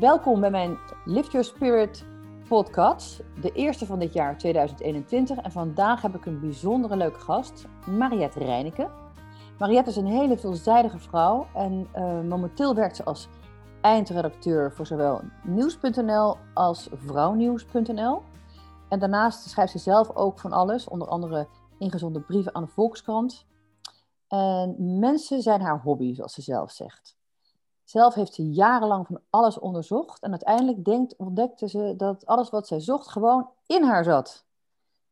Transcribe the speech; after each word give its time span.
Welkom 0.00 0.40
bij 0.40 0.50
mijn 0.50 0.78
Lift 1.04 1.32
Your 1.32 1.46
Spirit 1.46 2.04
podcast, 2.48 3.22
de 3.40 3.52
eerste 3.52 3.86
van 3.86 3.98
dit 3.98 4.12
jaar 4.12 4.38
2021. 4.38 5.38
En 5.38 5.52
vandaag 5.52 6.02
heb 6.02 6.14
ik 6.14 6.26
een 6.26 6.40
bijzondere 6.40 6.96
leuke 6.96 7.20
gast, 7.20 7.66
Mariette 7.86 8.38
Reineke. 8.38 8.90
Mariette 9.58 9.90
is 9.90 9.96
een 9.96 10.06
hele 10.06 10.38
veelzijdige 10.38 10.98
vrouw 10.98 11.46
en 11.54 11.88
uh, 11.96 12.20
momenteel 12.20 12.74
werkt 12.74 12.96
ze 12.96 13.04
als 13.04 13.28
eindredacteur 13.80 14.72
voor 14.72 14.86
zowel 14.86 15.20
nieuws.nl 15.42 16.36
als 16.54 16.88
vrouwnieuws.nl. 16.92 18.22
En 18.88 18.98
daarnaast 18.98 19.48
schrijft 19.48 19.72
ze 19.72 19.78
zelf 19.78 20.10
ook 20.16 20.38
van 20.38 20.52
alles, 20.52 20.88
onder 20.88 21.08
andere 21.08 21.48
ingezonden 21.78 22.24
brieven 22.24 22.54
aan 22.54 22.64
de 22.64 22.70
Volkskrant. 22.70 23.46
En 24.28 24.98
mensen 24.98 25.42
zijn 25.42 25.60
haar 25.60 25.80
hobby, 25.80 26.14
zoals 26.14 26.34
ze 26.34 26.42
zelf 26.42 26.70
zegt. 26.70 27.20
Zelf 27.84 28.14
heeft 28.14 28.34
ze 28.34 28.50
jarenlang 28.50 29.06
van 29.06 29.20
alles 29.30 29.58
onderzocht 29.58 30.22
en 30.22 30.30
uiteindelijk 30.30 30.84
denkt, 30.84 31.16
ontdekte 31.16 31.68
ze 31.68 31.94
dat 31.96 32.26
alles 32.26 32.50
wat 32.50 32.66
zij 32.66 32.80
zocht 32.80 33.08
gewoon 33.08 33.50
in 33.66 33.82
haar 33.82 34.04
zat. 34.04 34.44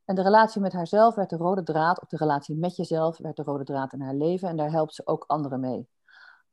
En 0.05 0.15
de 0.15 0.23
relatie 0.23 0.60
met 0.60 0.73
haarzelf 0.73 1.15
werd 1.15 1.30
de 1.30 1.37
rode 1.37 1.62
draad, 1.62 2.01
of 2.01 2.09
de 2.09 2.16
relatie 2.16 2.56
met 2.56 2.77
jezelf 2.77 3.19
werd 3.19 3.37
de 3.37 3.43
rode 3.43 3.65
draad 3.65 3.93
in 3.93 4.01
haar 4.01 4.15
leven 4.15 4.48
en 4.48 4.56
daar 4.56 4.70
helpt 4.70 4.95
ze 4.95 5.06
ook 5.06 5.24
anderen 5.27 5.60
mee. 5.60 5.88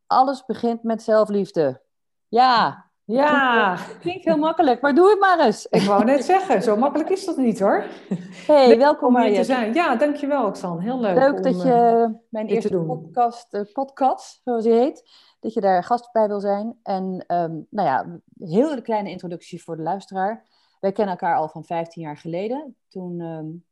Alles 0.08 0.46
begint 0.46 0.84
met 0.84 1.04
zelfliefde. 1.04 1.82
Ja, 2.28 2.87
ja. 3.16 3.76
Klinkt, 3.76 4.00
klinkt 4.00 4.26
heel 4.26 4.38
makkelijk, 4.38 4.82
maar 4.82 4.96
doe 4.96 5.10
het 5.10 5.20
maar 5.20 5.40
eens. 5.40 5.66
Ik 5.66 5.82
wou 5.82 6.04
net 6.04 6.26
zeggen, 6.26 6.62
zo 6.62 6.76
makkelijk 6.76 7.10
is 7.10 7.26
dat 7.26 7.38
niet 7.38 7.60
hoor. 7.60 7.84
Hey, 8.48 8.68
leuk 8.68 8.78
welkom 8.78 9.16
om 9.16 9.22
hier 9.22 9.36
te 9.36 9.44
zijn. 9.44 9.74
Ja, 9.74 9.96
dankjewel 9.96 10.46
Oxan. 10.46 10.80
Heel 10.80 11.00
leuk. 11.00 11.18
Leuk 11.18 11.44
dat 11.44 11.62
je 11.62 11.72
eh, 11.72 12.20
mijn 12.30 12.48
eerste 12.48 12.78
podcast, 12.78 13.54
uh, 13.54 13.62
podcast, 13.74 14.42
zoals 14.44 14.64
die 14.64 14.74
heet, 14.74 15.10
dat 15.40 15.54
je 15.54 15.62
daar 15.62 15.84
gast 15.84 16.12
bij 16.12 16.28
wil 16.28 16.40
zijn. 16.40 16.80
En 16.84 17.04
um, 17.28 17.68
nou 17.70 17.88
ja, 17.88 18.20
heel 18.50 18.72
een 18.72 18.84
kleine 18.84 19.10
introductie 19.10 19.64
voor 19.64 19.76
de 19.76 19.84
luisteraar. 19.84 20.46
Wij 20.80 20.92
kennen 20.92 21.14
elkaar 21.14 21.38
al 21.38 21.50
van 21.50 21.64
15 21.64 22.02
jaar 22.02 22.18
geleden. 22.18 22.76
Toen 22.88 23.22
um, 23.22 23.66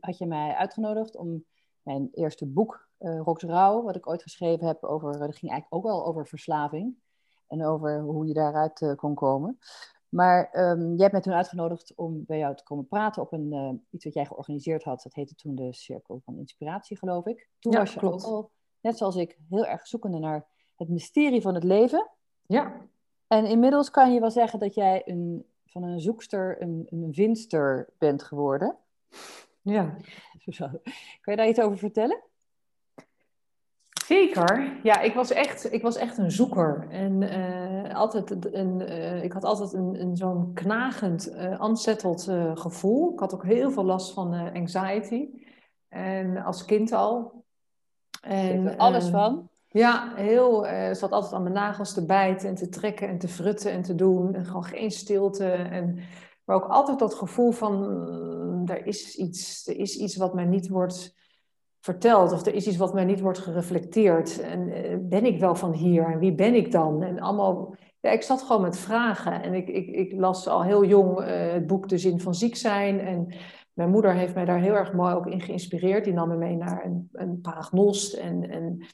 had 0.00 0.18
je 0.18 0.26
mij 0.26 0.54
uitgenodigd 0.54 1.16
om 1.16 1.44
mijn 1.82 2.08
eerste 2.12 2.46
boek, 2.46 2.88
uh, 2.98 3.20
Rox 3.20 3.42
Rauw, 3.42 3.82
wat 3.82 3.96
ik 3.96 4.08
ooit 4.08 4.22
geschreven 4.22 4.66
heb 4.66 4.84
over, 4.84 5.12
dat 5.12 5.36
ging 5.36 5.52
eigenlijk 5.52 5.74
ook 5.74 5.92
wel 5.92 6.06
over 6.06 6.26
verslaving. 6.26 7.02
En 7.48 7.64
over 7.64 8.00
hoe 8.00 8.26
je 8.26 8.34
daaruit 8.34 8.80
uh, 8.80 8.94
kon 8.94 9.14
komen. 9.14 9.58
Maar 10.08 10.50
um, 10.52 10.80
jij 10.80 10.96
hebt 10.96 11.12
mij 11.12 11.20
toen 11.20 11.32
uitgenodigd 11.32 11.92
om 11.94 12.24
bij 12.24 12.38
jou 12.38 12.56
te 12.56 12.62
komen 12.62 12.86
praten 12.86 13.22
op 13.22 13.32
een, 13.32 13.52
uh, 13.52 13.70
iets 13.90 14.04
wat 14.04 14.14
jij 14.14 14.26
georganiseerd 14.26 14.82
had. 14.82 15.02
Dat 15.02 15.14
heette 15.14 15.34
toen 15.34 15.54
de 15.54 15.72
Cirkel 15.72 16.20
van 16.24 16.38
Inspiratie, 16.38 16.98
geloof 16.98 17.26
ik. 17.26 17.48
Toen 17.58 17.72
ja, 17.72 17.78
was 17.78 17.92
je 17.92 17.98
klopt. 17.98 18.24
ook 18.24 18.32
al, 18.32 18.50
net 18.80 18.98
zoals 18.98 19.16
ik, 19.16 19.38
heel 19.48 19.66
erg 19.66 19.86
zoekende 19.86 20.18
naar 20.18 20.46
het 20.76 20.88
mysterie 20.88 21.40
van 21.40 21.54
het 21.54 21.64
leven. 21.64 22.10
Ja. 22.46 22.86
En 23.26 23.46
inmiddels 23.46 23.90
kan 23.90 24.12
je 24.12 24.20
wel 24.20 24.30
zeggen 24.30 24.58
dat 24.58 24.74
jij 24.74 25.02
een, 25.04 25.46
van 25.66 25.82
een 25.82 26.00
zoekster 26.00 26.62
een, 26.62 26.86
een 26.90 27.14
vindster 27.14 27.88
bent 27.98 28.22
geworden. 28.22 28.76
Ja. 29.62 29.96
Kan 31.20 31.32
je 31.32 31.36
daar 31.36 31.48
iets 31.48 31.60
over 31.60 31.78
vertellen? 31.78 32.22
Zeker. 34.06 34.80
Ja, 34.82 35.00
ik 35.00 35.14
was 35.14 35.30
echt, 35.30 35.72
ik 35.72 35.82
was 35.82 35.96
echt 35.96 36.18
een 36.18 36.30
zoeker. 36.30 36.86
En 36.90 37.22
uh, 37.22 37.94
altijd 37.94 38.54
een, 38.54 38.80
uh, 38.80 39.24
ik 39.24 39.32
had 39.32 39.44
altijd 39.44 39.72
een, 39.72 40.00
een 40.00 40.16
zo'n 40.16 40.50
knagend, 40.54 41.32
uh, 41.32 41.60
unsettled 41.60 42.30
gevoel. 42.54 43.12
Ik 43.12 43.18
had 43.18 43.34
ook 43.34 43.44
heel 43.44 43.70
veel 43.70 43.84
last 43.84 44.12
van 44.12 44.52
anxiety. 44.54 45.28
En 45.88 46.36
als 46.36 46.64
kind 46.64 46.92
al. 46.92 47.44
En, 48.20 48.76
alles 48.76 49.08
van? 49.08 49.48
Ja, 49.68 50.12
heel. 50.14 50.66
zat 50.92 51.10
altijd 51.10 51.32
aan 51.32 51.42
mijn 51.42 51.54
nagels 51.54 51.94
te 51.94 52.06
bijten 52.06 52.48
en 52.48 52.54
te 52.54 52.68
trekken 52.68 53.08
en 53.08 53.18
te 53.18 53.28
frutten 53.28 53.72
en 53.72 53.82
te 53.82 53.94
doen. 53.94 54.34
En 54.34 54.44
gewoon 54.44 54.64
geen 54.64 54.90
stilte. 54.90 55.50
En, 55.50 55.98
maar 56.44 56.56
ook 56.56 56.68
altijd 56.68 56.98
dat 56.98 57.14
gevoel 57.14 57.50
van, 57.50 57.84
er 58.66 58.86
is 58.86 59.16
iets, 59.16 59.66
er 59.66 59.76
is 59.76 59.96
iets 59.96 60.16
wat 60.16 60.34
mij 60.34 60.44
niet 60.44 60.68
wordt 60.68 61.14
verteld 61.84 62.32
of 62.32 62.46
er 62.46 62.54
is 62.54 62.66
iets 62.66 62.76
wat 62.76 62.94
mij 62.94 63.04
niet 63.04 63.20
wordt 63.20 63.38
gereflecteerd. 63.38 64.40
En 64.40 64.68
uh, 64.68 64.96
ben 65.00 65.24
ik 65.24 65.40
wel 65.40 65.54
van 65.54 65.72
hier 65.72 66.04
en 66.04 66.18
wie 66.18 66.34
ben 66.34 66.54
ik 66.54 66.72
dan? 66.72 67.02
En 67.02 67.20
allemaal, 67.20 67.74
ja, 68.00 68.10
ik 68.10 68.22
zat 68.22 68.42
gewoon 68.42 68.62
met 68.62 68.78
vragen 68.78 69.42
en 69.42 69.54
ik, 69.54 69.68
ik, 69.68 69.86
ik 69.86 70.12
las 70.12 70.48
al 70.48 70.62
heel 70.62 70.84
jong 70.84 71.20
uh, 71.20 71.26
het 71.52 71.66
boek 71.66 71.88
De 71.88 71.98
Zin 71.98 72.20
van 72.20 72.34
Ziek 72.34 72.56
Zijn. 72.56 73.00
En 73.00 73.34
mijn 73.72 73.90
moeder 73.90 74.14
heeft 74.14 74.34
mij 74.34 74.44
daar 74.44 74.60
heel 74.60 74.74
erg 74.74 74.92
mooi 74.92 75.14
ook 75.14 75.26
in 75.26 75.40
geïnspireerd. 75.40 76.04
Die 76.04 76.12
nam 76.12 76.28
me 76.28 76.36
mee 76.36 76.56
naar 76.56 76.84
een, 76.84 77.08
een 77.12 77.40
paragnost. 77.40 78.14
En, 78.14 78.50
en 78.50 78.86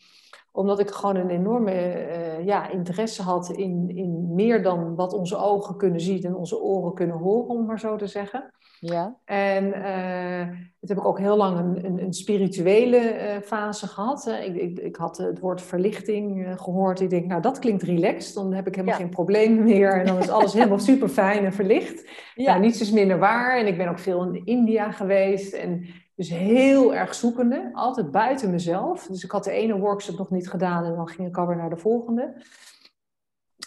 omdat 0.53 0.81
ik 0.81 0.91
gewoon 0.91 1.17
een 1.17 1.31
enorme 1.31 1.73
uh, 1.73 2.45
ja, 2.45 2.71
interesse 2.71 3.23
had 3.23 3.51
in, 3.51 3.93
in 3.95 4.35
meer 4.35 4.63
dan 4.63 4.95
wat 4.95 5.13
onze 5.13 5.37
ogen 5.37 5.77
kunnen 5.77 6.01
zien 6.01 6.23
en 6.23 6.35
onze 6.35 6.61
oren 6.61 6.95
kunnen 6.95 7.17
horen, 7.17 7.49
om 7.49 7.67
maar 7.67 7.81
zo 7.81 7.97
te 7.97 8.07
zeggen. 8.07 8.55
Ja. 8.81 9.17
En 9.25 9.65
uh, 9.65 10.57
dat 10.81 10.89
heb 10.89 10.99
ik 10.99 11.05
ook 11.05 11.19
heel 11.19 11.37
lang 11.37 11.59
een, 11.59 11.85
een, 11.85 12.03
een 12.03 12.13
spirituele 12.13 12.97
uh, 12.97 13.41
fase 13.43 13.87
gehad. 13.87 14.27
Ik, 14.27 14.57
ik, 14.57 14.79
ik, 14.79 14.97
had 14.97 15.17
het 15.17 15.39
woord 15.39 15.63
verlichting 15.63 16.53
gehoord. 16.57 17.01
Ik 17.01 17.11
denk, 17.11 17.27
nou 17.27 17.43
dat 17.43 17.59
klinkt 17.59 17.83
relaxed. 17.83 18.35
Dan 18.35 18.53
heb 18.53 18.67
ik 18.67 18.75
helemaal 18.75 18.99
ja. 18.99 19.05
geen 19.05 19.11
probleem 19.11 19.65
meer. 19.65 19.93
En 19.93 20.07
dan 20.07 20.19
is 20.19 20.29
alles 20.29 20.53
helemaal 20.53 20.79
super 20.91 21.09
fijn 21.09 21.45
en 21.45 21.53
verlicht. 21.53 22.11
Ja. 22.35 22.51
Nou, 22.51 22.61
niets 22.61 22.81
is 22.81 22.91
minder 22.91 23.19
waar. 23.19 23.59
En 23.59 23.67
ik 23.67 23.77
ben 23.77 23.89
ook 23.89 23.99
veel 23.99 24.25
in 24.25 24.45
India 24.45 24.91
geweest. 24.91 25.53
En 25.53 25.87
dus 26.21 26.39
heel 26.39 26.95
erg 26.95 27.15
zoekende. 27.15 27.71
Altijd 27.73 28.11
buiten 28.11 28.51
mezelf. 28.51 29.07
Dus 29.07 29.25
ik 29.25 29.31
had 29.31 29.45
de 29.45 29.51
ene 29.51 29.79
workshop 29.79 30.19
nog 30.19 30.31
niet 30.31 30.51
gedaan. 30.51 30.85
En 30.85 30.95
dan 30.95 31.09
ging 31.09 31.29
ik 31.29 31.37
alweer 31.37 31.57
naar 31.57 31.71
de 31.71 31.77
volgende. 31.77 32.43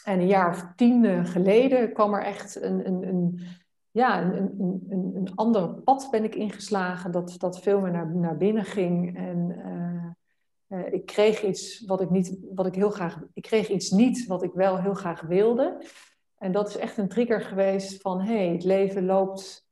En 0.04 0.20
een 0.20 0.28
jaar 0.28 0.50
of 0.50 0.66
tien 0.76 1.26
geleden 1.26 1.94
kwam 1.94 2.14
er 2.14 2.24
echt 2.24 2.62
een... 2.62 2.88
een, 2.88 3.08
een 3.08 3.40
ja, 3.92 4.22
een, 4.22 4.56
een, 4.90 5.12
een, 5.16 5.32
ander 5.36 5.70
pad 5.70 6.08
ben 6.12 6.24
ik 6.24 6.36
ingeslagen, 6.36 7.12
dat, 7.12 7.36
dat 7.38 7.60
veel 7.60 7.82
meer 7.82 7.92
naar, 7.92 8.16
naar 8.16 8.38
binnen 8.38 8.66
ging. 8.66 9.18
En 9.18 9.56
uh, 10.70 10.80
uh, 10.80 10.94
ik 10.94 11.06
kreeg 11.06 11.44
iets 11.44 11.86
wat 11.86 12.02
ik 12.02 12.10
niet, 12.10 12.38
wat 12.56 12.66
ik 12.66 12.76
heel 12.76 12.90
graag, 12.90 13.24
ik 13.34 13.42
kreeg 13.42 13.70
iets 13.70 13.90
niet 13.90 14.28
wat 14.28 14.44
ik 14.44 14.54
wel 14.54 14.80
heel 14.80 14.94
graag 14.94 15.22
wilde. 15.22 15.86
En 16.38 16.52
dat 16.52 16.68
is 16.68 16.78
echt 16.78 16.98
een 16.98 17.08
trigger 17.08 17.42
geweest 17.42 18.02
van, 18.02 18.22
hé, 18.22 18.46
hey, 18.46 18.48
het 18.48 18.64
leven 18.64 19.06
loopt 19.06 19.63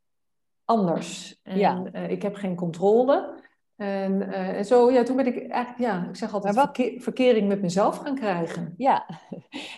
anders. 0.72 1.40
En 1.44 1.58
ja. 1.58 1.84
uh, 1.94 2.10
ik 2.10 2.22
heb 2.22 2.36
geen 2.36 2.56
controle. 2.56 3.40
En, 3.76 4.32
en 4.34 4.66
zo, 4.66 4.92
ja, 4.92 5.04
toen 5.04 5.16
ben 5.16 5.28
ik 5.28 5.48
eigenlijk, 5.48 5.92
ja, 5.92 6.08
ik 6.10 6.16
zeg 6.16 6.34
altijd, 6.34 6.56
wat... 6.56 6.70
verke 6.76 6.96
verkering 7.02 7.48
met 7.48 7.62
mezelf 7.62 7.98
gaan 7.98 8.16
krijgen. 8.16 8.74
Ja. 8.78 9.06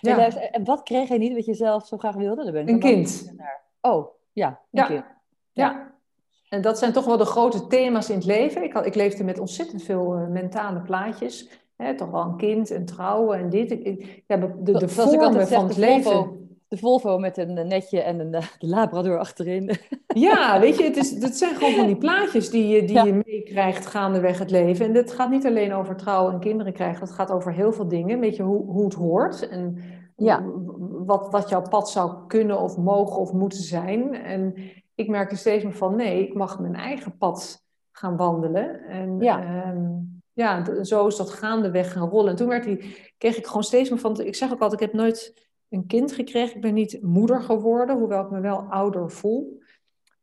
ja. 0.00 0.18
En, 0.18 0.52
en 0.52 0.64
wat 0.64 0.82
kreeg 0.82 1.08
je 1.08 1.18
niet 1.18 1.34
wat 1.34 1.44
je 1.44 1.54
zelf 1.54 1.86
zo 1.86 1.98
graag 1.98 2.14
wilde? 2.14 2.58
Een 2.58 2.78
kind. 2.78 3.32
Naar. 3.36 3.62
Oh, 3.80 4.06
ja, 4.32 4.60
ja. 4.70 4.90
ja. 4.90 5.04
ja. 5.52 5.92
En 6.48 6.60
dat 6.62 6.78
zijn 6.78 6.92
toch 6.92 7.04
wel 7.04 7.16
de 7.16 7.24
grote 7.24 7.66
thema's 7.66 8.08
in 8.08 8.14
het 8.14 8.24
leven. 8.24 8.62
Ik, 8.62 8.72
had, 8.72 8.86
ik 8.86 8.94
leefde 8.94 9.24
met 9.24 9.38
ontzettend 9.38 9.82
veel 9.82 10.18
uh, 10.18 10.28
mentale 10.28 10.80
plaatjes. 10.80 11.48
Hè, 11.76 11.96
toch 11.96 12.10
wel 12.10 12.22
een 12.22 12.36
kind 12.36 12.70
en 12.70 12.84
trouwen 12.84 13.38
en 13.38 13.50
dit. 13.50 13.70
Ik, 13.70 13.84
ik, 13.84 14.22
ja, 14.26 14.36
de, 14.36 14.62
de, 14.62 14.72
de 14.72 14.88
vormen 14.88 15.48
van 15.48 15.66
het 15.66 15.76
leven. 15.76 16.43
Volvo, 16.78 17.08
de 17.08 17.10
Volvo 17.10 17.18
met 17.18 17.38
een 17.38 17.68
netje 17.68 18.00
en 18.00 18.20
een, 18.20 18.30
de 18.30 18.42
Labrador 18.58 19.18
achterin. 19.18 19.70
Ja, 20.06 20.60
weet 20.60 20.76
je, 20.76 20.84
het, 20.84 20.96
is, 20.96 21.22
het 21.22 21.36
zijn 21.36 21.54
gewoon 21.54 21.74
van 21.74 21.86
die 21.86 21.96
plaatjes 21.96 22.50
die, 22.50 22.68
je, 22.68 22.84
die 22.84 22.94
ja. 22.94 23.04
je 23.04 23.22
meekrijgt 23.26 23.86
gaandeweg 23.86 24.38
het 24.38 24.50
leven. 24.50 24.86
En 24.86 24.94
het 24.94 25.12
gaat 25.12 25.30
niet 25.30 25.46
alleen 25.46 25.72
over 25.72 25.96
trouwen 25.96 26.32
en 26.32 26.40
kinderen 26.40 26.72
krijgen. 26.72 27.00
Het 27.00 27.14
gaat 27.14 27.30
over 27.30 27.52
heel 27.52 27.72
veel 27.72 27.88
dingen. 27.88 28.20
Weet 28.20 28.36
je, 28.36 28.42
hoe, 28.42 28.64
hoe 28.64 28.84
het 28.84 28.94
hoort 28.94 29.48
en 29.48 29.78
ja. 30.16 30.44
wat, 31.06 31.30
wat 31.30 31.48
jouw 31.48 31.62
pad 31.62 31.90
zou 31.90 32.26
kunnen 32.26 32.60
of 32.60 32.76
mogen 32.76 33.16
of 33.16 33.32
moeten 33.32 33.62
zijn. 33.62 34.14
En 34.14 34.54
ik 34.94 35.08
merkte 35.08 35.36
steeds 35.36 35.64
meer 35.64 35.76
van 35.76 35.96
nee, 35.96 36.28
ik 36.28 36.34
mag 36.34 36.60
mijn 36.60 36.74
eigen 36.74 37.16
pad 37.16 37.64
gaan 37.92 38.16
wandelen. 38.16 38.84
En 38.84 39.20
ja, 39.20 39.66
um, 39.70 40.22
ja 40.32 40.84
zo 40.84 41.06
is 41.06 41.16
dat 41.16 41.30
gaandeweg 41.30 41.92
gaan 41.92 42.08
rollen. 42.08 42.30
En 42.30 42.36
toen 42.36 42.48
werd 42.48 42.64
die, 42.64 42.96
kreeg 43.18 43.36
ik 43.36 43.46
gewoon 43.46 43.64
steeds 43.64 43.90
meer 43.90 43.98
van... 43.98 44.20
Ik 44.20 44.34
zeg 44.34 44.52
ook 44.52 44.60
altijd, 44.60 44.80
ik 44.80 44.86
heb 44.86 44.96
nooit 45.00 45.43
een 45.74 45.86
kind 45.86 46.12
gekregen. 46.12 46.56
Ik 46.56 46.62
ben 46.62 46.74
niet 46.74 47.02
moeder 47.02 47.42
geworden, 47.42 47.98
hoewel 47.98 48.24
ik 48.24 48.30
me 48.30 48.40
wel 48.40 48.58
ouder 48.58 49.10
voel. 49.10 49.62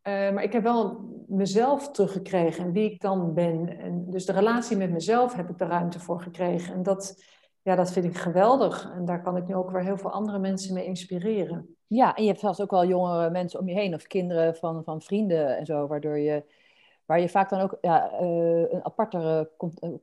Uh, 0.07 0.13
maar 0.31 0.43
ik 0.43 0.53
heb 0.53 0.63
wel 0.63 1.09
mezelf 1.27 1.91
teruggekregen 1.91 2.63
en 2.63 2.71
wie 2.71 2.91
ik 2.91 3.01
dan 3.01 3.33
ben. 3.33 3.79
En 3.79 4.05
dus 4.09 4.25
de 4.25 4.31
relatie 4.31 4.77
met 4.77 4.91
mezelf 4.91 5.33
heb 5.33 5.49
ik 5.49 5.57
de 5.57 5.65
ruimte 5.65 5.99
voor 5.99 6.21
gekregen. 6.21 6.73
En 6.73 6.83
dat 6.83 7.23
ja, 7.63 7.75
dat 7.75 7.91
vind 7.91 8.05
ik 8.05 8.17
geweldig. 8.17 8.91
En 8.95 9.05
daar 9.05 9.21
kan 9.21 9.37
ik 9.37 9.47
nu 9.47 9.55
ook 9.55 9.71
weer 9.71 9.83
heel 9.83 9.97
veel 9.97 10.11
andere 10.11 10.39
mensen 10.39 10.73
mee 10.73 10.85
inspireren. 10.85 11.75
Ja, 11.87 12.15
en 12.15 12.23
je 12.23 12.29
hebt 12.29 12.41
zelfs 12.41 12.61
ook 12.61 12.71
wel 12.71 12.85
jongere 12.85 13.29
mensen 13.29 13.59
om 13.59 13.67
je 13.67 13.73
heen, 13.73 13.93
of 13.93 14.03
kinderen 14.03 14.55
van, 14.55 14.83
van 14.83 15.01
vrienden 15.01 15.57
en 15.57 15.65
zo, 15.65 15.87
waardoor 15.87 16.17
je, 16.17 16.43
waar 17.11 17.19
je 17.19 17.29
vaak 17.29 17.49
dan 17.49 17.59
ook 17.59 17.77
ja, 17.81 18.11
uh, 18.21 18.71
een 18.71 18.85
apartere 18.85 19.49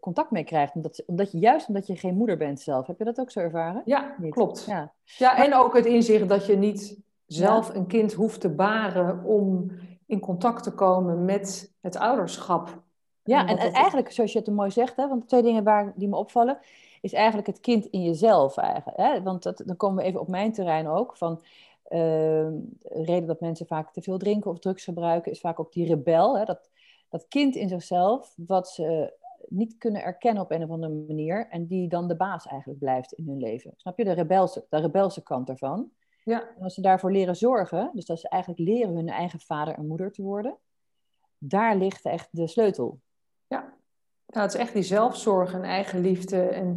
contact 0.00 0.30
mee 0.30 0.44
krijgt. 0.44 0.74
Omdat, 0.74 1.02
omdat 1.06 1.32
je, 1.32 1.38
juist 1.38 1.68
omdat 1.68 1.86
je 1.86 1.96
geen 1.96 2.14
moeder 2.14 2.36
bent 2.36 2.60
zelf. 2.60 2.86
Heb 2.86 2.98
je 2.98 3.04
dat 3.04 3.20
ook 3.20 3.30
zo 3.30 3.40
ervaren? 3.40 3.82
Ja, 3.84 4.14
niet? 4.18 4.32
klopt. 4.32 4.64
Ja. 4.64 4.92
ja, 5.04 5.44
en 5.44 5.54
ook 5.54 5.76
het 5.76 5.86
inzicht 5.86 6.28
dat 6.28 6.46
je 6.46 6.56
niet 6.56 6.98
zelf 7.26 7.74
een 7.74 7.86
kind 7.86 8.12
hoeft 8.12 8.40
te 8.40 8.48
baren 8.48 9.24
om 9.24 9.70
in 10.06 10.20
contact 10.20 10.62
te 10.62 10.74
komen 10.74 11.24
met 11.24 11.72
het 11.80 11.96
ouderschap. 11.96 12.82
Ja, 13.22 13.46
en, 13.46 13.58
en, 13.58 13.72
eigenlijk, 13.72 14.12
zoals 14.12 14.32
je 14.32 14.38
het 14.38 14.48
mooi 14.48 14.70
zegt, 14.70 14.96
hè, 14.96 15.08
want 15.08 15.28
twee 15.28 15.42
dingen 15.42 15.64
waar, 15.64 15.92
die 15.96 16.08
me 16.08 16.16
opvallen, 16.16 16.58
is 17.00 17.12
eigenlijk 17.12 17.46
het 17.46 17.60
kind 17.60 17.86
in 17.86 18.02
jezelf. 18.02 18.56
Eigenlijk, 18.56 18.96
hè? 18.96 19.22
Want 19.22 19.42
dat, 19.42 19.62
dan 19.66 19.76
komen 19.76 20.02
we 20.02 20.08
even 20.08 20.20
op 20.20 20.28
mijn 20.28 20.52
terrein 20.52 20.88
ook. 20.88 21.16
Van, 21.16 21.32
uh, 21.32 21.40
de 21.90 23.02
reden 23.04 23.26
dat 23.26 23.40
mensen 23.40 23.66
vaak 23.66 23.92
te 23.92 24.02
veel 24.02 24.18
drinken 24.18 24.50
of 24.50 24.58
drugs 24.58 24.84
gebruiken, 24.84 25.32
is 25.32 25.40
vaak 25.40 25.60
ook 25.60 25.72
die 25.72 25.86
rebel. 25.86 26.38
Hè? 26.38 26.44
Dat, 26.44 26.70
dat 27.08 27.28
kind 27.28 27.56
in 27.56 27.68
zichzelf, 27.68 28.34
wat 28.36 28.68
ze 28.68 29.16
niet 29.48 29.78
kunnen 29.78 30.02
erkennen 30.02 30.42
op 30.42 30.50
een 30.50 30.62
of 30.62 30.70
andere 30.70 30.92
manier. 30.92 31.48
En 31.48 31.66
die 31.66 31.88
dan 31.88 32.08
de 32.08 32.16
baas 32.16 32.46
eigenlijk 32.46 32.80
blijft 32.80 33.12
in 33.12 33.26
hun 33.28 33.38
leven. 33.38 33.72
Snap 33.76 33.98
je? 33.98 34.04
De 34.04 34.12
rebelse, 34.12 34.66
de 34.68 34.80
rebelse 34.80 35.22
kant 35.22 35.48
ervan. 35.48 35.90
Ja. 36.24 36.48
En 36.56 36.62
als 36.62 36.74
ze 36.74 36.80
daarvoor 36.80 37.12
leren 37.12 37.36
zorgen, 37.36 37.90
dus 37.94 38.04
dat 38.04 38.20
ze 38.20 38.28
eigenlijk 38.28 38.62
leren 38.62 38.94
hun 38.94 39.08
eigen 39.08 39.40
vader 39.40 39.74
en 39.74 39.86
moeder 39.86 40.12
te 40.12 40.22
worden, 40.22 40.56
daar 41.38 41.76
ligt 41.76 42.04
echt 42.04 42.28
de 42.30 42.46
sleutel. 42.46 43.00
Ja, 43.46 43.76
nou, 44.26 44.44
het 44.46 44.54
is 44.54 44.60
echt 44.60 44.72
die 44.72 44.82
zelfzorg 44.82 45.52
en 45.52 45.62
eigenliefde. 45.62 46.42
En 46.42 46.68
op 46.68 46.76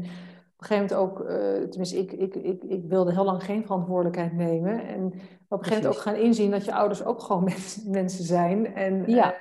een 0.57 0.65
gegeven 0.65 0.97
moment 0.97 1.19
ook, 1.19 1.29
uh, 1.29 1.69
tenminste, 1.69 1.97
ik, 1.97 2.11
ik, 2.11 2.35
ik, 2.35 2.63
ik 2.63 2.85
wilde 2.85 3.13
heel 3.13 3.23
lang 3.23 3.43
geen 3.43 3.61
verantwoordelijkheid 3.61 4.33
nemen. 4.33 4.87
En 4.87 5.05
op 5.05 5.13
een 5.57 5.63
gegeven 5.63 5.75
moment 5.75 5.85
ook 5.85 6.01
gaan 6.01 6.15
inzien 6.15 6.51
dat 6.51 6.65
je 6.65 6.73
ouders 6.73 7.03
ook 7.03 7.21
gewoon 7.21 7.43
mensen 7.87 8.23
zijn. 8.23 8.75
En 8.75 9.03
ja. 9.07 9.33
Uh, 9.33 9.39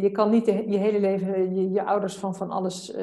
je 0.00 0.10
kan 0.10 0.30
niet 0.30 0.46
je 0.46 0.78
hele 0.78 1.00
leven 1.00 1.54
je, 1.54 1.70
je 1.70 1.84
ouders 1.84 2.16
van 2.16 2.34
van 2.34 2.50
alles 2.50 2.94
uh, 2.94 2.96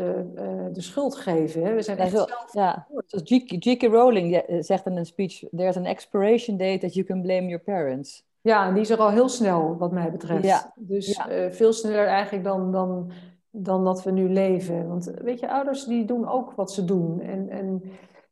de 0.74 0.82
schuld 0.82 1.16
geven. 1.16 1.64
Hè? 1.64 1.74
We 1.74 1.82
zijn 1.82 1.98
echt 1.98 2.12
zelf... 2.12 2.48
Ja, 2.52 2.88
zoals 3.06 3.30
J.K. 3.60 3.82
Rowling 3.82 4.44
zegt 4.60 4.86
in 4.86 4.98
een 4.98 5.06
speech... 5.06 5.44
There's 5.56 5.78
an 5.78 5.86
expiration 5.86 6.58
date 6.58 6.78
that 6.78 6.94
you 6.94 7.06
can 7.06 7.22
blame 7.22 7.48
your 7.48 7.64
parents. 7.64 8.24
Ja, 8.42 8.68
en 8.68 8.74
die 8.74 8.82
is 8.82 8.90
er 8.90 8.98
al 8.98 9.10
heel 9.10 9.30
snel, 9.30 9.78
wat 9.78 9.92
mij 9.92 10.12
betreft. 10.12 10.44
Ja. 10.44 10.74
Dus 10.76 11.16
ja. 11.16 11.52
veel 11.52 11.74
sneller 11.74 12.08
eigenlijk 12.08 12.44
dan, 12.44 12.72
dan 12.72 13.12
dan 13.52 13.84
dat 13.84 14.04
we 14.04 14.12
nu 14.12 14.30
leven. 14.30 14.88
Want 14.88 15.12
weet 15.22 15.40
je, 15.40 15.52
ouders 15.52 15.86
die 15.86 16.06
doen 16.06 16.28
ook 16.28 16.52
wat 16.52 16.72
ze 16.72 16.86
doen. 16.86 17.22
En, 17.22 17.50
en 17.50 17.84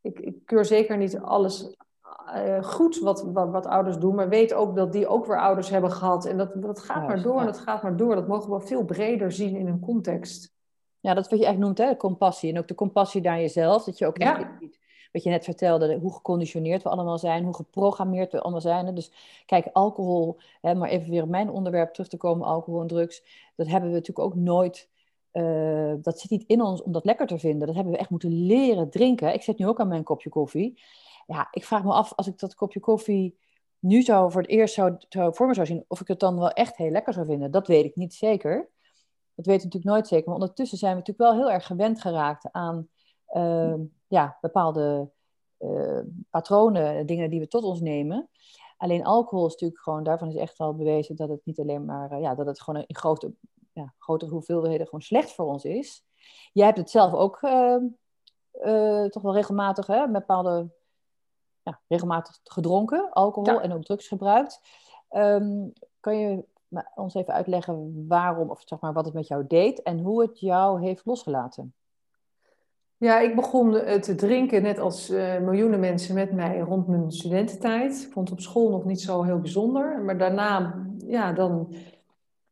ik, 0.01 0.19
ik 0.19 0.35
keur 0.45 0.65
zeker 0.65 0.97
niet 0.97 1.19
alles 1.19 1.75
uh, 2.45 2.63
goed 2.63 2.99
wat, 2.99 3.23
wat, 3.33 3.49
wat, 3.49 3.65
ouders 3.65 3.97
doen, 3.97 4.15
maar 4.15 4.29
weet 4.29 4.53
ook 4.53 4.75
dat 4.75 4.91
die 4.91 5.07
ook 5.07 5.25
weer 5.25 5.39
ouders 5.39 5.69
hebben 5.69 5.91
gehad. 5.91 6.25
En 6.25 6.37
dat, 6.37 6.51
dat 6.61 6.79
gaat 6.79 7.07
maar 7.07 7.21
door 7.21 7.39
en 7.39 7.45
dat 7.45 7.57
gaat 7.57 7.83
maar 7.83 7.97
door. 7.97 8.15
Dat 8.15 8.27
mogen 8.27 8.53
we 8.53 8.59
veel 8.59 8.85
breder 8.85 9.31
zien 9.31 9.55
in 9.55 9.67
een 9.67 9.79
context. 9.79 10.55
Ja, 10.99 11.13
dat 11.13 11.23
is 11.23 11.31
wat 11.31 11.39
je 11.39 11.45
echt 11.45 11.57
noemt, 11.57 11.77
hè, 11.77 11.97
compassie. 11.97 12.51
En 12.51 12.59
ook 12.59 12.67
de 12.67 12.75
compassie 12.75 13.21
naar 13.21 13.39
jezelf. 13.39 13.83
Dat 13.83 13.97
je 13.97 14.07
ook 14.07 14.17
echt 14.17 14.39
ja. 14.39 14.57
wat 15.11 15.23
je 15.23 15.29
net 15.29 15.43
vertelde, 15.43 15.97
hoe 15.99 16.13
geconditioneerd 16.13 16.83
we 16.83 16.89
allemaal 16.89 17.17
zijn, 17.17 17.43
hoe 17.43 17.55
geprogrammeerd 17.55 18.31
we 18.31 18.41
allemaal 18.41 18.61
zijn. 18.61 18.95
Dus 18.95 19.11
kijk, 19.45 19.69
alcohol, 19.73 20.37
hè, 20.61 20.75
maar 20.75 20.89
even 20.89 21.09
weer 21.09 21.23
op 21.23 21.29
mijn 21.29 21.49
onderwerp 21.49 21.93
terug 21.93 22.09
te 22.09 22.17
komen, 22.17 22.47
alcohol 22.47 22.81
en 22.81 22.87
drugs. 22.87 23.23
Dat 23.55 23.67
hebben 23.67 23.89
we 23.89 23.95
natuurlijk 23.95 24.27
ook 24.27 24.35
nooit 24.35 24.89
uh, 25.37 25.93
dat 26.01 26.19
zit 26.19 26.29
niet 26.29 26.43
in 26.47 26.61
ons 26.61 26.81
om 26.81 26.91
dat 26.91 27.05
lekker 27.05 27.27
te 27.27 27.39
vinden. 27.39 27.67
Dat 27.67 27.75
hebben 27.75 27.93
we 27.93 27.99
echt 27.99 28.09
moeten 28.09 28.45
leren 28.45 28.89
drinken. 28.89 29.33
Ik 29.33 29.41
zit 29.41 29.57
nu 29.57 29.67
ook 29.67 29.79
aan 29.79 29.87
mijn 29.87 30.03
kopje 30.03 30.29
koffie. 30.29 30.79
Ja, 31.27 31.47
ik 31.51 31.65
vraag 31.65 31.83
me 31.83 31.91
af, 31.91 32.13
als 32.15 32.27
ik 32.27 32.39
dat 32.39 32.55
kopje 32.55 32.79
koffie 32.79 33.37
nu 33.79 34.01
zou 34.01 34.31
voor 34.31 34.41
het 34.41 34.49
eerst 34.49 34.73
zou, 34.73 34.97
voor 35.09 35.47
me 35.47 35.53
zou 35.53 35.67
zien, 35.67 35.85
of 35.87 36.01
ik 36.01 36.07
het 36.07 36.19
dan 36.19 36.39
wel 36.39 36.51
echt 36.51 36.77
heel 36.77 36.91
lekker 36.91 37.13
zou 37.13 37.25
vinden. 37.25 37.51
Dat 37.51 37.67
weet 37.67 37.85
ik 37.85 37.95
niet 37.95 38.13
zeker. 38.13 38.69
Dat 39.35 39.45
weet 39.45 39.57
ik 39.57 39.63
natuurlijk 39.63 39.93
nooit 39.93 40.07
zeker. 40.07 40.25
Maar 40.25 40.39
ondertussen 40.39 40.77
zijn 40.77 40.91
we 40.91 40.97
natuurlijk 40.97 41.29
wel 41.29 41.39
heel 41.39 41.51
erg 41.51 41.65
gewend 41.65 42.01
geraakt 42.01 42.51
aan 42.51 42.89
uh, 43.33 43.73
ja, 44.07 44.37
bepaalde 44.41 45.09
uh, 45.59 45.99
patronen, 46.29 47.05
dingen 47.05 47.29
die 47.29 47.39
we 47.39 47.47
tot 47.47 47.63
ons 47.63 47.81
nemen. 47.81 48.29
Alleen 48.77 49.05
alcohol 49.05 49.45
is 49.45 49.51
natuurlijk 49.51 49.81
gewoon, 49.81 50.03
daarvan 50.03 50.27
is 50.27 50.35
echt 50.35 50.57
wel 50.57 50.75
bewezen 50.75 51.15
dat 51.15 51.29
het 51.29 51.41
niet 51.43 51.59
alleen 51.59 51.85
maar, 51.85 52.11
uh, 52.11 52.21
ja, 52.21 52.35
dat 52.35 52.45
het 52.45 52.61
gewoon 52.61 52.83
in 52.87 52.95
grote 52.95 53.33
ja, 53.73 53.93
grotere 53.97 54.31
hoeveelheden 54.31 54.85
gewoon 54.85 55.01
slecht 55.01 55.31
voor 55.31 55.45
ons 55.45 55.63
is. 55.63 56.05
Jij 56.53 56.65
hebt 56.65 56.77
het 56.77 56.89
zelf 56.89 57.13
ook 57.13 57.41
uh, 57.41 57.77
uh, 58.61 59.05
toch 59.05 59.23
wel 59.23 59.33
regelmatig, 59.33 59.87
hè, 59.87 60.11
bepaalde, 60.11 60.69
ja, 61.67 61.79
regelmatig 61.87 62.39
gedronken, 62.43 63.09
alcohol 63.11 63.61
en 63.61 63.73
ook 63.73 63.83
drugs 63.83 64.07
gebruikt. 64.07 64.61
Um, 65.11 65.73
kan 65.99 66.17
je 66.17 66.43
ons 66.95 67.13
even 67.13 67.33
uitleggen 67.33 68.05
waarom, 68.07 68.49
of 68.49 68.61
zeg 68.65 68.79
maar 68.79 68.93
wat 68.93 69.05
het 69.05 69.13
met 69.13 69.27
jou 69.27 69.47
deed 69.47 69.81
en 69.81 69.99
hoe 69.99 70.21
het 70.21 70.39
jou 70.39 70.81
heeft 70.81 71.05
losgelaten? 71.05 71.73
Ja, 72.97 73.19
ik 73.19 73.35
begon 73.35 73.71
te 74.01 74.15
drinken 74.15 74.61
net 74.61 74.79
als 74.79 75.09
uh, 75.09 75.39
miljoenen 75.39 75.79
mensen 75.79 76.15
met 76.15 76.31
mij 76.31 76.59
rond 76.59 76.87
mijn 76.87 77.11
studententijd. 77.11 78.03
Ik 78.03 78.11
vond 78.11 78.29
het 78.29 78.37
op 78.37 78.43
school 78.43 78.69
nog 78.69 78.85
niet 78.85 79.01
zo 79.01 79.23
heel 79.23 79.39
bijzonder. 79.39 80.01
Maar 80.01 80.17
daarna, 80.17 80.85
ja, 81.05 81.33
dan 81.33 81.75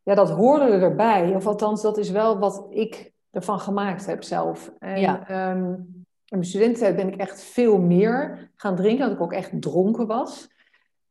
ja, 0.03 0.15
dat 0.15 0.29
hoorde 0.29 0.65
erbij. 0.65 1.35
Of 1.35 1.47
althans, 1.47 1.81
dat 1.81 1.97
is 1.97 2.09
wel 2.09 2.39
wat 2.39 2.65
ik 2.69 3.13
ervan 3.31 3.59
gemaakt 3.59 4.05
heb 4.05 4.23
zelf. 4.23 4.73
En 4.79 4.99
ja. 4.99 5.51
um, 5.51 6.04
in 6.25 6.37
mijn 6.37 6.49
studententijd 6.49 6.95
ben 6.95 7.07
ik 7.07 7.19
echt 7.19 7.41
veel 7.41 7.77
meer 7.77 8.51
gaan 8.55 8.75
drinken, 8.75 9.05
dat 9.05 9.15
ik 9.15 9.21
ook 9.21 9.33
echt 9.33 9.61
dronken 9.61 10.07
was. 10.07 10.53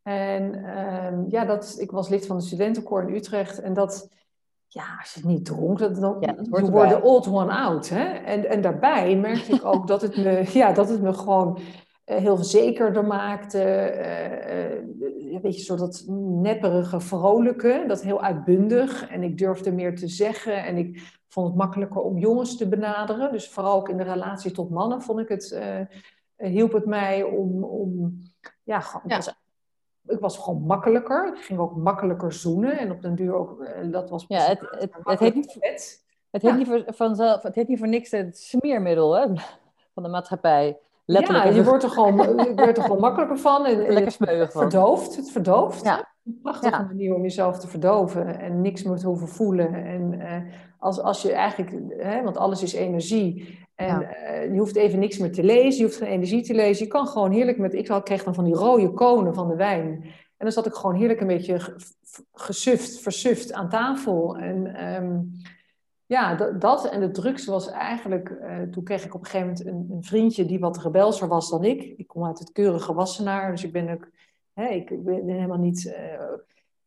En 0.03 0.55
um, 0.79 1.25
ja, 1.29 1.45
dat, 1.45 1.77
ik 1.79 1.91
was 1.91 2.09
lid 2.09 2.27
van 2.27 2.37
de 2.37 2.43
studentenkoor 2.43 3.03
in 3.03 3.15
Utrecht. 3.15 3.61
En 3.61 3.75
dat, 3.75 4.09
ja, 4.67 4.97
als 5.01 5.15
je 5.15 5.21
het 5.21 5.29
niet 5.29 5.45
dronk, 5.45 5.79
dat, 5.79 5.95
dan 5.95 6.17
ja, 6.21 6.33
dat 6.33 6.69
wordt 6.69 6.91
de 6.91 7.03
old 7.03 7.27
one 7.27 7.53
out. 7.53 7.89
Hè? 7.89 8.05
En, 8.05 8.49
en 8.49 8.61
daarbij 8.61 9.17
merkte 9.17 9.55
ik 9.55 9.65
ook 9.65 9.87
dat 9.87 10.03
het 10.03 10.17
me, 10.17 10.45
ja, 10.53 10.73
dat 10.73 10.89
het 10.89 11.03
me 11.03 11.13
gewoon 11.13 11.59
uh, 12.07 12.17
heel 12.17 12.37
zekerder 12.37 13.05
maakte. 13.05 13.59
Uh, 13.59 14.61
uh, 14.61 15.33
een 15.35 15.41
beetje 15.43 15.61
soort 15.61 15.79
dat 15.79 16.05
nepperige, 16.41 17.01
vrolijke, 17.01 17.85
dat 17.87 18.03
heel 18.03 18.23
uitbundig. 18.23 19.09
En 19.09 19.23
ik 19.23 19.39
durfde 19.39 19.73
meer 19.73 19.97
te 19.97 20.09
zeggen 20.09 20.65
en 20.65 20.77
ik 20.77 21.23
vond 21.35 21.47
het 21.47 21.57
makkelijker 21.57 22.01
om 22.01 22.19
jongens 22.19 22.57
te 22.57 22.69
benaderen. 22.69 23.33
Dus 23.33 23.51
vooral 23.51 23.77
ook 23.77 23.89
in 23.89 23.97
de 23.97 24.03
relatie 24.03 24.51
tot 24.51 24.71
mannen 24.71 25.03
vond 25.03 25.21
ik 25.21 25.29
het, 25.29 25.61
hielp 26.37 26.73
het 26.73 26.87
mij 26.87 27.23
om, 27.23 27.65
om 27.65 28.19
ja, 28.63 28.83
ja. 29.05 29.17
Was, 29.17 29.35
ik 30.07 30.21
was 30.21 30.39
gewoon 30.39 30.63
makkelijker. 30.63 31.27
Ik 31.37 31.43
ging 31.43 31.59
ook 31.59 31.77
makkelijker 31.77 32.33
zoenen 32.33 32.79
en 32.79 32.91
op 32.91 33.03
den 33.03 33.15
duur 33.15 33.35
ook, 33.35 33.69
dat 33.91 34.11
was 34.11 34.25
Ja, 34.29 34.41
het, 34.41 34.61
het, 34.61 34.91
het, 35.03 35.19
heet 35.19 35.35
niet, 35.35 35.57
het, 36.31 36.43
heet 36.43 36.57
niet 36.57 36.67
voor, 36.67 36.83
vanzelf, 36.87 37.43
het 37.43 37.55
heet 37.55 37.69
niet 37.69 37.79
voor 37.79 37.89
niks 37.89 38.11
het 38.11 38.39
smeermiddel 38.39 39.17
hè, 39.17 39.27
van 39.95 40.03
de 40.03 40.09
maatschappij. 40.09 40.79
Letterlijk. 41.07 41.45
Ja, 41.45 41.51
je 41.51 41.65
wordt 41.65 41.83
er 41.83 41.91
gewoon, 41.91 42.17
je 42.17 42.53
wordt 42.55 42.77
er 42.79 42.83
gewoon 42.83 43.01
makkelijker 43.01 43.39
van. 43.39 43.67
En, 43.67 43.93
Lekker 43.93 44.13
smeuig 44.13 44.53
van. 44.53 44.61
Verdooft, 44.63 45.17
het 45.17 45.31
verdooft. 45.31 45.85
Ja. 45.85 46.13
Een 46.25 46.39
prachtige 46.43 46.83
manier 46.83 47.15
om 47.15 47.23
jezelf 47.23 47.59
te 47.59 47.69
verdoven 47.69 48.41
en 48.41 48.61
niks 48.61 48.83
meer 48.83 48.97
te 48.97 49.07
hoeven 49.07 49.29
voelen. 49.29 49.75
En 49.75 50.13
uh, 50.13 50.55
als, 50.85 51.01
als 51.01 51.23
je 51.23 51.33
eigenlijk, 51.33 52.03
hè, 52.03 52.23
want 52.23 52.37
alles 52.37 52.63
is 52.63 52.73
energie. 52.73 53.59
En 53.75 54.03
uh, 54.03 54.53
je 54.53 54.59
hoeft 54.59 54.77
even 54.77 54.99
niks 54.99 55.19
meer 55.19 55.33
te 55.33 55.45
lezen, 55.45 55.79
je 55.79 55.83
hoeft 55.83 55.97
geen 55.97 56.09
energie 56.09 56.43
te 56.43 56.55
lezen. 56.55 56.85
Je 56.85 56.91
kan 56.91 57.07
gewoon 57.07 57.31
heerlijk 57.31 57.59
met, 57.59 57.75
ik 57.75 58.01
kreeg 58.05 58.25
dan 58.25 58.35
van 58.35 58.45
die 58.45 58.55
rode 58.55 58.93
konen 58.93 59.35
van 59.35 59.49
de 59.49 59.57
wijn. 59.57 60.03
En 60.37 60.51
dan 60.51 60.53
zat 60.53 60.67
ik 60.67 60.75
gewoon 60.75 60.97
heerlijk 60.97 61.21
een 61.21 61.27
beetje 61.27 61.77
gesuft, 62.33 63.01
versuft 63.01 63.53
aan 63.53 63.69
tafel. 63.69 64.37
En 64.37 64.85
um, 64.95 65.33
ja, 66.07 66.35
dat, 66.35 66.89
en 66.89 67.01
de 67.01 67.11
drugs 67.11 67.47
was 67.47 67.71
eigenlijk... 67.71 68.29
Uh, 68.29 68.63
toen 68.63 68.85
kreeg 68.85 69.05
ik 69.05 69.15
op 69.15 69.21
een 69.21 69.27
gegeven 69.27 69.47
moment 69.47 69.67
een, 69.67 69.97
een, 69.97 70.05
vriendje 70.05 70.45
die 70.45 70.59
wat 70.59 70.83
rebelser 70.83 71.29
was 71.29 71.51
dan 71.51 71.65
ik. 71.65 71.83
Ik 71.83 72.07
kom 72.07 72.25
uit 72.25 72.39
het 72.39 72.53
keurige 72.53 72.95
Wassenaar, 72.95 73.51
dus 73.51 73.65
ik 73.65 73.73
ben 73.73 73.89
ook... 73.89 74.09
Hè, 74.53 74.67
ik 74.67 75.05
ben 75.05 75.29
helemaal 75.29 75.59
niet... 75.59 75.85
Uh, 75.85 75.95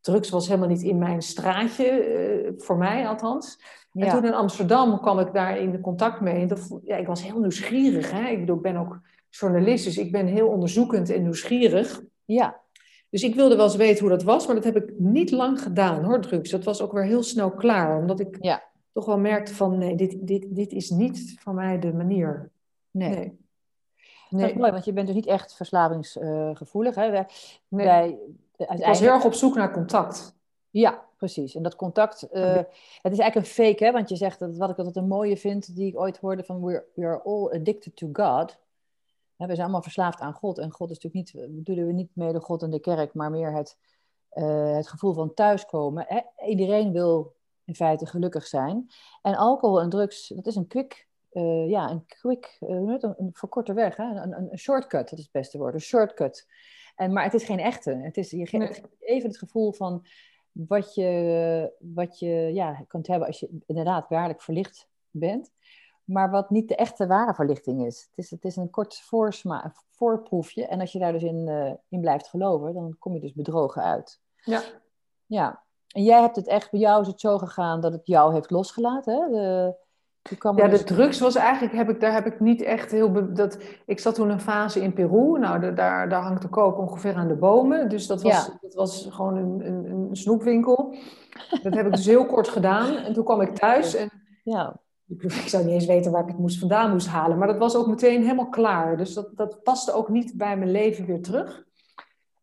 drugs 0.01 0.29
was 0.29 0.47
helemaal 0.47 0.69
niet 0.69 0.81
in 0.81 0.97
mijn 0.97 1.21
straatje, 1.21 2.07
uh, 2.45 2.51
voor 2.57 2.77
mij 2.77 3.07
althans. 3.07 3.59
Ja. 3.91 4.05
En 4.05 4.11
toen 4.11 4.25
in 4.25 4.33
Amsterdam 4.33 4.99
kwam 4.99 5.19
ik 5.19 5.33
daar 5.33 5.57
in 5.57 5.81
contact 5.81 6.21
mee. 6.21 6.41
En 6.41 6.47
dat, 6.47 6.79
ja, 6.83 6.95
ik 6.95 7.07
was 7.07 7.23
heel 7.23 7.39
nieuwsgierig. 7.39 8.11
Hè? 8.11 8.29
Ik, 8.29 8.39
bedoel, 8.39 8.55
ik 8.55 8.61
ben 8.61 8.77
ook 8.77 8.99
journalist, 9.29 9.85
dus 9.85 9.97
ik 9.97 10.11
ben 10.11 10.25
heel 10.25 10.47
onderzoekend 10.47 11.09
en 11.09 11.21
nieuwsgierig. 11.21 12.01
Ja. 12.25 12.59
Dus 13.09 13.23
ik 13.23 13.35
wilde 13.35 13.55
wel 13.55 13.65
eens 13.65 13.75
weten 13.75 13.99
hoe 13.99 14.09
dat 14.09 14.23
was, 14.23 14.45
maar 14.45 14.55
dat 14.55 14.63
heb 14.63 14.75
ik 14.75 14.93
niet 14.97 15.31
lang 15.31 15.61
gedaan 15.61 16.03
hoor, 16.03 16.21
drugs. 16.21 16.49
Dat 16.49 16.63
was 16.63 16.81
ook 16.81 16.91
weer 16.91 17.03
heel 17.03 17.23
snel 17.23 17.51
klaar, 17.51 17.97
omdat 17.97 18.19
ik 18.19 18.37
ja 18.39 18.63
toch 18.97 19.05
wel 19.05 19.19
merkte 19.19 19.55
van 19.55 19.77
nee, 19.77 19.95
dit, 19.95 20.27
dit, 20.27 20.55
dit 20.55 20.71
is 20.71 20.89
niet 20.89 21.35
voor 21.39 21.53
mij 21.53 21.79
de 21.79 21.93
manier. 21.93 22.49
Nee. 22.91 23.09
nee. 23.09 23.37
Dat 24.29 24.49
is 24.49 24.55
mooi, 24.55 24.71
want 24.71 24.85
je 24.85 24.93
bent 24.93 25.07
dus 25.07 25.15
niet 25.15 25.25
echt 25.25 25.55
verslavingsgevoelig. 25.55 26.95
hè? 26.95 27.11
Wij, 27.11 27.27
nee. 27.67 27.85
Wij, 27.85 28.17
ik 28.57 28.85
was 28.85 28.99
heel 28.99 29.11
erg 29.11 29.25
op 29.25 29.33
zoek 29.33 29.55
naar 29.55 29.71
contact. 29.71 30.35
Ja, 30.69 31.05
precies. 31.17 31.55
En 31.55 31.63
dat 31.63 31.75
contact, 31.75 32.27
uh, 32.33 32.55
het 33.01 33.11
is 33.11 33.19
eigenlijk 33.19 33.35
een 33.35 33.45
fake, 33.45 33.83
hè? 33.83 33.91
want 33.91 34.09
je 34.09 34.15
zegt 34.15 34.39
dat 34.39 34.57
wat 34.57 34.69
ik 34.69 34.77
altijd 34.77 34.95
een 34.95 35.07
mooie 35.07 35.37
vind, 35.37 35.75
die 35.75 35.87
ik 35.87 35.99
ooit 35.99 36.17
hoorde 36.17 36.43
van 36.43 36.63
we 36.63 36.85
are 36.95 37.21
all 37.21 37.49
addicted 37.49 37.95
to 37.95 38.09
God. 38.13 38.57
we 39.35 39.45
zijn 39.45 39.59
allemaal 39.59 39.81
verslaafd 39.81 40.19
aan 40.19 40.33
God. 40.33 40.57
En 40.57 40.71
God 40.71 40.89
is 40.89 40.99
natuurlijk 40.99 41.33
niet, 41.33 41.55
bedoelen 41.55 41.85
we 41.85 41.93
niet 41.93 42.09
meer 42.13 42.33
de 42.33 42.39
God 42.39 42.63
en 42.63 42.69
de 42.69 42.79
kerk, 42.79 43.13
maar 43.13 43.31
meer 43.31 43.53
het, 43.53 43.77
uh, 44.33 44.75
het 44.75 44.87
gevoel 44.87 45.13
van 45.13 45.33
thuiskomen. 45.33 46.05
Hè? 46.07 46.45
Iedereen 46.47 46.91
wil 46.91 47.35
in 47.65 47.75
feite 47.75 48.05
gelukkig 48.05 48.47
zijn. 48.47 48.89
En 49.21 49.35
alcohol 49.35 49.81
en 49.81 49.89
drugs, 49.89 50.27
dat 50.27 50.45
is 50.45 50.55
een 50.55 50.67
quick, 50.67 51.07
uh, 51.31 51.69
ja, 51.69 51.89
een 51.89 52.05
quick, 52.05 52.57
een, 52.59 53.15
een 53.17 53.29
verkorte 53.33 53.73
weg, 53.73 53.95
hè? 53.95 54.03
Een, 54.03 54.37
een, 54.37 54.51
een, 54.51 54.57
shortcut, 54.57 55.09
dat 55.09 55.19
is 55.19 55.23
het 55.23 55.31
beste 55.31 55.57
woord, 55.57 55.73
een 55.73 55.79
shortcut. 55.79 56.47
En, 56.97 57.13
maar 57.13 57.23
het 57.23 57.33
is 57.33 57.43
geen 57.43 57.59
echte. 57.59 57.95
Het 57.95 58.17
is, 58.17 58.31
je 58.31 58.47
geeft 58.47 58.81
even 58.99 59.29
het 59.29 59.37
gevoel 59.37 59.71
van 59.71 60.05
wat 60.51 60.95
je, 60.95 61.73
wat 61.79 62.19
je 62.19 62.29
ja, 62.53 62.83
kunt 62.87 63.07
hebben 63.07 63.27
als 63.27 63.39
je 63.39 63.59
inderdaad 63.65 64.09
waarlijk 64.09 64.41
verlicht 64.41 64.89
bent. 65.09 65.51
Maar 66.03 66.29
wat 66.29 66.49
niet 66.49 66.67
de 66.67 66.75
echte 66.75 67.07
ware 67.07 67.33
verlichting 67.33 67.85
is. 67.85 68.07
Het 68.09 68.25
is, 68.25 68.31
het 68.31 68.45
is 68.45 68.55
een 68.55 68.69
kort 68.69 68.99
voorsma 68.99 69.73
voorproefje. 69.89 70.67
En 70.67 70.79
als 70.79 70.91
je 70.91 70.99
daar 70.99 71.11
dus 71.11 71.23
in, 71.23 71.47
uh, 71.47 71.73
in 71.89 72.01
blijft 72.01 72.27
geloven, 72.27 72.73
dan 72.73 72.95
kom 72.99 73.13
je 73.13 73.19
dus 73.19 73.33
bedrogen 73.33 73.81
uit. 73.81 74.21
Ja. 74.35 74.61
Ja. 75.25 75.63
En 75.87 76.03
jij 76.03 76.21
hebt 76.21 76.35
het 76.35 76.47
echt, 76.47 76.71
bij 76.71 76.79
jou 76.79 77.01
is 77.01 77.07
het 77.07 77.19
zo 77.19 77.37
gegaan 77.37 77.81
dat 77.81 77.91
het 77.91 78.07
jou 78.07 78.33
heeft 78.33 78.51
losgelaten. 78.51 79.13
Hè? 79.13 79.29
De, 79.29 79.75
ja, 80.55 80.67
de 80.67 80.83
drugs 80.83 81.19
was 81.19 81.35
eigenlijk, 81.35 81.73
heb 81.73 81.89
ik, 81.89 81.99
daar 81.99 82.13
heb 82.13 82.25
ik 82.25 82.39
niet 82.39 82.61
echt 82.61 82.91
heel... 82.91 83.33
Dat, 83.33 83.57
ik 83.85 83.99
zat 83.99 84.15
toen 84.15 84.29
een 84.29 84.39
fase 84.39 84.81
in 84.81 84.93
Peru. 84.93 85.39
Nou, 85.39 85.59
de, 85.59 85.73
daar, 85.73 86.09
daar 86.09 86.21
hangt 86.21 86.41
de 86.41 86.47
kook 86.47 86.77
ongeveer 86.77 87.15
aan 87.15 87.27
de 87.27 87.35
bomen. 87.35 87.89
Dus 87.89 88.07
dat 88.07 88.21
was, 88.21 88.51
dat 88.61 88.73
was 88.73 89.07
gewoon 89.09 89.37
een, 89.37 89.67
een, 89.67 89.85
een 89.85 90.15
snoepwinkel. 90.15 90.95
Dat 91.63 91.73
heb 91.73 91.85
ik 91.85 91.91
dus 91.91 92.05
heel 92.05 92.25
kort 92.25 92.47
gedaan. 92.47 92.95
En 92.95 93.13
toen 93.13 93.23
kwam 93.23 93.41
ik 93.41 93.55
thuis 93.55 93.95
en... 93.95 94.11
Ja. 94.43 94.79
Ik 95.07 95.31
zou 95.31 95.63
niet 95.63 95.73
eens 95.73 95.85
weten 95.85 96.11
waar 96.11 96.21
ik 96.21 96.27
het 96.27 96.37
moest, 96.37 96.59
vandaan 96.59 96.91
moest 96.91 97.07
halen. 97.07 97.37
Maar 97.37 97.47
dat 97.47 97.57
was 97.57 97.75
ook 97.75 97.87
meteen 97.87 98.21
helemaal 98.21 98.49
klaar. 98.49 98.97
Dus 98.97 99.13
dat, 99.13 99.29
dat 99.35 99.63
paste 99.63 99.93
ook 99.93 100.09
niet 100.09 100.37
bij 100.37 100.57
mijn 100.57 100.71
leven 100.71 101.05
weer 101.05 101.21
terug. 101.21 101.65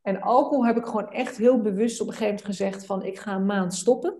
En 0.02 0.20
alcohol 0.20 0.66
heb 0.66 0.76
ik 0.76 0.84
gewoon 0.84 1.10
echt 1.10 1.36
heel 1.36 1.60
bewust 1.60 2.00
op 2.00 2.06
een 2.06 2.12
gegeven 2.12 2.34
moment 2.34 2.56
gezegd 2.56 2.86
van... 2.86 3.02
ik 3.02 3.18
ga 3.18 3.34
een 3.34 3.46
maand 3.46 3.74
stoppen. 3.74 4.14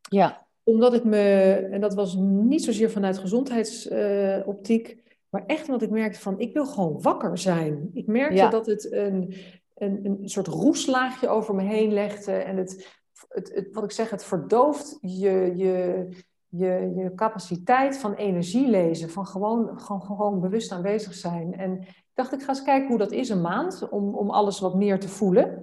Ja 0.00 0.48
omdat 0.64 0.94
ik 0.94 1.04
me, 1.04 1.52
en 1.70 1.80
dat 1.80 1.94
was 1.94 2.14
niet 2.20 2.64
zozeer 2.64 2.90
vanuit 2.90 3.18
gezondheidsoptiek, 3.18 5.02
maar 5.30 5.46
echt 5.46 5.66
omdat 5.66 5.82
ik 5.82 5.90
merkte 5.90 6.20
van, 6.20 6.38
ik 6.38 6.52
wil 6.52 6.66
gewoon 6.66 7.02
wakker 7.02 7.38
zijn. 7.38 7.90
Ik 7.92 8.06
merkte 8.06 8.48
dat 8.48 8.66
het 8.66 8.92
een, 8.92 9.34
een, 9.74 10.04
een 10.04 10.28
soort 10.28 10.46
roeslaagje 10.46 11.28
over 11.28 11.54
me 11.54 11.62
heen 11.62 11.92
legde. 11.92 12.32
En 12.32 12.56
het, 12.56 13.00
het, 13.28 13.54
het, 13.54 13.68
wat 13.72 13.84
ik 13.84 13.90
zeg, 13.90 14.10
het 14.10 14.24
verdooft 14.24 14.98
je, 15.00 15.52
je, 15.56 16.08
je, 16.48 16.92
je 16.96 17.12
capaciteit 17.14 17.98
van 17.98 18.14
energie 18.14 18.68
lezen. 18.68 19.10
Van 19.10 19.26
gewoon, 19.26 19.80
gewoon, 19.80 20.02
gewoon 20.02 20.40
bewust 20.40 20.72
aanwezig 20.72 21.14
zijn. 21.14 21.54
En 21.54 21.80
ik 21.80 22.10
dacht, 22.14 22.32
ik 22.32 22.42
ga 22.42 22.48
eens 22.48 22.62
kijken 22.62 22.88
hoe 22.88 22.98
dat 22.98 23.12
is 23.12 23.28
een 23.28 23.40
maand, 23.40 23.88
om, 23.88 24.14
om 24.14 24.30
alles 24.30 24.60
wat 24.60 24.74
meer 24.74 25.00
te 25.00 25.08
voelen. 25.08 25.62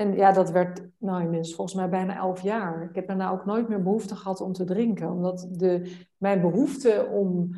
En 0.00 0.14
ja, 0.14 0.32
dat 0.32 0.50
werd 0.50 0.82
nou 0.98 1.22
inmiddels 1.22 1.54
volgens 1.54 1.76
mij 1.76 1.88
bijna 1.88 2.16
elf 2.16 2.42
jaar. 2.42 2.82
Ik 2.82 2.94
heb 2.94 3.06
daarna 3.06 3.30
ook 3.30 3.44
nooit 3.44 3.68
meer 3.68 3.82
behoefte 3.82 4.16
gehad 4.16 4.40
om 4.40 4.52
te 4.52 4.64
drinken. 4.64 5.10
Omdat 5.10 5.46
de, 5.50 5.96
mijn 6.16 6.40
behoefte 6.40 7.08
om 7.12 7.50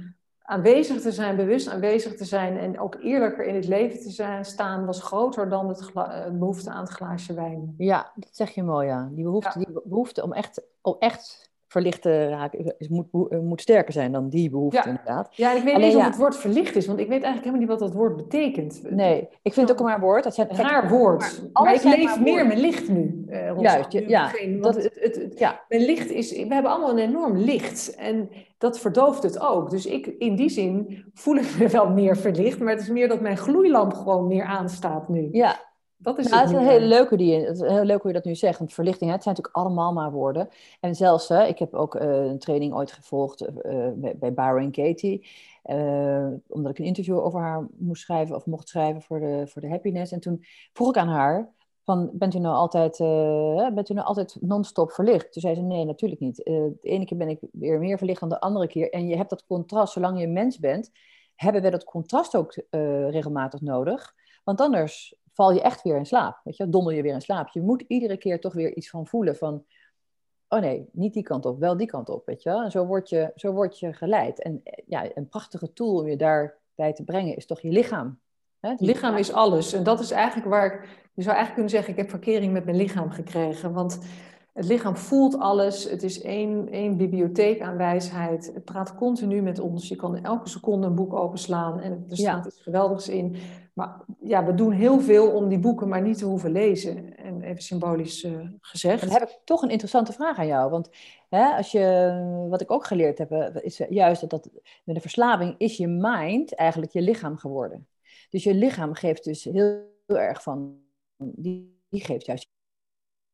aanwezig 0.42 1.00
te 1.00 1.12
zijn, 1.12 1.36
bewust 1.36 1.68
aanwezig 1.68 2.16
te 2.16 2.24
zijn 2.24 2.58
en 2.58 2.80
ook 2.80 2.96
eerlijker 3.00 3.44
in 3.44 3.54
het 3.54 3.66
leven 3.66 4.00
te 4.00 4.10
zijn, 4.10 4.44
staan, 4.44 4.86
was 4.86 5.02
groter 5.02 5.48
dan 5.48 5.68
het 5.68 5.92
behoefte 6.38 6.70
aan 6.70 6.82
het 6.82 6.92
glaasje 6.92 7.34
wijn. 7.34 7.74
Ja, 7.78 8.12
dat 8.14 8.28
zeg 8.32 8.50
je 8.50 8.62
mooi, 8.62 8.86
ja. 8.86 9.08
Die 9.12 9.24
behoefte, 9.24 9.58
die 9.58 9.80
behoefte 9.84 10.22
om 10.22 10.32
echt, 10.32 10.62
om 10.80 10.96
echt 10.98 11.51
verlicht 11.72 12.02
te 12.02 12.28
raken, 12.28 12.74
is, 12.78 12.88
moet, 12.88 13.06
eh, 13.28 13.38
moet 13.38 13.60
sterker 13.60 13.92
zijn 13.92 14.12
dan 14.12 14.28
die 14.28 14.50
behoefte 14.50 14.76
ja. 14.76 14.86
inderdaad. 14.86 15.28
Ja, 15.30 15.50
en 15.50 15.56
ik 15.56 15.62
weet 15.62 15.76
niet 15.76 15.96
of 15.96 16.04
het 16.04 16.16
woord 16.16 16.36
verlicht 16.36 16.76
is, 16.76 16.86
want 16.86 16.98
ik 16.98 17.08
weet 17.08 17.22
eigenlijk 17.22 17.44
helemaal 17.44 17.60
niet 17.60 17.80
wat 17.80 17.88
dat 17.88 17.98
woord 17.98 18.16
betekent. 18.16 18.82
Nee, 18.90 19.28
ik 19.42 19.52
vind 19.52 19.68
het 19.68 19.78
ook 19.78 19.86
maar 19.86 19.94
een 19.94 20.00
woord. 20.00 20.24
Dat 20.24 20.34
zijn, 20.34 20.50
een 20.50 20.56
raar 20.56 20.88
woord. 20.88 21.42
Maar, 21.52 21.74
ik 21.74 21.82
leef 21.82 22.20
meer 22.20 22.46
mijn 22.46 22.60
licht 22.60 22.88
nu. 22.88 23.24
Uh, 23.28 23.60
Juist, 23.60 23.92
ja. 23.92 24.30
dat, 24.60 24.74
het, 24.74 24.98
het, 25.00 25.38
ja. 25.38 25.60
Mijn 25.68 25.84
licht 25.84 26.10
is, 26.10 26.32
we 26.32 26.54
hebben 26.54 26.70
allemaal 26.70 26.90
een 26.90 27.08
enorm 27.08 27.36
licht 27.36 27.94
en 27.94 28.30
dat 28.58 28.78
verdooft 28.78 29.22
het 29.22 29.40
ook. 29.40 29.70
Dus 29.70 29.86
ik, 29.86 30.06
in 30.06 30.36
die 30.36 30.48
zin 30.48 31.04
voel 31.14 31.36
ik 31.36 31.58
me 31.58 31.68
wel 31.68 31.90
meer 31.90 32.16
verlicht, 32.16 32.58
maar 32.58 32.72
het 32.72 32.82
is 32.82 32.88
meer 32.88 33.08
dat 33.08 33.20
mijn 33.20 33.36
gloeilamp 33.36 33.92
gewoon 33.92 34.26
meer 34.26 34.44
aanstaat 34.44 35.08
nu. 35.08 35.28
Ja, 35.32 35.71
dat 36.02 36.18
is, 36.18 36.28
nou, 36.28 36.42
het, 36.42 36.50
is 36.50 36.56
een 36.56 36.66
hele 36.66 36.86
leuke 36.86 37.16
die, 37.16 37.34
het 37.34 37.60
is 37.60 37.68
heel 37.68 37.84
leuk 37.84 38.02
hoe 38.02 38.10
je 38.10 38.16
dat 38.16 38.24
nu 38.24 38.34
zegt. 38.34 38.58
Want 38.58 38.72
verlichting, 38.72 39.10
hè, 39.10 39.14
het 39.14 39.22
zijn 39.22 39.34
natuurlijk 39.36 39.64
allemaal 39.64 39.92
maar 39.92 40.12
woorden. 40.12 40.48
En 40.80 40.94
zelfs, 40.94 41.28
hè, 41.28 41.44
ik 41.46 41.58
heb 41.58 41.74
ook 41.74 41.94
uh, 41.94 42.24
een 42.24 42.38
training 42.38 42.74
ooit 42.74 42.92
gevolgd 42.92 43.42
uh, 43.42 43.88
bij, 43.94 44.16
bij 44.16 44.32
Byron 44.32 44.70
Katie. 44.70 45.26
Uh, 45.64 46.26
omdat 46.48 46.70
ik 46.70 46.78
een 46.78 46.84
interview 46.84 47.18
over 47.18 47.40
haar 47.40 47.66
moest 47.76 48.02
schrijven 48.02 48.36
of 48.36 48.46
mocht 48.46 48.68
schrijven 48.68 49.02
voor 49.02 49.20
de, 49.20 49.42
voor 49.46 49.62
de 49.62 49.68
happiness. 49.68 50.12
En 50.12 50.20
toen 50.20 50.44
vroeg 50.72 50.88
ik 50.88 50.96
aan 50.96 51.08
haar, 51.08 51.52
van, 51.84 52.10
bent 52.12 52.34
u 52.34 52.38
nou 52.38 52.54
altijd, 52.54 52.98
bent 53.74 53.88
u 53.88 53.94
nou 53.94 54.06
altijd 54.06 54.36
non-stop 54.40 54.92
verlicht? 54.92 55.32
Toen 55.32 55.42
zei 55.42 55.54
ze, 55.54 55.60
nee, 55.60 55.84
natuurlijk 55.84 56.20
niet. 56.20 56.36
de 56.36 56.78
ene 56.80 57.04
keer 57.04 57.18
ben 57.18 57.28
ik 57.28 57.38
weer 57.52 57.78
meer 57.78 57.98
verlicht 57.98 58.20
dan 58.20 58.28
de 58.28 58.40
andere 58.40 58.66
keer. 58.66 58.90
En 58.90 59.08
je 59.08 59.16
hebt 59.16 59.30
dat 59.30 59.46
contrast, 59.46 59.92
zolang 59.92 60.18
je 60.18 60.24
een 60.24 60.32
mens 60.32 60.58
bent, 60.58 60.90
hebben 61.34 61.62
we 61.62 61.70
dat 61.70 61.84
contrast 61.84 62.36
ook 62.36 62.54
regelmatig 63.10 63.60
nodig. 63.60 64.14
Want 64.44 64.60
anders 64.60 65.14
val 65.32 65.52
je 65.52 65.60
echt 65.60 65.82
weer 65.82 65.96
in 65.96 66.06
slaap. 66.06 66.40
Weet 66.44 66.56
je, 66.56 66.68
dommel 66.68 66.92
je 66.92 67.02
weer 67.02 67.14
in 67.14 67.20
slaap. 67.20 67.48
Je 67.48 67.60
moet 67.60 67.84
iedere 67.88 68.16
keer 68.16 68.40
toch 68.40 68.52
weer 68.52 68.76
iets 68.76 68.90
van 68.90 69.06
voelen 69.06 69.36
van, 69.36 69.64
oh 70.48 70.60
nee, 70.60 70.88
niet 70.92 71.12
die 71.12 71.22
kant 71.22 71.46
op, 71.46 71.58
wel 71.58 71.76
die 71.76 71.86
kant 71.86 72.08
op, 72.08 72.26
weet 72.26 72.42
je. 72.42 72.50
En 72.50 72.70
zo 72.70 72.86
word 72.86 73.08
je, 73.08 73.32
zo 73.34 73.52
word 73.52 73.78
je 73.78 73.92
geleid. 73.92 74.42
En 74.42 74.62
ja, 74.86 75.16
een 75.16 75.28
prachtige 75.28 75.72
tool 75.72 75.94
om 75.94 76.08
je 76.08 76.16
daarbij 76.16 76.92
te 76.92 77.04
brengen 77.04 77.36
is 77.36 77.46
toch 77.46 77.60
je 77.60 77.70
lichaam. 77.70 78.20
Het 78.60 78.80
lichaam 78.80 79.16
is 79.16 79.32
alles. 79.32 79.72
En 79.72 79.82
dat 79.82 80.00
is 80.00 80.10
eigenlijk 80.10 80.48
waar 80.48 80.66
ik, 80.66 80.80
je 81.14 81.22
zou 81.22 81.36
eigenlijk 81.36 81.54
kunnen 81.54 81.70
zeggen, 81.70 81.90
ik 81.90 81.98
heb 81.98 82.10
verkering 82.10 82.52
met 82.52 82.64
mijn 82.64 82.76
lichaam 82.76 83.10
gekregen. 83.10 83.72
Want 83.72 83.98
het 84.52 84.64
lichaam 84.64 84.96
voelt 84.96 85.38
alles. 85.38 85.84
Het 85.90 86.02
is 86.02 86.22
één, 86.22 86.68
één 86.68 86.96
bibliotheek 86.96 87.60
aan 87.60 87.76
wijsheid. 87.76 88.50
Het 88.54 88.64
praat 88.64 88.94
continu 88.94 89.42
met 89.42 89.58
ons. 89.58 89.88
Je 89.88 89.96
kan 89.96 90.24
elke 90.24 90.48
seconde 90.48 90.86
een 90.86 90.94
boek 90.94 91.12
openslaan 91.12 91.80
en 91.80 92.04
er 92.08 92.16
staat 92.16 92.46
iets 92.46 92.60
geweldigs 92.60 93.08
in. 93.08 93.36
Maar 93.72 94.00
ja, 94.20 94.44
we 94.44 94.54
doen 94.54 94.72
heel 94.72 95.00
veel 95.00 95.30
om 95.30 95.48
die 95.48 95.58
boeken 95.58 95.88
maar 95.88 96.02
niet 96.02 96.18
te 96.18 96.24
hoeven 96.24 96.52
lezen. 96.52 97.16
En 97.16 97.42
even 97.42 97.62
symbolisch 97.62 98.24
uh, 98.24 98.48
gezegd. 98.60 99.00
Dan 99.00 99.10
heb 99.10 99.22
ik 99.22 99.38
toch 99.44 99.62
een 99.62 99.70
interessante 99.70 100.12
vraag 100.12 100.38
aan 100.38 100.46
jou. 100.46 100.70
Want 100.70 100.88
hè, 101.28 101.44
als 101.44 101.72
je, 101.72 102.46
wat 102.48 102.60
ik 102.60 102.70
ook 102.70 102.86
geleerd 102.86 103.18
heb, 103.18 103.30
eh, 103.30 103.64
is 103.64 103.80
juist 103.88 104.20
dat, 104.20 104.30
dat 104.30 104.48
met 104.84 104.94
de 104.94 105.00
verslaving 105.00 105.54
is 105.58 105.76
je 105.76 105.88
mind 105.88 106.54
eigenlijk 106.54 106.92
je 106.92 107.02
lichaam 107.02 107.36
geworden. 107.36 107.86
Dus 108.30 108.44
je 108.44 108.54
lichaam 108.54 108.94
geeft 108.94 109.24
dus 109.24 109.44
heel, 109.44 109.80
heel 110.06 110.18
erg 110.18 110.42
van, 110.42 110.76
die, 111.16 111.80
die 111.88 112.04
geeft 112.04 112.26
juist 112.26 112.50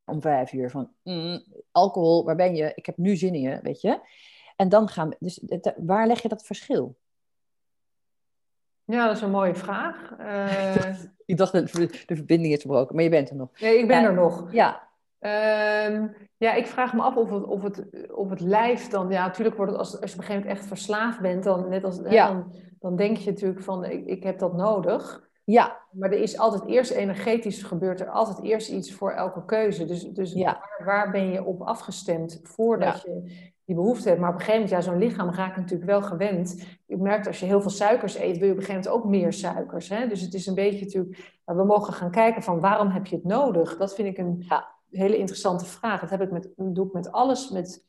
om 0.08 0.20
vijf 0.20 0.52
uur 0.52 0.70
van 0.70 0.90
mm, 1.02 1.44
alcohol, 1.72 2.24
waar 2.24 2.36
ben 2.36 2.54
je? 2.54 2.72
Ik 2.74 2.86
heb 2.86 2.96
nu 2.96 3.16
zin 3.16 3.34
in 3.34 3.40
je, 3.40 3.58
weet 3.62 3.80
je. 3.80 4.00
En 4.56 4.68
dan 4.68 4.88
gaan 4.88 5.08
we, 5.08 5.16
dus 5.18 5.40
waar 5.76 6.06
leg 6.06 6.22
je 6.22 6.28
dat 6.28 6.46
verschil? 6.46 6.96
Ja, 8.84 9.06
dat 9.06 9.16
is 9.16 9.22
een 9.22 9.30
mooie 9.30 9.54
vraag. 9.54 10.14
Uh... 10.20 10.94
ik 11.26 11.36
dacht 11.36 11.52
dat 11.52 11.72
de 11.72 12.16
verbinding 12.16 12.52
is 12.52 12.60
verbroken, 12.60 12.94
maar 12.94 13.04
je 13.04 13.10
bent 13.10 13.30
er 13.30 13.36
nog. 13.36 13.60
Nee, 13.60 13.78
ik 13.78 13.86
ben 13.86 14.04
er 14.04 14.14
nog. 14.14 14.52
Ja. 14.52 14.88
Uh, 15.20 16.04
ja, 16.36 16.54
ik 16.54 16.66
vraag 16.66 16.92
me 16.92 17.02
af 17.02 17.16
of 17.16 17.30
het, 17.30 17.44
of 17.44 17.62
het, 17.62 18.10
of 18.10 18.30
het 18.30 18.40
lijf 18.40 18.88
dan... 18.88 19.10
Ja, 19.10 19.26
natuurlijk 19.26 19.56
wordt 19.56 19.72
het 19.72 19.80
als, 19.80 20.00
als 20.00 20.10
je 20.10 20.16
op 20.16 20.20
een 20.20 20.26
gegeven 20.26 20.42
moment 20.42 20.58
echt 20.58 20.68
verslaafd 20.68 21.20
bent... 21.20 21.44
dan, 21.44 21.68
net 21.68 21.84
als, 21.84 22.00
ja. 22.08 22.28
dan, 22.28 22.54
dan 22.78 22.96
denk 22.96 23.16
je 23.16 23.30
natuurlijk 23.30 23.62
van, 23.62 23.84
ik, 23.84 24.06
ik 24.06 24.22
heb 24.22 24.38
dat 24.38 24.56
nodig. 24.56 25.27
Ja. 25.50 25.80
Maar 25.90 26.10
er 26.10 26.20
is 26.20 26.38
altijd 26.38 26.66
eerst 26.66 26.90
energetisch 26.90 27.62
gebeurt 27.62 28.00
er 28.00 28.10
altijd 28.10 28.42
eerst 28.42 28.70
iets 28.70 28.92
voor 28.92 29.10
elke 29.10 29.44
keuze. 29.44 29.84
Dus, 29.84 30.02
dus 30.02 30.34
waar, 30.34 30.82
waar, 30.84 31.10
ben 31.10 31.30
je 31.30 31.44
op 31.44 31.62
afgestemd 31.62 32.40
voordat 32.42 33.02
je 33.02 33.22
die 33.64 33.74
behoefte 33.74 34.08
hebt? 34.08 34.20
Maar 34.20 34.28
op 34.28 34.34
een 34.34 34.40
gegeven 34.40 34.62
moment, 34.62 34.84
ja, 34.84 34.90
zo'n 34.90 35.00
lichaam 35.00 35.30
raakt 35.30 35.56
natuurlijk 35.56 35.90
wel 35.90 36.02
gewend. 36.02 36.62
Je 36.86 36.96
merkt 36.96 37.26
als 37.26 37.40
je 37.40 37.46
heel 37.46 37.60
veel 37.60 37.70
suikers 37.70 38.16
eet, 38.16 38.38
wil 38.38 38.46
je 38.46 38.52
op 38.52 38.58
een 38.58 38.64
gegeven 38.64 38.90
moment 38.90 39.04
ook 39.04 39.10
meer 39.10 39.32
suikers. 39.32 39.88
Hè? 39.88 40.08
Dus 40.08 40.20
het 40.20 40.34
is 40.34 40.46
een 40.46 40.54
beetje 40.54 40.84
natuurlijk, 40.84 41.40
we 41.44 41.64
mogen 41.64 41.92
gaan 41.92 42.10
kijken 42.10 42.42
van 42.42 42.60
waarom 42.60 42.88
heb 42.88 43.06
je 43.06 43.16
het 43.16 43.24
nodig? 43.24 43.76
Dat 43.76 43.94
vind 43.94 44.08
ik 44.08 44.18
een 44.18 44.46
hele 44.90 45.16
interessante 45.16 45.64
vraag. 45.64 46.00
Dat 46.00 46.10
heb 46.10 46.20
ik 46.20 46.30
met, 46.30 46.52
doe 46.56 46.86
ik 46.86 46.92
met 46.92 47.12
alles, 47.12 47.50
met, 47.50 47.86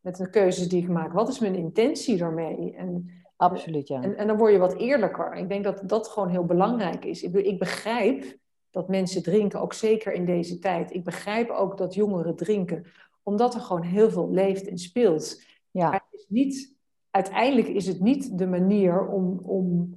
met 0.00 0.16
de 0.16 0.30
keuzes 0.30 0.68
die 0.68 0.82
ik 0.82 0.88
maak. 0.88 1.12
Wat 1.12 1.28
is 1.28 1.38
mijn 1.38 1.54
intentie 1.54 2.16
daarmee? 2.16 2.74
En 2.76 3.10
Absoluut, 3.42 3.88
ja. 3.88 4.02
En, 4.02 4.16
en 4.16 4.26
dan 4.26 4.36
word 4.36 4.52
je 4.52 4.58
wat 4.58 4.76
eerlijker. 4.76 5.34
Ik 5.34 5.48
denk 5.48 5.64
dat 5.64 5.82
dat 5.88 6.08
gewoon 6.08 6.28
heel 6.28 6.44
belangrijk 6.44 7.04
is. 7.04 7.22
Ik, 7.22 7.34
ik 7.34 7.58
begrijp 7.58 8.36
dat 8.70 8.88
mensen 8.88 9.22
drinken, 9.22 9.60
ook 9.60 9.72
zeker 9.72 10.12
in 10.12 10.24
deze 10.24 10.58
tijd. 10.58 10.94
Ik 10.94 11.04
begrijp 11.04 11.50
ook 11.50 11.78
dat 11.78 11.94
jongeren 11.94 12.36
drinken, 12.36 12.84
omdat 13.22 13.54
er 13.54 13.60
gewoon 13.60 13.82
heel 13.82 14.10
veel 14.10 14.30
leeft 14.30 14.68
en 14.68 14.78
speelt. 14.78 15.42
Ja. 15.70 15.90
Maar 15.90 16.04
het 16.10 16.20
is 16.20 16.26
niet, 16.28 16.74
uiteindelijk 17.10 17.68
is 17.68 17.86
het 17.86 18.00
niet 18.00 18.38
de 18.38 18.46
manier 18.46 19.08
om, 19.08 19.38
om, 19.38 19.94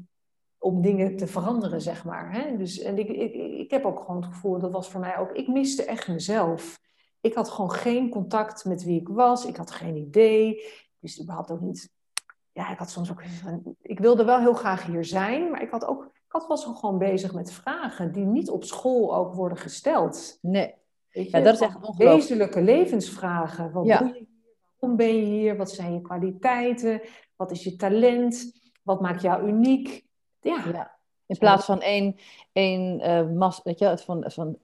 om 0.57 0.81
dingen 0.81 1.15
te 1.15 1.27
veranderen, 1.27 1.81
zeg 1.81 2.05
maar. 2.05 2.33
Hè? 2.33 2.57
Dus, 2.57 2.79
en 2.79 2.97
ik, 2.97 3.09
ik, 3.09 3.33
ik 3.35 3.71
heb 3.71 3.85
ook 3.85 3.99
gewoon 3.99 4.21
het 4.21 4.33
gevoel, 4.33 4.59
dat 4.59 4.71
was 4.71 4.89
voor 4.89 4.99
mij 4.99 5.17
ook, 5.17 5.31
ik 5.31 5.47
miste 5.47 5.83
echt 5.83 6.07
mezelf. 6.07 6.79
Ik 7.21 7.33
had 7.33 7.49
gewoon 7.49 7.71
geen 7.71 8.09
contact 8.09 8.65
met 8.65 8.83
wie 8.83 8.99
ik 8.99 9.07
was. 9.07 9.45
Ik 9.45 9.55
had 9.55 9.71
geen 9.71 9.95
idee. 9.95 10.55
Ik 10.55 10.97
wist 10.99 11.21
überhaupt 11.21 11.51
ook 11.51 11.61
niet 11.61 11.93
ja, 12.55 12.71
ik 12.71 12.77
had 12.77 12.89
soms 12.89 13.11
ook. 13.11 13.23
Ik 13.81 13.99
wilde 13.99 14.25
wel 14.25 14.39
heel 14.39 14.53
graag 14.53 14.85
hier 14.85 15.05
zijn, 15.05 15.51
maar 15.51 15.61
ik 15.61 15.69
had 15.69 15.85
ook. 15.85 16.03
Ik 16.03 16.31
had, 16.41 16.47
was 16.47 16.65
gewoon 16.65 16.97
bezig 16.97 17.33
met 17.33 17.51
vragen 17.51 18.11
die 18.11 18.25
niet 18.25 18.49
op 18.49 18.63
school 18.63 19.15
ook 19.15 19.33
worden 19.33 19.57
gesteld. 19.57 20.37
Nee. 20.41 20.73
Weet 21.09 21.31
je, 21.31 21.37
ja, 21.37 21.43
dat 21.43 21.53
is 21.53 21.59
echt 21.59 21.75
ongelooflijk. 21.75 22.09
Wezenlijke 22.09 22.61
levensvragen. 22.61 23.71
Wat 23.71 23.85
ja. 23.85 23.97
doe 23.97 24.07
je 24.07 24.13
hier? 24.13 24.27
Waarom 24.79 24.97
ben 24.97 25.15
je 25.15 25.23
hier? 25.23 25.57
Wat 25.57 25.71
zijn 25.71 25.93
je 25.93 26.01
kwaliteiten? 26.01 27.01
Wat 27.35 27.51
is 27.51 27.63
je 27.63 27.75
talent? 27.75 28.53
Wat 28.83 29.01
maakt 29.01 29.21
jou 29.21 29.47
uniek? 29.47 30.05
Ja. 30.41 30.63
ja. 30.73 30.97
In 31.25 31.37
plaats 31.37 31.65
van 31.65 31.81
één, 31.81 32.15
één 32.51 32.99
uh, 32.99 33.37
mas, 33.37 33.61
weet 33.63 33.79
je, 33.79 33.97
van, 33.97 34.23
van 34.27 34.57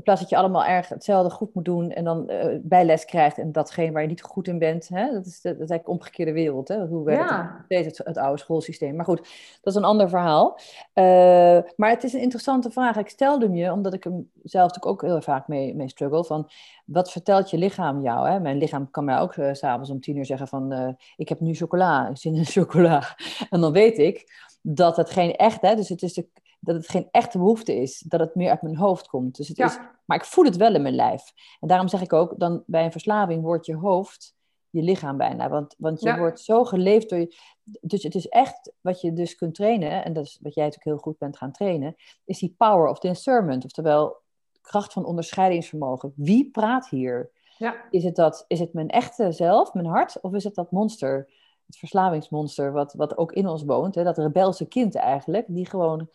In 0.00 0.06
plaats 0.06 0.20
dat 0.20 0.30
je 0.30 0.36
allemaal 0.36 0.64
erg 0.64 0.88
hetzelfde 0.88 1.30
goed 1.30 1.54
moet 1.54 1.64
doen 1.64 1.90
en 1.90 2.04
dan 2.04 2.30
uh, 2.30 2.44
bijles 2.62 3.04
krijgt 3.04 3.38
en 3.38 3.52
datgene 3.52 3.92
waar 3.92 4.02
je 4.02 4.08
niet 4.08 4.22
goed 4.22 4.48
in 4.48 4.58
bent. 4.58 4.88
Hè? 4.88 5.12
Dat, 5.12 5.26
is, 5.26 5.40
dat 5.40 5.52
is 5.52 5.58
eigenlijk 5.58 5.88
omgekeerde 5.88 6.32
wereld. 6.32 6.68
Hè? 6.68 6.86
Hoe 6.86 7.04
werkt 7.04 7.30
ja. 7.30 7.64
het, 7.68 7.84
het, 7.84 8.00
het, 8.04 8.16
oude 8.16 8.38
schoolsysteem? 8.38 8.96
Maar 8.96 9.04
goed, 9.04 9.18
dat 9.60 9.72
is 9.72 9.74
een 9.74 9.84
ander 9.84 10.08
verhaal. 10.08 10.58
Uh, 10.94 11.04
maar 11.76 11.90
het 11.90 12.04
is 12.04 12.12
een 12.12 12.20
interessante 12.20 12.70
vraag. 12.70 12.96
Ik 12.96 13.08
stelde 13.08 13.46
hem 13.46 13.54
je, 13.54 13.72
omdat 13.72 13.94
ik 13.94 14.04
hem 14.04 14.30
zelf 14.42 14.66
natuurlijk 14.66 15.02
ook 15.02 15.10
heel 15.10 15.22
vaak 15.22 15.48
mee, 15.48 15.74
mee 15.74 15.88
struggle. 15.88 16.24
Van, 16.24 16.50
wat 16.84 17.10
vertelt 17.10 17.50
je 17.50 17.58
lichaam 17.58 18.02
jou? 18.02 18.28
Hè? 18.28 18.40
Mijn 18.40 18.58
lichaam 18.58 18.90
kan 18.90 19.04
mij 19.04 19.18
ook 19.18 19.36
uh, 19.36 19.52
s'avonds 19.52 19.90
om 19.90 20.00
tien 20.00 20.16
uur 20.16 20.26
zeggen 20.26 20.48
van... 20.48 20.96
ik 21.16 21.28
heb 21.28 21.40
nu 21.40 21.54
chocola, 21.54 22.14
zin 22.14 22.34
in 22.34 22.44
chocola. 22.56 23.16
En 23.50 23.60
dan 23.60 23.72
weet 23.72 23.98
ik 23.98 24.48
dat 24.62 24.96
het 24.96 25.10
geen 25.10 25.36
echt... 25.36 25.60
Hè, 25.60 25.74
dus 25.74 25.88
het 25.88 26.02
is 26.02 26.12
de 26.12 26.28
dat 26.60 26.74
het 26.76 26.88
geen 26.88 27.08
echte 27.10 27.38
behoefte 27.38 27.74
is, 27.74 27.98
dat 27.98 28.20
het 28.20 28.34
meer 28.34 28.50
uit 28.50 28.62
mijn 28.62 28.76
hoofd 28.76 29.08
komt. 29.08 29.36
Dus 29.36 29.48
het 29.48 29.58
is, 29.58 29.78
maar 30.04 30.16
ik 30.16 30.24
voel 30.24 30.44
het 30.44 30.56
wel 30.56 30.74
in 30.74 30.82
mijn 30.82 30.94
lijf. 30.94 31.32
En 31.60 31.68
daarom 31.68 31.88
zeg 31.88 32.00
ik 32.00 32.12
ook, 32.12 32.34
dan 32.38 32.62
bij 32.66 32.84
een 32.84 32.92
verslaving 32.92 33.42
wordt 33.42 33.66
je 33.66 33.76
hoofd 33.76 34.34
je 34.70 34.82
lichaam 34.82 35.16
bijna. 35.16 35.48
Want, 35.48 35.74
want 35.78 36.00
je 36.00 36.16
wordt 36.16 36.40
zo 36.40 36.64
geleefd 36.64 37.08
door 37.08 37.18
je. 37.18 37.36
Dus 37.80 38.02
het 38.02 38.14
is 38.14 38.28
echt 38.28 38.72
wat 38.80 39.00
je 39.00 39.12
dus 39.12 39.34
kunt 39.34 39.54
trainen, 39.54 40.04
en 40.04 40.12
dat 40.12 40.24
is 40.24 40.38
wat 40.42 40.54
jij 40.54 40.64
natuurlijk 40.64 40.96
heel 40.96 41.12
goed 41.12 41.18
bent 41.18 41.36
gaan 41.36 41.52
trainen, 41.52 41.96
is 42.24 42.38
die 42.38 42.54
power 42.58 42.88
of 42.88 42.98
discernment. 42.98 43.64
Oftewel, 43.64 44.16
kracht 44.60 44.92
van 44.92 45.04
onderscheidingsvermogen. 45.04 46.12
Wie 46.16 46.50
praat 46.50 46.88
hier? 46.88 47.30
Ja. 47.58 47.76
Is, 47.90 48.04
het 48.04 48.16
dat, 48.16 48.44
is 48.48 48.60
het 48.60 48.72
mijn 48.72 48.88
echte 48.88 49.32
zelf, 49.32 49.74
mijn 49.74 49.86
hart, 49.86 50.20
of 50.20 50.32
is 50.32 50.44
het 50.44 50.54
dat 50.54 50.70
monster, 50.70 51.30
het 51.66 51.76
verslavingsmonster, 51.76 52.72
wat, 52.72 52.94
wat 52.94 53.18
ook 53.18 53.32
in 53.32 53.48
ons 53.48 53.64
woont, 53.64 53.94
hè, 53.94 54.04
dat 54.04 54.18
rebelse 54.18 54.66
kind 54.66 54.94
eigenlijk, 54.94 55.44
die 55.48 55.66
gewoon 55.66 56.08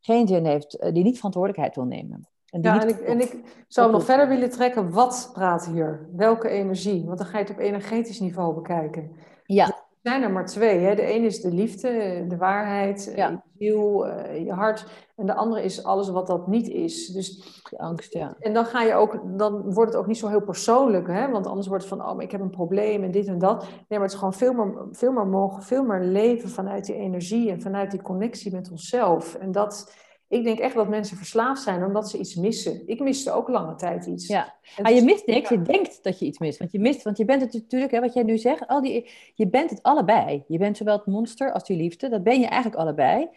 geen 0.00 0.28
zin 0.28 0.44
heeft, 0.44 0.74
eh, 0.74 0.92
die 0.92 1.04
niet 1.04 1.16
verantwoordelijkheid 1.16 1.74
wil 1.74 1.84
nemen. 1.84 2.28
En 2.50 2.62
ja, 2.62 2.80
en 2.80 2.88
ik, 2.88 3.00
en 3.00 3.20
ik 3.20 3.36
zou 3.68 3.92
nog 3.92 4.04
verder 4.04 4.28
willen 4.28 4.50
trekken, 4.50 4.90
wat 4.90 5.30
praat 5.32 5.66
hier? 5.66 6.08
Welke 6.12 6.48
energie? 6.48 7.04
Want 7.04 7.18
dan 7.18 7.26
ga 7.26 7.38
je 7.38 7.44
het 7.44 7.52
op 7.52 7.58
energetisch 7.58 8.20
niveau 8.20 8.54
bekijken. 8.54 9.10
Ja. 9.44 9.86
Er 10.02 10.10
zijn 10.10 10.22
er 10.22 10.30
maar 10.30 10.46
twee. 10.46 10.78
Hè? 10.78 10.94
De 10.94 11.14
een 11.14 11.24
is 11.24 11.40
de 11.40 11.52
liefde, 11.52 12.24
de 12.28 12.36
waarheid, 12.36 13.12
ja. 13.16 13.28
je 13.28 13.38
ziel, 13.58 14.06
eh, 14.06 14.44
je 14.44 14.52
hart. 14.52 14.86
En 15.16 15.26
de 15.26 15.34
andere 15.34 15.62
is 15.62 15.84
alles 15.84 16.08
wat 16.08 16.26
dat 16.26 16.46
niet 16.46 16.68
is. 16.68 17.06
Dus, 17.06 17.62
de 17.70 17.78
angst, 17.78 18.12
ja. 18.12 18.36
En 18.38 18.52
dan, 18.52 18.64
ga 18.64 18.82
je 18.82 18.94
ook, 18.94 19.38
dan 19.38 19.72
wordt 19.72 19.92
het 19.92 20.00
ook 20.00 20.06
niet 20.06 20.18
zo 20.18 20.28
heel 20.28 20.42
persoonlijk. 20.42 21.06
Hè? 21.06 21.30
Want 21.30 21.46
anders 21.46 21.66
wordt 21.66 21.84
het 21.84 21.92
van, 21.92 22.10
oh, 22.10 22.22
ik 22.22 22.30
heb 22.30 22.40
een 22.40 22.50
probleem 22.50 23.02
en 23.02 23.10
dit 23.10 23.26
en 23.26 23.38
dat. 23.38 23.60
Nee, 23.62 23.98
maar 23.98 24.00
het 24.00 24.12
is 24.12 24.18
gewoon 24.18 24.34
veel 24.34 24.52
meer, 24.52 24.86
veel 24.90 25.12
meer 25.12 25.26
mogen, 25.26 25.62
veel 25.62 25.84
meer 25.84 26.00
leven 26.00 26.48
vanuit 26.48 26.84
die 26.84 26.94
energie 26.94 27.50
en 27.50 27.60
vanuit 27.60 27.90
die 27.90 28.02
connectie 28.02 28.52
met 28.52 28.70
onszelf. 28.70 29.34
En 29.34 29.52
dat 29.52 29.92
ik 30.28 30.44
denk 30.44 30.58
echt 30.58 30.74
dat 30.74 30.88
mensen 30.88 31.16
verslaafd 31.16 31.62
zijn 31.62 31.84
omdat 31.84 32.10
ze 32.10 32.18
iets 32.18 32.34
missen. 32.34 32.82
Ik 32.86 33.00
miste 33.00 33.32
ook 33.32 33.48
lange 33.48 33.74
tijd 33.74 34.06
iets. 34.06 34.26
Ja, 34.26 34.54
maar 34.82 34.92
je 34.92 35.02
mist 35.02 35.26
niks. 35.26 35.48
Je 35.48 35.62
denkt 35.62 36.02
dat 36.02 36.18
je 36.18 36.26
iets 36.26 36.38
mist. 36.38 36.58
Want 36.58 36.72
je 36.72 36.78
mist, 36.78 37.02
want 37.02 37.16
je 37.16 37.24
bent 37.24 37.42
het 37.42 37.52
natuurlijk, 37.52 37.92
hè, 37.92 38.00
wat 38.00 38.12
jij 38.12 38.22
nu 38.22 38.38
zegt, 38.38 38.66
al 38.66 38.82
die, 38.82 39.10
je 39.34 39.48
bent 39.48 39.70
het 39.70 39.82
allebei. 39.82 40.44
Je 40.48 40.58
bent 40.58 40.76
zowel 40.76 40.96
het 40.96 41.06
monster 41.06 41.52
als 41.52 41.64
die 41.64 41.76
liefde. 41.76 42.08
Dat 42.08 42.22
ben 42.22 42.40
je 42.40 42.46
eigenlijk 42.46 42.82
allebei. 42.82 43.28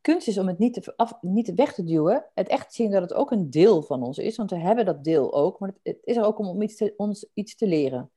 Kunst 0.00 0.28
is 0.28 0.38
om 0.38 0.46
het 0.46 0.58
niet, 0.58 0.72
te, 0.72 0.92
af, 0.96 1.18
niet 1.20 1.54
weg 1.54 1.74
te 1.74 1.84
duwen. 1.84 2.24
Het 2.34 2.48
echt 2.48 2.74
zien 2.74 2.90
dat 2.90 3.02
het 3.02 3.14
ook 3.14 3.30
een 3.30 3.50
deel 3.50 3.82
van 3.82 4.02
ons 4.02 4.18
is. 4.18 4.36
Want 4.36 4.50
we 4.50 4.58
hebben 4.58 4.84
dat 4.84 5.04
deel 5.04 5.34
ook. 5.34 5.58
Maar 5.58 5.72
het, 5.82 5.98
is 6.04 6.16
er 6.16 6.24
ook 6.24 6.38
om, 6.38 6.46
om 6.46 6.62
iets 6.62 6.76
te, 6.76 6.94
ons 6.96 7.26
iets 7.34 7.56
te 7.56 7.66
leren. 7.66 8.10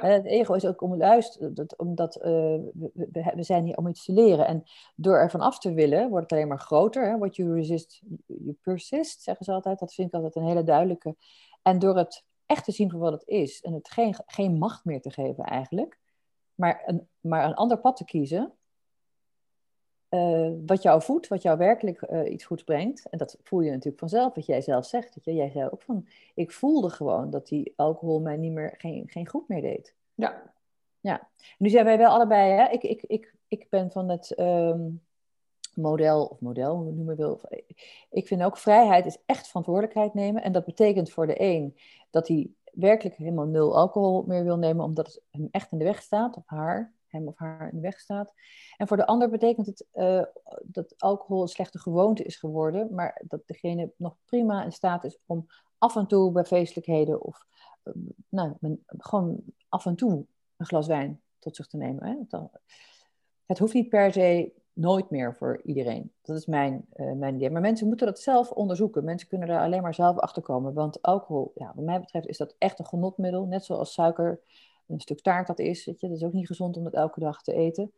Het 0.00 0.24
ego 0.24 0.54
is 0.54 0.66
ook 0.66 0.82
om 0.82 0.96
luisteren, 0.96 1.66
omdat 1.76 2.16
uh, 2.16 2.22
we, 2.22 3.32
we, 3.34 3.42
zijn 3.42 3.64
hier 3.64 3.76
om 3.76 3.88
iets 3.88 4.04
te 4.04 4.12
leren. 4.12 4.46
En 4.46 4.62
door 4.96 5.16
ervan 5.16 5.40
af 5.40 5.58
te 5.58 5.72
willen, 5.72 6.08
wordt 6.08 6.30
het 6.30 6.32
alleen 6.32 6.48
maar 6.48 6.58
groter. 6.58 7.08
Hè? 7.08 7.18
What 7.18 7.36
you 7.36 7.54
resist, 7.54 8.02
you 8.26 8.56
persist, 8.62 9.22
zeggen 9.22 9.44
ze 9.44 9.52
altijd. 9.52 9.78
Dat 9.78 9.94
vind 9.94 10.08
ik 10.08 10.14
altijd 10.14 10.36
een 10.36 10.46
hele 10.46 10.64
duidelijke. 10.64 11.16
En 11.62 11.78
door 11.78 11.96
het 11.96 12.24
echt 12.46 12.64
te 12.64 12.72
zien 12.72 12.90
voor 12.90 13.00
wat 13.00 13.12
het 13.12 13.26
is 13.26 13.60
en 13.60 13.72
het 13.72 13.90
geen, 13.90 14.14
geen 14.26 14.58
macht 14.58 14.84
meer 14.84 15.00
te 15.00 15.10
geven 15.10 15.44
eigenlijk, 15.44 15.98
maar 16.54 16.82
een, 16.86 17.08
maar 17.20 17.44
een 17.44 17.54
ander 17.54 17.78
pad 17.78 17.96
te 17.96 18.04
kiezen, 18.04 18.52
uh, 20.14 20.50
wat 20.66 20.82
jou 20.82 21.02
voedt, 21.02 21.28
wat 21.28 21.42
jou 21.42 21.58
werkelijk 21.58 22.02
uh, 22.10 22.32
iets 22.32 22.44
goeds 22.44 22.64
brengt. 22.64 23.08
En 23.08 23.18
dat 23.18 23.38
voel 23.42 23.60
je 23.60 23.70
natuurlijk 23.70 23.98
vanzelf, 23.98 24.34
wat 24.34 24.46
jij 24.46 24.60
zelf 24.60 24.86
zegt. 24.86 25.14
Dat 25.14 25.24
je, 25.24 25.34
jij 25.34 25.50
zei 25.50 25.68
ook 25.70 25.82
van, 25.82 26.06
ik 26.34 26.50
voelde 26.50 26.90
gewoon 26.90 27.30
dat 27.30 27.46
die 27.46 27.72
alcohol 27.76 28.20
mij 28.20 28.36
niet 28.36 28.52
meer, 28.52 28.74
geen, 28.76 29.08
geen 29.08 29.28
goed 29.28 29.48
meer 29.48 29.60
deed. 29.60 29.94
Ja. 30.14 30.42
Ja. 31.00 31.28
Nu 31.58 31.68
zijn 31.68 31.84
wij 31.84 31.98
wel 31.98 32.10
allebei, 32.10 32.52
hè? 32.52 32.68
Ik, 32.68 32.82
ik, 32.82 33.02
ik, 33.02 33.34
ik 33.48 33.66
ben 33.70 33.90
van 33.90 34.08
het 34.08 34.38
um, 34.38 35.02
model, 35.74 36.24
of 36.24 36.40
model, 36.40 36.76
hoe 36.76 36.84
noemen 36.84 37.06
we 37.06 37.14
wil. 37.14 37.40
Ik 38.10 38.26
vind 38.26 38.42
ook 38.42 38.56
vrijheid 38.56 39.06
is 39.06 39.18
echt 39.26 39.46
verantwoordelijkheid 39.46 40.14
nemen. 40.14 40.42
En 40.42 40.52
dat 40.52 40.64
betekent 40.64 41.10
voor 41.10 41.26
de 41.26 41.40
een 41.40 41.76
dat 42.10 42.28
hij 42.28 42.50
werkelijk 42.72 43.16
helemaal 43.16 43.46
nul 43.46 43.76
alcohol 43.76 44.24
meer 44.26 44.44
wil 44.44 44.56
nemen, 44.56 44.84
omdat 44.84 45.06
het 45.06 45.22
hem 45.30 45.48
echt 45.50 45.72
in 45.72 45.78
de 45.78 45.84
weg 45.84 46.02
staat, 46.02 46.36
of 46.36 46.42
haar 46.46 46.92
hem 47.12 47.28
of 47.28 47.38
haar 47.38 47.68
in 47.68 47.76
de 47.76 47.80
weg 47.80 48.00
staat. 48.00 48.32
En 48.76 48.88
voor 48.88 48.96
de 48.96 49.06
ander 49.06 49.30
betekent 49.30 49.66
het 49.66 49.86
uh, 49.94 50.22
dat 50.62 50.94
alcohol 50.98 51.42
een 51.42 51.48
slechte 51.48 51.78
gewoonte 51.78 52.22
is 52.22 52.36
geworden, 52.36 52.94
maar 52.94 53.22
dat 53.24 53.40
degene 53.46 53.92
nog 53.96 54.16
prima 54.24 54.64
in 54.64 54.72
staat 54.72 55.04
is 55.04 55.18
om 55.26 55.46
af 55.78 55.96
en 55.96 56.06
toe 56.06 56.32
bij 56.32 56.44
feestelijkheden 56.44 57.22
of 57.22 57.46
uh, 57.84 57.94
nou, 58.28 58.56
gewoon 58.86 59.42
af 59.68 59.86
en 59.86 59.96
toe 59.96 60.26
een 60.56 60.66
glas 60.66 60.86
wijn 60.86 61.20
tot 61.38 61.56
zich 61.56 61.66
te 61.66 61.76
nemen. 61.76 62.06
Hè? 62.06 62.38
Het 63.46 63.58
hoeft 63.58 63.74
niet 63.74 63.88
per 63.88 64.12
se 64.12 64.52
nooit 64.72 65.10
meer 65.10 65.34
voor 65.34 65.60
iedereen. 65.62 66.12
Dat 66.22 66.36
is 66.36 66.46
mijn, 66.46 66.86
uh, 66.94 67.12
mijn 67.12 67.34
idee. 67.34 67.50
Maar 67.50 67.60
mensen 67.60 67.86
moeten 67.86 68.06
dat 68.06 68.20
zelf 68.20 68.50
onderzoeken. 68.50 69.04
Mensen 69.04 69.28
kunnen 69.28 69.48
daar 69.48 69.62
alleen 69.62 69.82
maar 69.82 69.94
zelf 69.94 70.18
achter 70.18 70.42
komen. 70.42 70.74
Want 70.74 71.02
alcohol, 71.02 71.52
ja, 71.54 71.72
wat 71.74 71.84
mij 71.84 72.00
betreft, 72.00 72.26
is 72.26 72.36
dat 72.36 72.54
echt 72.58 72.78
een 72.78 72.86
genotmiddel. 72.86 73.46
Net 73.46 73.64
zoals 73.64 73.92
suiker 73.92 74.40
een 74.86 75.00
stuk 75.00 75.20
taart 75.20 75.46
dat 75.46 75.58
is. 75.58 75.84
Weet 75.84 76.00
je. 76.00 76.08
Dat 76.08 76.16
is 76.16 76.24
ook 76.24 76.32
niet 76.32 76.46
gezond 76.46 76.76
om 76.76 76.84
dat 76.84 76.94
elke 76.94 77.20
dag 77.20 77.42
te 77.42 77.52
eten. 77.52 77.92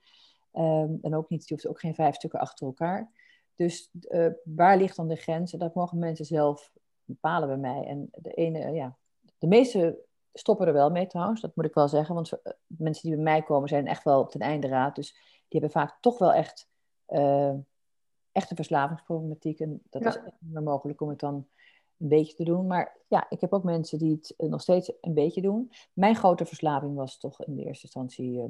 Um, 0.53 0.99
en 1.03 1.15
ook 1.15 1.29
niet, 1.29 1.49
je 1.49 1.55
hoeft 1.55 1.67
ook 1.67 1.81
geen 1.81 1.95
vijf 1.95 2.15
stukken 2.15 2.41
achter 2.41 2.67
elkaar. 2.67 3.11
Dus 3.55 3.91
uh, 3.93 4.31
waar 4.45 4.77
ligt 4.77 4.97
dan 4.97 5.09
de 5.09 5.17
grens? 5.17 5.53
Dat 5.53 5.75
mogen 5.75 5.99
mensen 5.99 6.25
zelf 6.25 6.73
bepalen 7.05 7.49
bij 7.49 7.57
mij. 7.57 7.85
En 7.87 8.09
de 8.13 8.31
ene, 8.31 8.71
ja, 8.73 8.97
de 9.39 9.47
meeste 9.47 9.99
stoppen 10.33 10.67
er 10.67 10.73
wel 10.73 10.91
mee 10.91 11.07
trouwens, 11.07 11.41
dat 11.41 11.57
moet 11.57 11.65
ik 11.65 11.75
wel 11.75 11.89
zeggen. 11.89 12.15
Want 12.15 12.33
uh, 12.33 12.53
mensen 12.67 13.09
die 13.09 13.15
bij 13.15 13.25
mij 13.25 13.43
komen 13.43 13.69
zijn 13.69 13.87
echt 13.87 14.05
wel 14.05 14.21
op 14.21 14.31
ten 14.31 14.41
einde 14.41 14.69
raad. 14.69 14.95
Dus 14.95 15.13
die 15.49 15.61
hebben 15.61 15.71
vaak 15.71 15.99
toch 16.01 16.19
wel 16.19 16.33
echt, 16.33 16.69
uh, 17.09 17.55
echt 18.33 18.51
een 18.51 18.57
verslavingsproblematiek. 18.57 19.61
En 19.61 19.83
dat 19.91 20.03
ja. 20.03 20.09
is 20.09 20.21
niet 20.41 20.53
meer 20.53 20.63
mogelijk 20.63 21.01
om 21.01 21.09
het 21.09 21.21
dan 21.21 21.49
een 21.99 22.09
beetje 22.09 22.35
te 22.35 22.45
doen. 22.45 22.67
Maar 22.67 22.97
ja, 23.09 23.27
ik 23.29 23.41
heb 23.41 23.53
ook 23.53 23.65
mensen 23.65 23.99
die 23.99 24.13
het 24.13 24.35
eh, 24.37 24.49
nog 24.49 24.61
steeds 24.61 24.93
een 25.01 25.15
beetje 25.15 25.41
doen. 25.41 25.71
Mijn 25.93 26.17
grote 26.17 26.45
verslaving 26.45 26.95
was 26.95 27.19
toch 27.19 27.45
in 27.45 27.57
de 27.57 27.65
eerste 27.65 27.85
instantie 27.85 28.33
uh, 28.33 28.45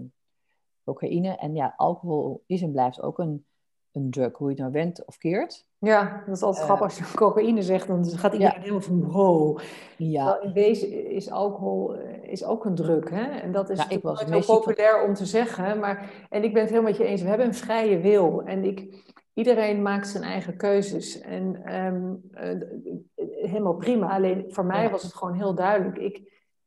cocaïne. 0.84 1.36
En 1.36 1.54
ja, 1.54 1.74
alcohol 1.76 2.42
is 2.46 2.62
en 2.62 2.72
blijft 2.72 3.02
ook 3.02 3.18
een, 3.18 3.44
een 3.92 4.10
drug, 4.10 4.36
hoe 4.36 4.46
je 4.46 4.52
het 4.52 4.62
nou 4.62 4.72
wendt 4.72 5.04
of 5.04 5.18
keert. 5.18 5.66
Ja, 5.78 6.22
dat 6.26 6.36
is 6.36 6.42
altijd 6.42 6.62
uh, 6.62 6.70
grappig 6.70 6.98
als 6.98 7.10
je 7.10 7.16
cocaïne 7.16 7.62
zegt, 7.62 7.86
dan 7.86 8.04
gaat 8.04 8.32
iedereen 8.32 8.54
ja. 8.54 8.60
helemaal 8.60 8.80
van 8.80 9.04
wow. 9.04 9.60
Ja. 9.96 10.40
in 10.40 10.52
wezen 10.52 11.10
is 11.10 11.30
alcohol 11.30 11.94
is 12.22 12.44
ook 12.44 12.64
een 12.64 12.74
drug, 12.74 13.10
hè? 13.10 13.24
En 13.24 13.52
dat 13.52 13.70
is 13.70 13.78
ja, 13.78 13.88
ik 13.88 14.02
was 14.02 14.24
heel 14.24 14.44
populair 14.44 15.02
om 15.02 15.14
te 15.14 15.26
zeggen. 15.26 15.78
Maar, 15.78 16.26
en 16.30 16.44
ik 16.44 16.52
ben 16.52 16.62
het 16.62 16.70
helemaal 16.70 16.90
met 16.90 17.00
je 17.00 17.06
eens, 17.06 17.22
we 17.22 17.28
hebben 17.28 17.46
een 17.46 17.54
vrije 17.54 17.98
wil. 17.98 18.42
En 18.42 18.64
ik, 18.64 19.12
iedereen 19.34 19.82
maakt 19.82 20.08
zijn 20.08 20.24
eigen 20.24 20.56
keuzes. 20.56 21.20
En 21.20 21.74
um, 21.84 22.30
helemaal 23.40 23.74
prima. 23.74 24.14
Alleen 24.14 24.44
voor 24.48 24.64
mij 24.64 24.90
was 24.90 25.02
het 25.02 25.14
gewoon 25.14 25.34
heel 25.34 25.54
duidelijk. 25.54 25.98
Ik, 25.98 26.22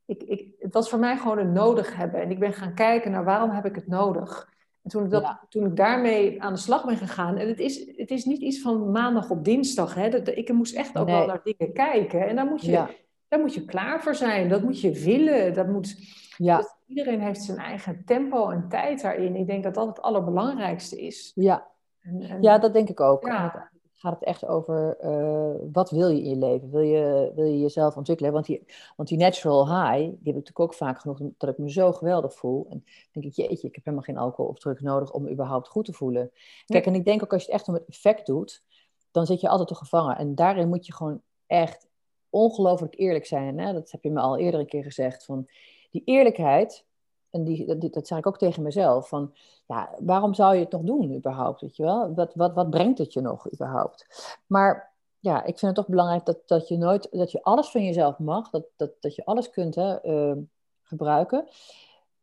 ik, 0.06 0.24
ik, 0.24 0.48
het 0.60 0.74
was 0.74 0.90
voor 0.90 1.00
mij 1.00 1.18
gewoon 1.18 1.38
een 1.38 1.52
nodig 1.52 1.96
hebben. 1.96 2.22
En 2.22 2.32
ik 2.32 2.40
ben 2.40 2.54
gaan 2.54 2.74
kijken 2.74 3.12
naar 3.12 3.24
waarom 3.24 3.50
heb 3.50 3.66
ik 3.66 3.76
het 3.76 3.88
nodig. 3.88 4.56
En 4.84 4.90
toen 4.90 5.04
ik, 5.04 5.10
dat, 5.10 5.38
toen 5.50 5.66
ik 5.66 5.76
daarmee 5.76 6.42
aan 6.42 6.54
de 6.54 6.60
slag 6.60 6.86
ben 6.86 6.98
gegaan. 6.98 7.38
En 7.38 7.48
het 7.48 7.60
is, 7.60 7.98
het 7.98 8.12
is 8.12 8.26
niet 8.26 8.42
iets 8.42 8.62
van 8.62 8.92
maandag 8.92 9.30
op 9.30 9.46
dinsdag. 9.46 9.94
Hè. 9.94 10.10
Dat, 10.10 10.28
ik 10.28 10.52
moest 10.52 10.76
echt 10.76 10.98
ook 10.98 11.08
wel 11.08 11.26
naar 11.26 11.42
dingen 11.44 11.74
kijken. 11.74 12.28
En 12.28 12.36
daar 12.36 12.46
moet, 12.46 12.62
je, 12.62 12.86
daar 13.28 13.40
moet 13.40 13.54
je 13.54 13.66
klaar 13.66 14.02
voor 14.04 14.16
zijn. 14.16 14.50
Dat 14.50 14.64
moet 14.64 14.82
je 14.82 14.92
willen. 14.92 15.54
Dat 15.54 15.68
moet, 15.68 15.96
ja. 16.38 16.58
Dus 16.58 16.76
iedereen 16.86 17.22
heeft 17.22 17.42
zijn 17.42 17.58
eigen 17.58 18.02
tempo 18.06 18.50
en 18.50 18.66
tijd 18.70 19.02
daarin. 19.02 19.36
Ik 19.36 19.48
denk 19.48 19.64
dat 19.64 19.74
dat 19.74 19.88
het 19.88 20.02
allerbelangrijkste 20.02 21.02
is. 21.02 21.32
Ja, 21.36 21.68
en, 22.08 22.22
en, 22.22 22.42
ja 22.42 22.58
dat 22.58 22.74
denk 22.74 22.90
ik 22.90 23.00
ook. 23.00 23.26
Ja 23.26 23.70
gaat 23.98 24.14
het 24.14 24.24
echt 24.24 24.46
over 24.46 24.98
uh, 25.04 25.72
wat 25.72 25.90
wil 25.90 26.10
je 26.10 26.22
in 26.22 26.30
je 26.30 26.36
leven? 26.36 26.72
Wil 26.72 26.82
je, 26.82 27.32
wil 27.36 27.46
je 27.46 27.60
jezelf 27.60 27.98
ontwikkelen? 27.98 28.32
Want 28.32 28.46
die, 28.46 28.66
want 28.96 29.10
die 29.10 29.18
natural 29.18 29.68
high, 29.68 29.98
die 29.98 30.10
heb 30.10 30.20
ik 30.20 30.26
natuurlijk 30.26 30.60
ook 30.60 30.74
vaak 30.74 31.00
genoeg, 31.00 31.20
dat 31.38 31.50
ik 31.50 31.58
me 31.58 31.72
zo 31.72 31.92
geweldig 31.92 32.36
voel. 32.36 32.66
En 32.70 32.84
dan 33.12 33.22
denk 33.22 33.26
ik, 33.26 33.34
jeetje, 33.34 33.68
ik 33.68 33.76
heb 33.76 33.84
helemaal 33.86 34.06
geen 34.06 34.18
alcohol 34.18 34.52
of 34.52 34.60
drugs 34.60 34.82
nodig 34.82 35.12
om 35.12 35.24
me 35.24 35.32
überhaupt 35.32 35.68
goed 35.68 35.86
te 35.86 35.94
voelen. 35.94 36.32
Kijk, 36.66 36.86
en 36.86 36.96
ik 36.96 37.06
denk 37.06 37.24
ook 37.24 37.34
als 37.34 37.42
je 37.42 37.52
het 37.52 37.60
echt 37.60 37.68
om 37.68 37.74
het 37.74 37.86
effect 37.88 38.26
doet, 38.26 38.64
dan 39.12 39.26
zit 39.26 39.42
je 39.42 39.50
altijd 39.50 39.68
te 39.68 39.76
gevangen. 39.76 40.18
En 40.18 40.36
daarin 40.36 40.70
moet 40.70 40.86
je 40.86 40.94
gewoon 40.94 41.22
echt 41.48 41.88
ongelooflijk 42.30 42.98
eerlijk 42.98 43.26
zijn. 43.26 43.60
Hè? 43.60 43.74
Dat 43.74 43.92
heb 43.92 44.04
je 44.04 44.12
me 44.12 44.20
al 44.20 44.38
eerder 44.38 44.60
een 44.60 44.68
keer 44.68 44.84
gezegd. 44.84 45.26
Van 45.26 45.48
die 45.90 46.02
eerlijkheid, 46.06 46.86
en 47.30 47.44
die, 47.44 47.66
dat, 47.66 47.94
dat 47.94 48.08
zeg 48.08 48.18
ik 48.18 48.28
ook 48.28 48.38
tegen 48.38 48.64
mezelf, 48.64 49.08
van 49.08 49.34
ja, 49.68 49.96
waarom 50.00 50.34
zou 50.34 50.56
je 50.56 50.60
het 50.60 50.72
nog 50.72 50.82
doen 50.82 51.16
überhaupt, 51.16 51.62
weet 51.62 51.76
je 51.76 51.84
wel? 51.84 52.14
Wat, 52.14 52.36
wat, 52.36 52.54
wat 52.54 52.70
brengt 52.70 52.98
het 52.98 53.14
je 53.14 53.22
nog 53.22 53.54
überhaupt? 53.54 54.06
Maar 54.48 54.96
ja, 55.20 55.40
ik 55.44 55.60
vind 55.60 55.62
het 55.62 55.76
toch 55.76 55.88
belangrijk 55.88 56.26
dat, 56.26 56.40
dat 56.46 56.68
je 56.68 56.78
nooit, 56.78 57.08
dat 57.12 57.32
je 57.32 57.44
alles 57.44 57.70
van 57.70 57.84
jezelf 57.84 58.20
mag, 58.20 58.50
dat, 58.50 58.66
dat, 58.76 58.92
dat 59.00 59.16
je 59.16 59.26
alles 59.26 59.50
kunt 59.50 59.76
hè, 59.76 60.06
uh, 60.06 60.38
gebruiken. 60.82 61.48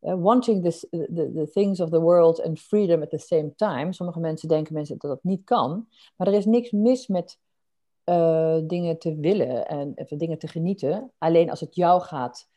Uh, 0.01 0.13
wanting 0.21 0.63
the, 0.63 0.87
the 1.33 1.49
things 1.53 1.79
of 1.79 1.89
the 1.89 2.01
world 2.01 2.43
and 2.43 2.59
freedom 2.59 3.01
at 3.01 3.09
the 3.09 3.17
same 3.17 3.55
time. 3.55 3.93
Sommige 3.93 4.19
mensen 4.19 4.47
denken 4.47 4.73
mensen 4.73 4.97
dat 4.97 5.11
dat 5.11 5.23
niet 5.23 5.43
kan. 5.43 5.87
Maar 6.15 6.27
er 6.27 6.33
is 6.33 6.45
niks 6.45 6.71
mis 6.71 7.07
met 7.07 7.39
uh, 8.05 8.57
dingen 8.63 8.99
te 8.99 9.15
willen 9.15 9.67
en 9.67 9.91
even 9.95 10.17
dingen 10.17 10.37
te 10.37 10.47
genieten. 10.47 11.11
Alleen 11.17 11.49
als 11.49 11.59
het 11.59 11.75
jou 11.75 12.01
gaat 12.01 12.49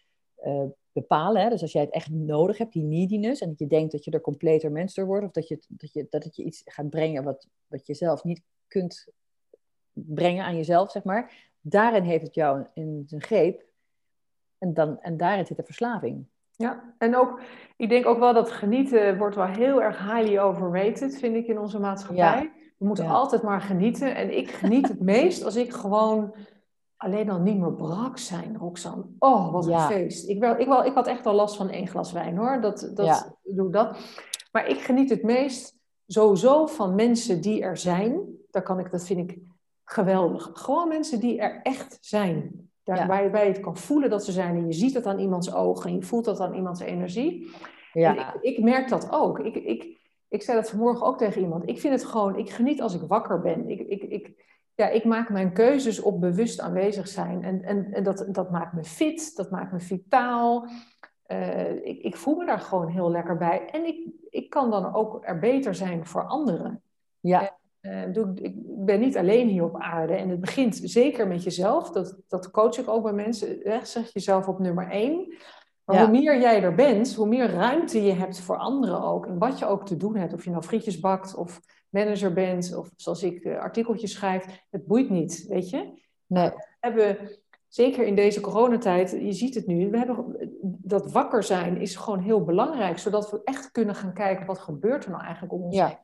uh, 0.44 0.62
bepalen. 1.00 1.42
Hè? 1.42 1.48
Dus 1.48 1.62
als 1.62 1.72
jij 1.72 1.82
het 1.82 1.92
echt 1.92 2.10
nodig 2.10 2.58
hebt, 2.58 2.72
die 2.72 2.82
neediness, 2.82 3.40
en 3.40 3.48
dat 3.48 3.58
je 3.58 3.66
denkt 3.66 3.92
dat 3.92 4.04
je 4.04 4.10
er 4.10 4.20
completer 4.20 4.72
mens 4.72 4.94
door 4.94 5.06
wordt, 5.06 5.24
of 5.24 5.30
dat, 5.30 5.48
je, 5.48 5.58
dat, 5.68 5.92
je, 5.92 6.06
dat 6.10 6.24
het 6.24 6.36
je 6.36 6.44
iets 6.44 6.62
gaat 6.64 6.90
brengen 6.90 7.24
wat, 7.24 7.48
wat 7.66 7.86
je 7.86 7.94
zelf 7.94 8.24
niet 8.24 8.42
kunt 8.66 9.06
brengen 9.92 10.44
aan 10.44 10.56
jezelf, 10.56 10.90
zeg 10.90 11.04
maar. 11.04 11.50
Daarin 11.60 12.02
heeft 12.02 12.24
het 12.24 12.34
jou 12.34 12.64
in 12.74 13.04
zijn 13.06 13.22
greep. 13.22 13.64
En, 14.58 14.74
dan, 14.74 15.00
en 15.00 15.16
daarin 15.16 15.46
zit 15.46 15.56
de 15.56 15.62
verslaving. 15.62 16.26
Ja, 16.56 16.94
en 16.98 17.16
ook, 17.16 17.40
ik 17.76 17.88
denk 17.88 18.06
ook 18.06 18.18
wel 18.18 18.34
dat 18.34 18.50
genieten 18.50 19.18
wordt 19.18 19.36
wel 19.36 19.46
heel 19.46 19.82
erg 19.82 19.98
highly 19.98 20.38
overrated, 20.38 21.18
vind 21.18 21.36
ik, 21.36 21.46
in 21.46 21.58
onze 21.58 21.78
maatschappij. 21.78 22.52
We 22.78 22.86
moeten 22.86 23.06
altijd 23.06 23.42
maar 23.42 23.60
genieten. 23.60 24.14
En 24.14 24.36
ik 24.36 24.50
geniet 24.50 24.88
het 24.88 25.00
meest 25.00 25.44
als 25.44 25.56
ik 25.56 25.72
gewoon 25.72 26.34
alleen 26.98 27.30
al 27.30 27.38
niet 27.38 27.58
meer 27.58 27.72
brak 27.72 28.18
zijn, 28.18 28.56
Roxanne. 28.56 29.04
Oh, 29.18 29.52
wat 29.52 29.66
een 29.66 29.80
feest. 29.80 30.28
Ik, 30.28 30.40
wel, 30.40 30.58
ik, 30.58 30.66
wel, 30.66 30.84
ik 30.84 30.94
had 30.94 31.06
echt 31.06 31.24
wel 31.24 31.34
last 31.34 31.56
van 31.56 31.70
één 31.70 31.88
glas 31.88 32.12
wijn, 32.12 32.36
hoor. 32.36 32.60
Dat, 32.60 32.90
dat 32.94 33.38
doe 33.42 33.70
dat. 33.70 33.98
Maar 34.52 34.68
ik 34.68 34.78
geniet 34.78 35.10
het 35.10 35.22
meest 35.22 35.76
sowieso 36.06 36.66
van 36.66 36.94
mensen 36.94 37.40
die 37.40 37.62
er 37.62 37.76
zijn. 37.76 38.20
Daar 38.50 38.62
kan 38.62 38.78
ik, 38.78 38.90
dat 38.90 39.06
vind 39.06 39.30
ik 39.30 39.38
geweldig. 39.84 40.50
Gewoon 40.52 40.88
mensen 40.88 41.20
die 41.20 41.40
er 41.40 41.60
echt 41.62 41.98
zijn. 42.00 42.70
Daar, 42.82 43.06
Waarbij 43.06 43.46
je 43.46 43.52
het 43.52 43.60
kan 43.60 43.76
voelen 43.76 44.10
dat 44.10 44.24
ze 44.24 44.32
zijn. 44.32 44.56
En 44.56 44.66
je 44.66 44.72
ziet 44.72 44.94
het 44.94 45.06
aan 45.06 45.18
iemands 45.18 45.54
ogen. 45.54 45.90
En 45.90 45.96
je 45.96 46.02
voelt 46.02 46.24
dat 46.24 46.40
aan 46.40 46.54
iemands 46.54 46.80
energie. 46.80 47.50
Ja. 47.92 48.34
Ik, 48.34 48.56
ik 48.56 48.64
merk 48.64 48.88
dat 48.88 49.12
ook. 49.12 49.38
Ik, 49.38 49.54
ik, 49.54 49.98
ik 50.28 50.42
zei 50.42 50.56
dat 50.56 50.70
vanmorgen 50.70 51.06
ook 51.06 51.18
tegen 51.18 51.42
iemand. 51.42 51.68
Ik 51.68 51.80
vind 51.80 51.94
het 51.94 52.04
gewoon, 52.04 52.36
ik 52.36 52.50
geniet 52.50 52.82
als 52.82 52.94
ik 52.94 53.08
wakker 53.08 53.40
ben. 53.40 53.68
Ik, 53.68 53.80
ik, 53.80 54.02
ik, 54.02 54.46
ja, 54.78 54.88
ik 54.88 55.04
maak 55.04 55.28
mijn 55.28 55.52
keuzes 55.52 56.00
op 56.00 56.20
bewust 56.20 56.60
aanwezig 56.60 57.08
zijn. 57.08 57.44
En, 57.44 57.62
en, 57.62 57.92
en 57.92 58.02
dat, 58.02 58.26
dat 58.28 58.50
maakt 58.50 58.72
me 58.72 58.84
fit, 58.84 59.36
dat 59.36 59.50
maakt 59.50 59.72
me 59.72 59.80
vitaal. 59.80 60.68
Uh, 61.26 61.86
ik, 61.86 62.02
ik 62.02 62.16
voel 62.16 62.36
me 62.36 62.46
daar 62.46 62.60
gewoon 62.60 62.88
heel 62.88 63.10
lekker 63.10 63.36
bij. 63.36 63.70
En 63.70 63.86
ik, 63.86 64.08
ik 64.30 64.50
kan 64.50 64.70
dan 64.70 64.94
ook 64.94 65.18
er 65.26 65.38
beter 65.38 65.74
zijn 65.74 66.06
voor 66.06 66.26
anderen. 66.26 66.82
Ja. 67.20 67.56
Uh, 67.80 68.16
ik 68.34 68.54
ben 68.84 69.00
niet 69.00 69.16
alleen 69.16 69.48
hier 69.48 69.64
op 69.64 69.80
aarde. 69.80 70.14
En 70.14 70.28
het 70.28 70.40
begint 70.40 70.80
zeker 70.82 71.28
met 71.28 71.42
jezelf. 71.42 71.90
Dat, 71.90 72.16
dat 72.28 72.50
coach 72.50 72.78
ik 72.78 72.88
ook 72.88 73.02
bij 73.02 73.12
mensen. 73.12 73.60
Zeg 73.82 74.12
jezelf 74.12 74.48
op 74.48 74.58
nummer 74.58 74.90
één. 74.90 75.34
Maar 75.88 76.00
hoe 76.00 76.20
meer 76.20 76.40
jij 76.40 76.62
er 76.62 76.74
bent, 76.74 77.14
hoe 77.14 77.28
meer 77.28 77.50
ruimte 77.50 78.02
je 78.02 78.12
hebt 78.12 78.40
voor 78.40 78.56
anderen 78.56 79.02
ook. 79.02 79.26
En 79.26 79.38
wat 79.38 79.58
je 79.58 79.66
ook 79.66 79.86
te 79.86 79.96
doen 79.96 80.16
hebt. 80.16 80.32
Of 80.32 80.44
je 80.44 80.50
nou 80.50 80.62
frietjes 80.62 81.00
bakt 81.00 81.34
of 81.34 81.60
manager 81.88 82.32
bent. 82.32 82.76
Of 82.76 82.90
zoals 82.96 83.22
ik 83.22 83.44
uh, 83.44 83.58
artikeltjes 83.58 84.12
schrijf. 84.12 84.64
Het 84.70 84.86
boeit 84.86 85.10
niet, 85.10 85.44
weet 85.48 85.70
je. 85.70 85.92
Nee. 86.26 86.48
We 86.48 86.64
hebben, 86.80 87.38
zeker 87.68 88.06
in 88.06 88.14
deze 88.14 88.40
coronatijd, 88.40 89.10
je 89.10 89.32
ziet 89.32 89.54
het 89.54 89.66
nu. 89.66 89.90
We 89.90 89.98
hebben, 89.98 90.36
dat 90.62 91.12
wakker 91.12 91.42
zijn 91.42 91.80
is 91.80 91.96
gewoon 91.96 92.20
heel 92.20 92.44
belangrijk. 92.44 92.98
Zodat 92.98 93.30
we 93.30 93.40
echt 93.44 93.70
kunnen 93.70 93.94
gaan 93.94 94.12
kijken, 94.12 94.46
wat 94.46 94.58
gebeurt 94.58 95.04
er 95.04 95.10
nou 95.10 95.22
eigenlijk 95.22 95.52
om 95.52 95.62
ons 95.62 95.78
heen. 95.78 95.88
Ja. 95.88 96.00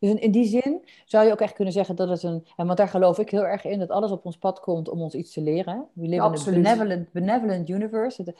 Dus 0.00 0.14
in 0.14 0.30
die 0.30 0.44
zin 0.44 0.88
zou 1.04 1.26
je 1.26 1.32
ook 1.32 1.40
echt 1.40 1.54
kunnen 1.54 1.72
zeggen 1.72 1.96
dat 1.96 2.08
het 2.08 2.22
een. 2.22 2.46
En 2.56 2.66
want 2.66 2.78
daar 2.78 2.88
geloof 2.88 3.18
ik 3.18 3.30
heel 3.30 3.46
erg 3.46 3.64
in 3.64 3.78
dat 3.78 3.90
alles 3.90 4.10
op 4.10 4.24
ons 4.24 4.38
pad 4.38 4.60
komt 4.60 4.88
om 4.88 5.00
ons 5.00 5.14
iets 5.14 5.32
te 5.32 5.40
leren. 5.40 5.88
We 5.92 6.08
live 6.08 6.50
in 6.50 6.54
benevolent, 6.54 7.12
benevolent 7.12 7.68
universe. 7.68 8.22
Het, 8.22 8.34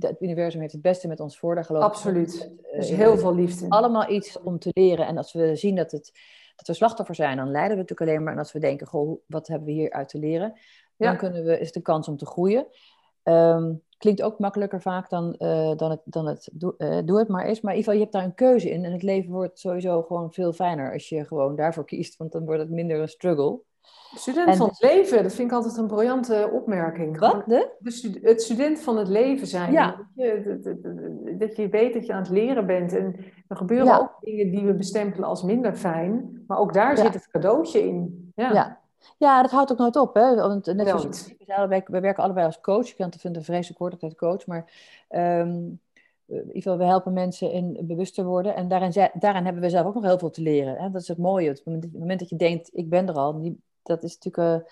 het, 0.00 0.16
universum 0.20 0.60
heeft 0.60 0.72
het 0.72 0.82
beste 0.82 1.08
met 1.08 1.20
ons 1.20 1.38
voor. 1.38 1.54
Daar 1.54 1.64
geloof 1.64 1.82
Absoluut. 1.82 2.34
Ik 2.34 2.66
uh, 2.72 2.78
dus 2.78 2.90
heel 2.90 3.18
veel 3.18 3.34
liefde. 3.34 3.68
Allemaal 3.68 4.10
iets 4.10 4.40
om 4.42 4.58
te 4.58 4.70
leren. 4.72 5.06
En 5.06 5.16
als 5.16 5.32
we 5.32 5.56
zien 5.56 5.76
dat, 5.76 5.90
het, 5.90 6.12
dat 6.56 6.66
we 6.66 6.74
slachtoffer 6.74 7.14
zijn, 7.14 7.36
dan 7.36 7.50
lijden 7.50 7.76
we 7.76 7.82
natuurlijk 7.82 8.10
alleen 8.10 8.22
maar. 8.22 8.32
En 8.32 8.38
als 8.38 8.52
we 8.52 8.58
denken, 8.58 8.86
goh, 8.86 9.20
wat 9.26 9.46
hebben 9.46 9.66
we 9.66 9.72
hier 9.74 9.90
uit 9.90 10.08
te 10.08 10.18
leren? 10.18 10.58
Dan 10.96 11.16
kunnen 11.16 11.44
we, 11.44 11.58
is 11.58 11.66
het 11.66 11.76
een 11.76 11.82
kans 11.82 12.08
om 12.08 12.16
te 12.16 12.26
groeien. 12.26 12.66
Um, 13.24 13.82
klinkt 13.98 14.22
ook 14.22 14.38
makkelijker 14.38 14.80
vaak 14.80 15.10
dan, 15.10 15.34
uh, 15.38 15.76
dan 15.76 15.90
het, 15.90 16.00
dan 16.04 16.26
het 16.26 16.48
doe, 16.52 16.74
uh, 16.78 16.98
doe, 17.04 17.18
het 17.18 17.28
maar 17.28 17.44
eens. 17.44 17.60
Maar 17.60 17.72
in 17.72 17.78
ieder 17.78 17.92
geval, 17.92 17.94
je 17.94 18.00
hebt 18.00 18.12
daar 18.12 18.24
een 18.24 18.34
keuze 18.34 18.70
in. 18.70 18.84
En 18.84 18.92
het 18.92 19.02
leven 19.02 19.32
wordt 19.32 19.58
sowieso 19.58 20.02
gewoon 20.02 20.32
veel 20.32 20.52
fijner 20.52 20.92
als 20.92 21.08
je 21.08 21.24
gewoon 21.24 21.56
daarvoor 21.56 21.84
kiest. 21.84 22.16
Want 22.16 22.32
dan 22.32 22.44
wordt 22.44 22.60
het 22.60 22.70
minder 22.70 23.00
een 23.00 23.08
struggle. 23.08 23.60
Student 24.14 24.56
van 24.56 24.68
het 24.68 24.80
leven, 24.80 25.22
dat 25.22 25.34
vind 25.34 25.50
ik 25.50 25.56
altijd 25.56 25.76
een 25.76 25.86
briljante 25.86 26.50
opmerking. 26.52 27.18
Wat? 27.18 27.42
De? 27.46 27.70
de 27.78 28.18
het 28.22 28.42
student 28.42 28.80
van 28.80 28.96
het 28.96 29.08
leven 29.08 29.46
zijn. 29.46 29.72
Ja. 29.72 29.96
Dat, 29.96 30.06
je, 30.14 31.36
dat, 31.38 31.56
je 31.56 31.68
weet 31.68 31.92
dat 31.92 32.06
je 32.06 32.12
aan 32.12 32.22
het 32.22 32.30
leren 32.30 32.66
bent. 32.66 32.92
En 32.92 33.16
er 33.48 33.56
gebeuren 33.56 34.00
ook 34.00 34.16
dingen 34.20 34.50
die 34.50 34.64
we 34.64 34.74
bestempelen 34.74 35.28
als 35.28 35.42
minder 35.42 35.74
fijn. 35.74 36.44
Maar 36.46 36.58
ook 36.58 36.72
daar 36.72 36.96
zit 36.96 37.14
het 37.14 37.28
cadeautje 37.30 37.86
in. 37.86 38.32
Ja. 38.34 38.80
Ja. 39.16 39.42
Dat 39.42 39.50
houdt 39.50 39.72
ook 39.72 39.78
nooit 39.78 39.96
op. 39.96 40.14
Hè? 40.14 40.34
Want 40.34 40.66
net 40.66 40.88
zoals, 40.88 41.34
we, 41.46 41.82
we 41.86 42.00
werken 42.00 42.22
allebei 42.22 42.46
als 42.46 42.60
coach. 42.60 42.88
Ik 42.88 42.96
vind 42.96 43.22
het 43.22 43.36
een 43.36 43.44
vreselijk 43.44 43.78
woord 43.78 43.92
altijd 43.92 44.14
coach. 44.14 44.46
Maar 44.46 44.72
um, 45.10 45.80
in 46.28 46.46
ieder 46.46 46.62
geval, 46.62 46.78
we 46.78 46.84
helpen 46.84 47.12
mensen 47.12 47.52
in 47.52 47.78
bewust 47.82 48.14
te 48.14 48.24
worden. 48.24 48.54
En 48.54 48.68
daarin, 48.68 49.10
daarin 49.12 49.44
hebben 49.44 49.62
we 49.62 49.70
zelf 49.70 49.86
ook 49.86 49.94
nog 49.94 50.04
heel 50.04 50.18
veel 50.18 50.30
te 50.30 50.42
leren. 50.42 50.76
Hè? 50.76 50.90
Dat 50.90 51.02
is 51.02 51.08
het 51.08 51.18
mooie. 51.18 51.50
Op 51.50 51.64
het 51.64 51.92
moment, 51.92 52.20
dat 52.20 52.28
je 52.28 52.36
denkt, 52.36 52.70
ik 52.72 52.88
ben 52.88 53.08
er 53.08 53.14
al. 53.14 53.40
Die, 53.40 53.60
dat 53.82 54.02
is 54.02 54.18
natuurlijk... 54.18 54.64
Uh, 54.64 54.66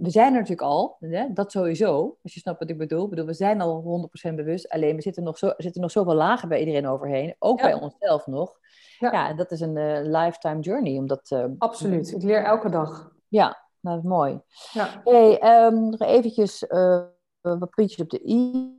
we 0.00 0.10
zijn 0.10 0.26
er 0.32 0.40
natuurlijk 0.40 0.68
al, 0.68 0.96
hè? 1.00 1.32
dat 1.32 1.50
sowieso, 1.52 2.16
als 2.22 2.34
je 2.34 2.40
snapt 2.40 2.58
wat 2.58 2.70
ik 2.70 2.78
bedoel. 2.78 3.04
ik 3.04 3.10
bedoel. 3.10 3.26
We 3.26 3.34
zijn 3.34 3.60
al 3.60 4.08
100% 4.30 4.34
bewust, 4.34 4.68
alleen 4.68 4.96
we 4.96 5.02
zitten 5.02 5.22
nog, 5.22 5.38
zo, 5.38 5.52
zitten 5.56 5.80
nog 5.80 5.90
zoveel 5.90 6.14
lagen 6.14 6.48
bij 6.48 6.58
iedereen 6.58 6.86
overheen, 6.86 7.34
ook 7.38 7.60
bij 7.60 7.74
onszelf 7.74 8.26
nog. 8.26 8.58
Ja. 8.98 9.12
ja, 9.12 9.28
en 9.28 9.36
dat 9.36 9.50
is 9.50 9.60
een 9.60 9.76
uh, 9.76 9.98
lifetime 10.02 10.60
journey. 10.60 10.98
Omdat, 10.98 11.30
uh, 11.30 11.44
Absoluut, 11.58 12.12
ik 12.12 12.22
leer 12.22 12.44
elke 12.44 12.70
dag. 12.70 13.12
Ja, 13.28 13.64
nou, 13.80 13.96
dat 13.96 14.04
is 14.04 14.10
mooi. 14.10 14.40
Ja. 14.72 15.00
Hey, 15.04 15.64
um, 15.66 15.90
nog 15.90 16.00
eventjes 16.00 16.62
uh, 16.62 17.02
wat 17.40 17.70
puntjes 17.70 18.00
op 18.00 18.10
de 18.10 18.28
i. 18.28 18.74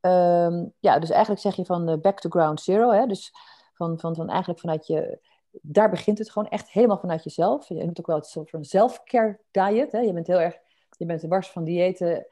Um, 0.00 0.72
ja, 0.78 0.98
dus 0.98 1.10
eigenlijk 1.10 1.40
zeg 1.40 1.54
je 1.54 1.64
van 1.64 2.00
back 2.00 2.20
to 2.20 2.28
ground 2.28 2.60
zero. 2.60 2.90
Hè? 2.90 3.06
Dus 3.06 3.32
van, 3.74 3.98
van, 4.00 4.14
van 4.14 4.28
eigenlijk 4.28 4.60
vanuit 4.60 4.86
je... 4.86 5.18
Daar 5.62 5.90
begint 5.90 6.18
het 6.18 6.30
gewoon 6.30 6.48
echt 6.48 6.70
helemaal 6.70 6.98
vanuit 6.98 7.24
jezelf. 7.24 7.68
Je 7.68 7.84
noemt 7.84 8.00
ook 8.00 8.06
wel 8.06 8.16
het 8.16 8.26
soort 8.26 8.50
van 8.50 8.64
self-care 8.64 9.40
diet. 9.50 9.92
Hè? 9.92 9.98
Je 9.98 10.12
bent 10.12 10.26
heel 10.26 10.40
erg... 10.40 10.56
Je 10.96 11.06
bent 11.06 11.22
wars 11.22 11.50
van 11.50 11.64
diëten. 11.64 12.26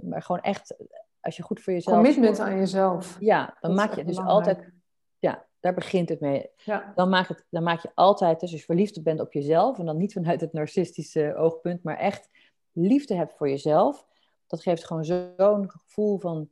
Maar 0.00 0.22
gewoon 0.22 0.40
echt, 0.40 0.76
als 1.20 1.36
je 1.36 1.42
goed 1.42 1.60
voor 1.60 1.72
jezelf... 1.72 1.96
Commitment 1.96 2.40
aan 2.40 2.56
jezelf. 2.56 3.16
Ja, 3.20 3.56
dan 3.60 3.74
maak 3.74 3.94
je 3.94 4.04
dus 4.04 4.18
altijd... 4.18 4.72
Ja, 5.18 5.44
daar 5.64 5.74
begint 5.74 6.08
het 6.08 6.20
mee. 6.20 6.50
Ja. 6.56 6.92
Dan, 6.94 7.08
maak 7.08 7.28
het, 7.28 7.46
dan 7.50 7.62
maak 7.62 7.80
je 7.80 7.90
altijd, 7.94 8.40
dus 8.40 8.50
als 8.50 8.60
je 8.60 8.66
verliefd 8.66 9.02
bent 9.02 9.20
op 9.20 9.32
jezelf, 9.32 9.78
en 9.78 9.86
dan 9.86 9.96
niet 9.96 10.12
vanuit 10.12 10.40
het 10.40 10.52
narcistische 10.52 11.34
oogpunt, 11.36 11.82
maar 11.82 11.96
echt 11.96 12.28
liefde 12.72 13.14
hebt 13.14 13.32
voor 13.36 13.48
jezelf, 13.48 14.06
dat 14.46 14.62
geeft 14.62 14.84
gewoon 14.84 15.04
zo'n 15.04 15.70
gevoel 15.70 16.18
van 16.18 16.50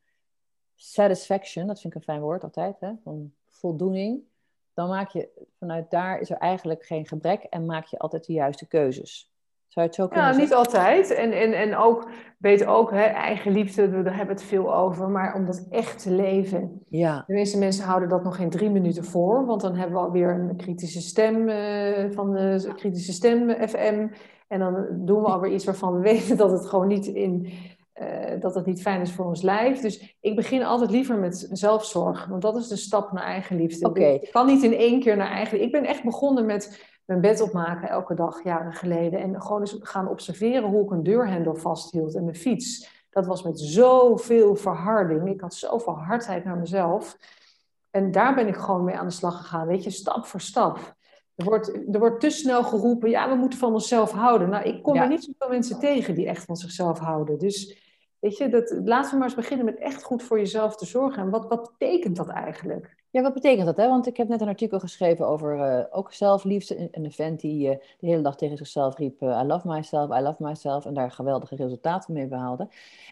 satisfaction, 0.74 1.66
dat 1.66 1.80
vind 1.80 1.94
ik 1.94 1.98
een 1.98 2.04
fijn 2.04 2.20
woord 2.20 2.42
altijd, 2.42 2.80
hè? 2.80 2.92
van 3.02 3.32
voldoening. 3.48 4.22
Dan 4.74 4.88
maak 4.88 5.10
je, 5.10 5.46
vanuit 5.58 5.90
daar 5.90 6.20
is 6.20 6.30
er 6.30 6.36
eigenlijk 6.36 6.84
geen 6.84 7.06
gebrek 7.06 7.42
en 7.42 7.66
maak 7.66 7.86
je 7.86 7.98
altijd 7.98 8.26
de 8.26 8.32
juiste 8.32 8.66
keuzes. 8.66 9.31
Zou 9.72 9.86
het 9.86 9.94
zo 9.94 10.08
kunnen 10.08 10.32
Ja, 10.32 10.36
niet 10.36 10.54
altijd. 10.54 11.14
En, 11.14 11.32
en, 11.32 11.52
en 11.52 11.76
ook, 11.76 12.10
weet 12.38 12.66
ook, 12.66 12.90
hè, 12.90 13.02
eigen 13.02 13.52
liefde, 13.52 13.88
we 13.88 14.10
hebben 14.10 14.34
het 14.34 14.42
veel 14.44 14.74
over. 14.74 15.08
Maar 15.08 15.34
om 15.34 15.46
dat 15.46 15.66
echt 15.70 16.02
te 16.02 16.10
leven. 16.10 16.82
Ja. 16.88 17.24
De 17.26 17.32
meeste 17.32 17.58
mensen 17.58 17.84
houden 17.84 18.08
dat 18.08 18.24
nog 18.24 18.36
geen 18.36 18.50
drie 18.50 18.70
minuten 18.70 19.04
voor. 19.04 19.46
Want 19.46 19.60
dan 19.60 19.74
hebben 19.74 19.96
we 19.96 20.06
alweer 20.06 20.30
een 20.30 20.56
kritische 20.56 21.00
stem 21.00 21.48
uh, 21.48 22.10
van 22.10 22.32
de 22.32 22.72
kritische 22.76 23.12
stem 23.12 23.68
FM. 23.68 24.08
En 24.48 24.58
dan 24.58 24.86
doen 24.92 25.22
we 25.22 25.28
alweer 25.28 25.52
iets 25.52 25.64
waarvan 25.64 25.94
we 25.94 26.00
weten 26.12 26.36
dat 26.36 26.50
het 26.50 26.66
gewoon 26.66 26.88
niet 26.88 27.06
in... 27.06 27.52
Uh, 28.02 28.40
dat 28.40 28.54
het 28.54 28.66
niet 28.66 28.82
fijn 28.82 29.00
is 29.00 29.12
voor 29.12 29.26
ons 29.26 29.42
lijf. 29.42 29.80
Dus 29.80 30.16
ik 30.20 30.36
begin 30.36 30.64
altijd 30.64 30.90
liever 30.90 31.18
met 31.18 31.48
zelfzorg. 31.50 32.26
Want 32.26 32.42
dat 32.42 32.56
is 32.56 32.68
de 32.68 32.76
stap 32.76 33.12
naar 33.12 33.24
eigenliefde. 33.24 33.88
Okay. 33.88 34.14
Ik 34.14 34.30
kan 34.32 34.46
niet 34.46 34.62
in 34.62 34.74
één 34.74 35.00
keer 35.00 35.16
naar 35.16 35.30
eigen... 35.30 35.62
Ik 35.62 35.72
ben 35.72 35.84
echt 35.84 36.04
begonnen 36.04 36.46
met 36.46 36.91
mijn 37.04 37.20
bed 37.20 37.40
opmaken 37.40 37.88
elke 37.88 38.14
dag, 38.14 38.44
jaren 38.44 38.72
geleden. 38.72 39.20
En 39.20 39.42
gewoon 39.42 39.60
eens 39.60 39.76
gaan 39.80 40.08
observeren 40.08 40.70
hoe 40.70 40.84
ik 40.84 40.90
een 40.90 41.02
deurhendel 41.02 41.54
vasthield 41.54 42.14
en 42.14 42.24
mijn 42.24 42.36
fiets. 42.36 43.00
Dat 43.10 43.26
was 43.26 43.42
met 43.42 43.60
zoveel 43.60 44.56
verharding. 44.56 45.28
Ik 45.28 45.40
had 45.40 45.54
zoveel 45.54 45.98
hardheid 45.98 46.44
naar 46.44 46.58
mezelf. 46.58 47.16
En 47.90 48.10
daar 48.10 48.34
ben 48.34 48.46
ik 48.48 48.56
gewoon 48.56 48.84
mee 48.84 48.96
aan 48.96 49.06
de 49.06 49.12
slag 49.12 49.36
gegaan. 49.36 49.66
Weet 49.66 49.84
je, 49.84 49.90
stap 49.90 50.26
voor 50.26 50.40
stap. 50.40 50.94
Er 51.34 51.44
wordt, 51.44 51.68
er 51.92 51.98
wordt 51.98 52.20
te 52.20 52.30
snel 52.30 52.64
geroepen, 52.64 53.10
ja, 53.10 53.28
we 53.28 53.34
moeten 53.34 53.58
van 53.58 53.72
onszelf 53.72 54.10
houden. 54.10 54.48
Nou, 54.48 54.64
ik 54.64 54.82
kom 54.82 54.96
er 54.96 55.08
niet 55.08 55.24
zoveel 55.24 55.48
mensen 55.48 55.78
tegen 55.78 56.14
die 56.14 56.26
echt 56.26 56.44
van 56.44 56.56
zichzelf 56.56 56.98
houden. 56.98 57.38
Dus 57.38 57.80
weet 58.18 58.36
je, 58.36 58.48
dat, 58.48 58.80
laten 58.84 59.10
we 59.10 59.16
maar 59.16 59.26
eens 59.26 59.36
beginnen 59.36 59.64
met 59.64 59.78
echt 59.78 60.02
goed 60.02 60.22
voor 60.22 60.38
jezelf 60.38 60.76
te 60.76 60.86
zorgen. 60.86 61.22
En 61.22 61.30
wat, 61.30 61.48
wat 61.48 61.76
betekent 61.78 62.16
dat 62.16 62.28
eigenlijk? 62.28 63.01
Ja, 63.12 63.22
wat 63.22 63.34
betekent 63.34 63.66
dat? 63.66 63.76
Hè? 63.76 63.88
Want 63.88 64.06
ik 64.06 64.16
heb 64.16 64.28
net 64.28 64.40
een 64.40 64.48
artikel 64.48 64.78
geschreven 64.80 65.26
over 65.26 65.56
uh, 65.56 65.84
ook 65.90 66.12
zelfliefde. 66.12 66.88
Een, 66.92 67.04
event 67.04 67.40
die 67.40 67.68
uh, 67.68 67.76
de 67.98 68.06
hele 68.06 68.22
dag 68.22 68.36
tegen 68.36 68.56
zichzelf 68.56 68.96
riep: 68.96 69.22
uh, 69.22 69.40
I 69.42 69.46
love 69.46 69.68
myself, 69.68 70.18
I 70.18 70.20
love 70.20 70.42
myself. 70.42 70.86
En 70.86 70.94
daar 70.94 71.10
geweldige 71.10 71.56
resultaten 71.56 72.14
mee 72.14 72.26
behaalde. 72.26 72.68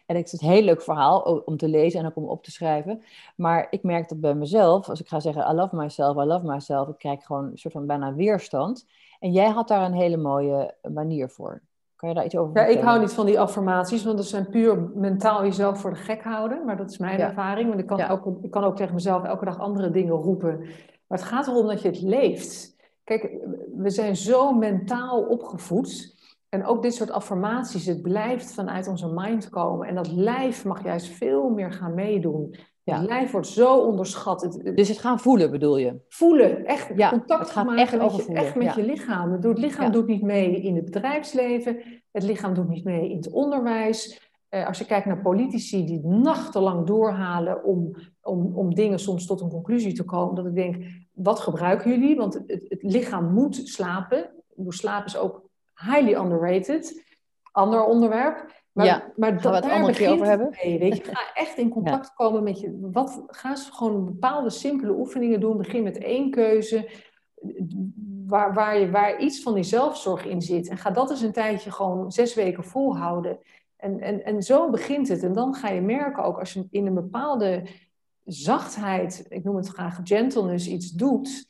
En 0.07 0.17
het 0.17 0.33
is 0.33 0.41
een 0.41 0.49
heel 0.49 0.63
leuk 0.63 0.83
verhaal 0.83 1.43
om 1.45 1.57
te 1.57 1.69
lezen 1.69 2.01
en 2.01 2.07
ook 2.07 2.17
om 2.17 2.25
op 2.25 2.43
te 2.45 2.51
schrijven. 2.51 3.03
Maar 3.37 3.67
ik 3.71 3.83
merk 3.83 4.09
dat 4.09 4.21
bij 4.21 4.35
mezelf, 4.35 4.89
als 4.89 5.01
ik 5.01 5.09
ga 5.09 5.21
zeggen: 5.21 5.51
I 5.51 5.55
love 5.55 5.77
myself, 5.77 6.17
I 6.17 6.27
love 6.27 6.47
myself, 6.47 6.89
ik 6.89 6.99
krijg 6.99 7.25
gewoon 7.25 7.45
een 7.45 7.59
soort 7.59 7.75
van 7.75 7.87
bijna 7.87 8.15
weerstand. 8.15 8.87
En 9.19 9.33
jij 9.33 9.49
had 9.49 9.69
daar 9.69 9.85
een 9.85 9.95
hele 9.95 10.17
mooie 10.17 10.75
manier 10.83 11.29
voor. 11.29 11.63
Kan 12.01 12.09
je 12.09 12.15
daar 12.15 12.25
iets 12.25 12.37
over 12.37 12.61
Ja, 12.61 12.67
ik 12.67 12.81
hou 12.81 13.01
niet 13.01 13.13
van 13.13 13.27
die 13.27 13.41
affirmaties, 13.41 14.05
want 14.05 14.17
dat 14.17 14.27
zijn 14.27 14.49
puur 14.49 14.91
mentaal 14.95 15.45
jezelf 15.45 15.81
voor 15.81 15.91
de 15.91 15.97
gek 15.97 16.23
houden. 16.23 16.65
Maar 16.65 16.77
dat 16.77 16.91
is 16.91 16.99
mijn 16.99 17.21
ervaring, 17.21 17.69
want 17.69 17.81
ik 17.81 17.87
kan, 17.87 18.09
ook, 18.09 18.39
ik 18.43 18.51
kan 18.51 18.65
ook 18.65 18.77
tegen 18.77 18.95
mezelf 18.95 19.25
elke 19.25 19.45
dag 19.45 19.59
andere 19.59 19.91
dingen 19.91 20.15
roepen. 20.15 20.59
Maar 21.07 21.19
het 21.19 21.23
gaat 21.23 21.47
erom 21.47 21.67
dat 21.67 21.83
je 21.83 21.89
het 21.89 22.01
leeft. 22.01 22.77
Kijk, 23.05 23.37
we 23.77 23.91
zijn 23.91 24.17
zo 24.17 24.53
mentaal 24.53 25.23
opgevoed. 25.23 26.10
En 26.51 26.67
ook 26.67 26.83
dit 26.83 26.95
soort 26.95 27.11
affirmaties, 27.11 27.87
het 27.87 28.03
blijft 28.03 28.53
vanuit 28.53 28.89
onze 28.89 29.13
mind 29.15 29.49
komen. 29.49 29.89
En 29.89 29.95
dat 29.95 30.13
lijf 30.13 30.65
mag 30.65 30.85
juist 30.85 31.07
veel 31.07 31.49
meer 31.49 31.73
gaan 31.73 31.95
meedoen. 31.95 32.55
Ja. 32.83 32.99
Het 32.99 33.09
lijf 33.09 33.31
wordt 33.31 33.47
zo 33.47 33.77
onderschat. 33.77 34.61
dus 34.75 34.89
het 34.89 34.99
gaan 34.99 35.21
voelen 35.21 35.51
bedoel 35.51 35.77
je? 35.77 36.01
Voelen, 36.09 36.67
echt 36.67 36.91
ja, 36.97 37.11
contact 37.11 37.41
het 37.41 37.51
gaat 37.51 37.67
maken 37.67 37.83
echt 37.83 37.99
met, 37.99 38.27
je, 38.27 38.33
echt 38.33 38.55
met 38.55 38.75
je 38.75 38.83
lichaam. 38.83 39.33
Het 39.33 39.59
lichaam 39.59 39.93
doet 39.93 40.07
niet 40.07 40.23
mee 40.23 40.61
in 40.61 40.77
het 40.77 40.85
bedrijfsleven. 40.85 41.83
Het 42.13 42.23
lichaam 42.23 42.55
doet 42.55 42.69
niet 42.69 42.85
mee 42.85 43.11
in 43.11 43.17
het 43.17 43.31
onderwijs. 43.31 44.31
Uh, 44.51 44.67
als 44.67 44.79
je 44.79 44.87
kijkt 44.87 45.07
naar 45.07 45.23
politici 45.23 45.87
die 45.87 46.07
nachtenlang 46.07 46.87
doorhalen 46.87 47.65
om, 47.65 47.97
om, 48.23 48.57
om 48.57 48.75
dingen 48.75 48.99
soms 48.99 49.27
tot 49.27 49.41
een 49.41 49.51
conclusie 49.51 49.93
te 49.93 50.05
komen. 50.05 50.35
Dat 50.35 50.47
ik 50.47 50.55
denk, 50.55 50.85
wat 51.13 51.41
gebruiken 51.41 51.91
jullie? 51.91 52.17
Want 52.17 52.35
het, 52.35 52.67
het 52.69 52.83
lichaam 52.83 53.33
moet 53.33 53.57
slapen. 53.57 54.31
Slaap 54.69 55.05
is 55.05 55.17
ook 55.17 55.50
highly 55.81 56.15
underrated. 56.15 57.05
Ander 57.53 57.85
onderwerp. 57.85 58.59
Maar, 58.73 58.87
ja, 58.87 59.13
maar 59.17 59.33
het 59.33 59.45
allemaal 59.47 59.91
keer 59.91 60.13
over 60.13 60.27
hebben? 60.27 60.57
Mee, 60.65 60.79
weet 60.79 60.97
je, 60.97 61.05
ga 61.05 61.35
echt 61.35 61.59
in 61.59 61.69
contact 61.79 62.15
komen 62.15 62.43
met 62.43 62.61
je. 62.61 62.79
Wat, 62.93 63.23
ga 63.27 63.51
eens 63.51 63.71
gewoon 63.71 64.05
bepaalde 64.05 64.51
simpele 64.51 64.93
oefeningen 64.93 65.41
doen. 65.41 65.57
Begin 65.57 65.83
met 65.83 65.99
één 65.99 66.31
keuze. 66.31 66.89
Waar, 68.27 68.55
waar, 68.55 68.79
je, 68.79 68.91
waar 68.91 69.19
iets 69.19 69.43
van 69.43 69.55
die 69.55 69.63
zelfzorg 69.63 70.25
in 70.25 70.43
zit. 70.43 70.69
En 70.69 70.77
ga 70.77 70.91
dat 70.91 71.11
eens 71.11 71.21
een 71.21 71.33
tijdje 71.33 71.71
gewoon 71.71 72.13
zes 72.13 72.35
weken 72.35 72.65
volhouden. 72.65 73.39
En, 73.77 74.01
en, 74.01 74.25
en 74.25 74.43
zo 74.43 74.71
begint 74.71 75.09
het. 75.09 75.23
En 75.23 75.33
dan 75.33 75.55
ga 75.55 75.69
je 75.69 75.81
merken 75.81 76.23
ook 76.23 76.39
als 76.39 76.53
je 76.53 76.67
in 76.71 76.87
een 76.87 76.95
bepaalde 76.95 77.67
zachtheid, 78.25 79.27
ik 79.29 79.45
noem 79.45 79.57
het 79.57 79.69
graag 79.69 80.01
gentleness, 80.03 80.69
iets 80.69 80.91
doet. 80.91 81.47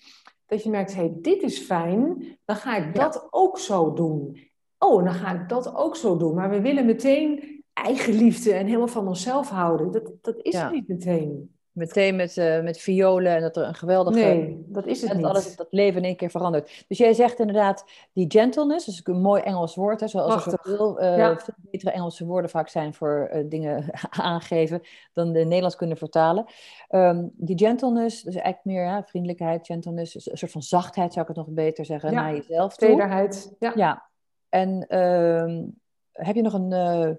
Dat 0.50 0.62
je 0.62 0.70
merkt, 0.70 0.94
hé, 0.94 1.00
hey, 1.00 1.16
dit 1.20 1.42
is 1.42 1.58
fijn. 1.58 2.24
Dan 2.44 2.56
ga 2.56 2.76
ik 2.76 2.94
dat 2.94 3.26
ook 3.30 3.58
zo 3.58 3.92
doen 3.92 4.48
oh, 4.80 5.04
dan 5.04 5.14
ga 5.14 5.40
ik 5.40 5.48
dat 5.48 5.74
ook 5.74 5.96
zo 5.96 6.16
doen. 6.16 6.34
Maar 6.34 6.50
we 6.50 6.60
willen 6.60 6.86
meteen 6.86 7.62
eigenliefde 7.72 8.52
en 8.52 8.66
helemaal 8.66 8.88
van 8.88 9.08
onszelf 9.08 9.48
houden. 9.48 9.90
Dat, 9.90 10.12
dat 10.20 10.36
is 10.42 10.52
ja. 10.52 10.70
niet 10.70 10.88
meteen. 10.88 11.54
Meteen 11.80 12.16
met, 12.16 12.36
uh, 12.36 12.62
met 12.62 12.78
violen 12.78 13.34
en 13.34 13.40
dat 13.40 13.56
er 13.56 13.66
een 13.66 13.74
geweldige... 13.74 14.18
Nee, 14.18 14.64
dat 14.66 14.86
is 14.86 15.00
het 15.00 15.10
en 15.10 15.16
niet. 15.16 15.26
Alles, 15.26 15.56
dat 15.56 15.66
leven 15.70 16.00
in 16.00 16.06
één 16.06 16.16
keer 16.16 16.30
verandert. 16.30 16.84
Dus 16.88 16.98
jij 16.98 17.12
zegt 17.12 17.38
inderdaad 17.38 17.84
die 18.12 18.24
gentleness, 18.28 18.86
dat 18.86 18.94
is 18.94 19.00
een 19.04 19.20
mooi 19.20 19.42
Engels 19.42 19.74
woord, 19.74 20.00
hè, 20.00 20.08
zoals 20.08 20.46
er 20.46 20.58
veel, 20.62 21.02
uh, 21.02 21.14
veel 21.14 21.54
betere 21.70 21.90
Engelse 21.90 22.26
woorden 22.26 22.50
vaak 22.50 22.68
zijn 22.68 22.94
voor 22.94 23.30
uh, 23.32 23.44
dingen 23.48 23.84
aangeven 24.10 24.80
dan 25.12 25.32
de 25.32 25.44
Nederlands 25.44 25.76
kunnen 25.76 25.96
vertalen. 25.96 26.44
Um, 26.90 27.30
die 27.36 27.58
gentleness, 27.58 28.22
dus 28.22 28.34
eigenlijk 28.34 28.64
meer 28.64 28.84
ja, 28.84 29.04
vriendelijkheid, 29.04 29.66
gentleness, 29.66 30.14
een 30.14 30.38
soort 30.38 30.52
van 30.52 30.62
zachtheid 30.62 31.12
zou 31.12 31.28
ik 31.28 31.36
het 31.36 31.46
nog 31.46 31.54
beter 31.54 31.84
zeggen, 31.84 32.14
naar 32.14 32.34
jezelf 32.34 32.76
toe. 32.76 32.88
Tederheid, 32.88 33.54
ja. 33.58 33.72
ja. 33.74 34.08
En 34.48 34.84
uh, 34.88 35.62
heb 36.12 36.34
je 36.34 36.42
nog 36.42 36.52
een, 36.52 37.18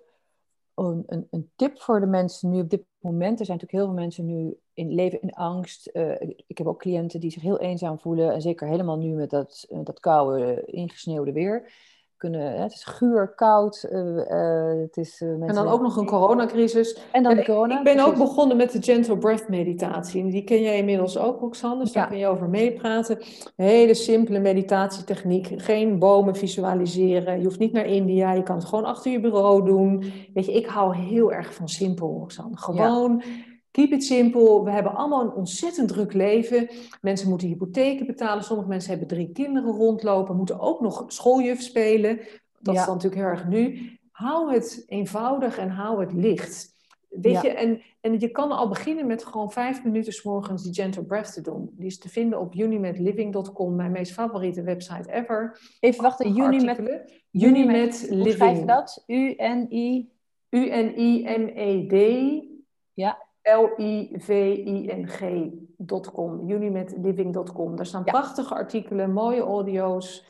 uh, 0.81 1.03
een, 1.05 1.27
een, 1.29 1.51
tip 1.55 1.81
voor 1.81 1.99
de 1.99 2.05
mensen 2.05 2.49
nu 2.49 2.59
op 2.59 2.69
dit 2.69 2.83
moment? 2.99 3.39
Er 3.39 3.45
zijn 3.45 3.57
natuurlijk 3.57 3.71
heel 3.71 3.93
veel 3.93 4.03
mensen 4.03 4.25
nu 4.25 4.57
in 4.73 4.93
leven 4.93 5.21
in 5.21 5.33
angst. 5.33 5.89
Uh, 5.93 6.21
ik 6.47 6.57
heb 6.57 6.67
ook 6.67 6.79
cliënten 6.79 7.19
die 7.19 7.31
zich 7.31 7.41
heel 7.41 7.59
eenzaam 7.59 7.99
voelen. 7.99 8.33
En 8.33 8.41
zeker 8.41 8.67
helemaal 8.67 8.97
nu 8.97 9.13
met 9.13 9.29
dat, 9.29 9.65
uh, 9.69 9.79
dat 9.83 9.99
koude, 9.99 10.63
ingesneeuwde 10.65 11.31
weer 11.31 11.71
kunnen. 12.21 12.61
Het 12.61 12.73
is 12.73 12.83
guur, 12.83 13.33
koud. 13.35 13.87
Uh, 13.91 14.81
het 14.81 14.97
is, 14.97 15.21
uh, 15.21 15.29
en 15.29 15.53
dan 15.53 15.67
ook 15.67 15.81
nog 15.81 15.97
een 15.97 16.05
coronacrisis. 16.05 16.99
En 17.11 17.23
dan 17.23 17.35
de 17.35 17.43
corona. 17.43 17.77
Ik 17.77 17.83
ben 17.83 18.05
ook 18.05 18.17
begonnen 18.17 18.57
met 18.57 18.71
de 18.71 18.81
Gentle 18.81 19.17
Breath 19.17 19.47
meditatie. 19.49 20.31
Die 20.31 20.43
ken 20.43 20.61
jij 20.61 20.77
inmiddels 20.77 21.17
ook, 21.17 21.39
Roxanne. 21.39 21.83
Dus 21.83 21.91
daar 21.91 22.07
kun 22.07 22.17
je 22.17 22.27
over 22.27 22.49
meepraten. 22.49 23.17
Hele 23.55 23.93
simpele 23.93 24.39
meditatietechniek. 24.39 25.53
Geen 25.55 25.99
bomen 25.99 26.35
visualiseren. 26.35 27.37
Je 27.37 27.43
hoeft 27.43 27.59
niet 27.59 27.73
naar 27.73 27.85
India. 27.85 28.31
Je 28.31 28.43
kan 28.43 28.55
het 28.55 28.65
gewoon 28.65 28.85
achter 28.85 29.11
je 29.11 29.19
bureau 29.19 29.65
doen. 29.65 30.03
Weet 30.33 30.45
je, 30.45 30.53
ik 30.53 30.65
hou 30.65 30.95
heel 30.95 31.31
erg 31.31 31.53
van 31.53 31.69
simpel, 31.69 32.17
Roxanne. 32.19 32.57
Gewoon... 32.57 33.23
Keep 33.71 33.91
it 33.91 34.03
simple. 34.03 34.63
We 34.63 34.71
hebben 34.71 34.95
allemaal 34.95 35.21
een 35.21 35.33
ontzettend 35.33 35.87
druk 35.87 36.13
leven. 36.13 36.69
Mensen 37.01 37.29
moeten 37.29 37.47
hypotheken 37.47 38.05
betalen. 38.05 38.43
Sommige 38.43 38.69
mensen 38.69 38.89
hebben 38.89 39.07
drie 39.07 39.31
kinderen 39.31 39.71
rondlopen. 39.71 40.35
Moeten 40.35 40.59
ook 40.59 40.81
nog 40.81 41.03
schooljuf 41.07 41.61
spelen. 41.61 42.19
Dat 42.59 42.75
is 42.75 42.85
dan 42.85 42.93
natuurlijk 42.93 43.21
heel 43.21 43.31
erg 43.31 43.47
nu. 43.47 43.91
Hou 44.11 44.53
het 44.53 44.83
eenvoudig 44.87 45.57
en 45.57 45.69
hou 45.69 45.99
het 45.99 46.13
licht. 46.13 46.71
Weet 47.09 47.41
je, 47.41 47.49
en, 47.49 47.81
en 48.01 48.19
je 48.19 48.29
kan 48.29 48.51
al 48.51 48.67
beginnen 48.67 49.07
met 49.07 49.25
gewoon 49.25 49.51
vijf 49.51 49.83
minuten 49.83 50.13
s 50.13 50.23
morgens 50.23 50.63
die 50.63 50.73
gentle 50.73 51.03
breath 51.03 51.33
te 51.33 51.41
doen. 51.41 51.69
Die 51.73 51.85
is 51.85 51.97
te 51.97 52.09
vinden 52.09 52.39
op 52.39 52.55
unimetliving.com, 52.55 53.75
mijn 53.75 53.91
meest 53.91 54.13
favoriete 54.13 54.63
website 54.63 55.11
ever. 55.11 55.59
Even 55.79 56.03
wachten, 56.03 56.37
Unimet, 56.37 56.79
Unimet 57.31 58.01
Living. 58.01 58.23
Hoe 58.23 58.31
schrijf 58.31 58.59
je 58.59 58.65
dat? 58.65 59.03
U-N-I? 59.07 60.09
U-N-I-M-E-D. 60.49 61.95
Ja. 62.93 63.29
L-I-V-I-N-G.com, 63.41 64.49
unimetliving.com. 66.49 67.75
Daar 67.75 67.85
staan 67.85 68.03
prachtige 68.03 68.53
artikelen, 68.53 69.13
mooie 69.13 69.41
audio's. 69.41 70.29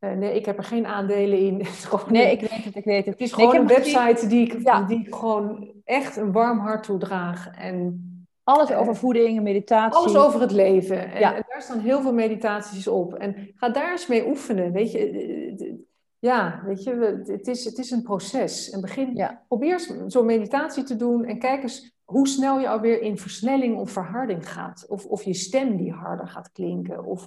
Uh, 0.00 0.12
nee, 0.12 0.34
ik 0.34 0.46
heb 0.46 0.56
er 0.56 0.64
geen 0.64 0.86
aandelen 0.86 1.38
in. 1.38 1.56
nee, 2.08 2.32
ik 2.32 2.40
weet 2.40 2.64
het, 2.64 2.76
ik 2.76 2.84
weet 2.84 3.04
het. 3.04 3.14
Het 3.14 3.20
is 3.20 3.32
gewoon 3.32 3.56
een 3.56 3.66
website 3.66 4.26
die 4.26 4.46
ik, 4.46 4.86
die 4.88 5.00
ik 5.06 5.14
gewoon 5.14 5.72
echt 5.84 6.16
een 6.16 6.32
warm 6.32 6.58
hart 6.58 6.82
toedraag. 6.82 7.50
En, 7.50 8.04
alles 8.44 8.72
over 8.72 8.96
voeding 8.96 9.36
en 9.36 9.42
meditatie. 9.42 9.98
Alles 9.98 10.16
over 10.16 10.40
het 10.40 10.50
leven. 10.50 11.12
En, 11.12 11.22
en, 11.22 11.44
daar 11.48 11.62
staan 11.62 11.78
heel 11.78 12.00
veel 12.00 12.12
meditaties 12.12 12.88
op. 12.88 13.14
En 13.14 13.52
ga 13.54 13.68
daar 13.68 13.90
eens 13.90 14.06
mee 14.06 14.28
oefenen. 14.28 14.72
Weet 14.72 14.92
je, 14.92 15.84
ja, 16.18 16.62
weet 16.64 16.82
je, 16.82 17.22
het 17.26 17.48
is, 17.48 17.64
het 17.64 17.78
is 17.78 17.90
een 17.90 18.02
proces. 18.02 18.70
En 18.70 18.80
begin, 18.80 19.28
probeer 19.48 20.04
zo'n 20.06 20.26
meditatie 20.26 20.82
te 20.82 20.96
doen 20.96 21.24
en 21.24 21.38
kijk 21.38 21.62
eens 21.62 21.99
hoe 22.10 22.28
snel 22.28 22.60
je 22.60 22.68
alweer 22.68 23.00
in 23.00 23.18
versnelling 23.18 23.78
of 23.78 23.90
verharding 23.90 24.50
gaat. 24.52 24.86
Of, 24.88 25.06
of 25.06 25.22
je 25.22 25.34
stem 25.34 25.76
die 25.76 25.92
harder 25.92 26.28
gaat 26.28 26.52
klinken. 26.52 27.04
Of, 27.04 27.26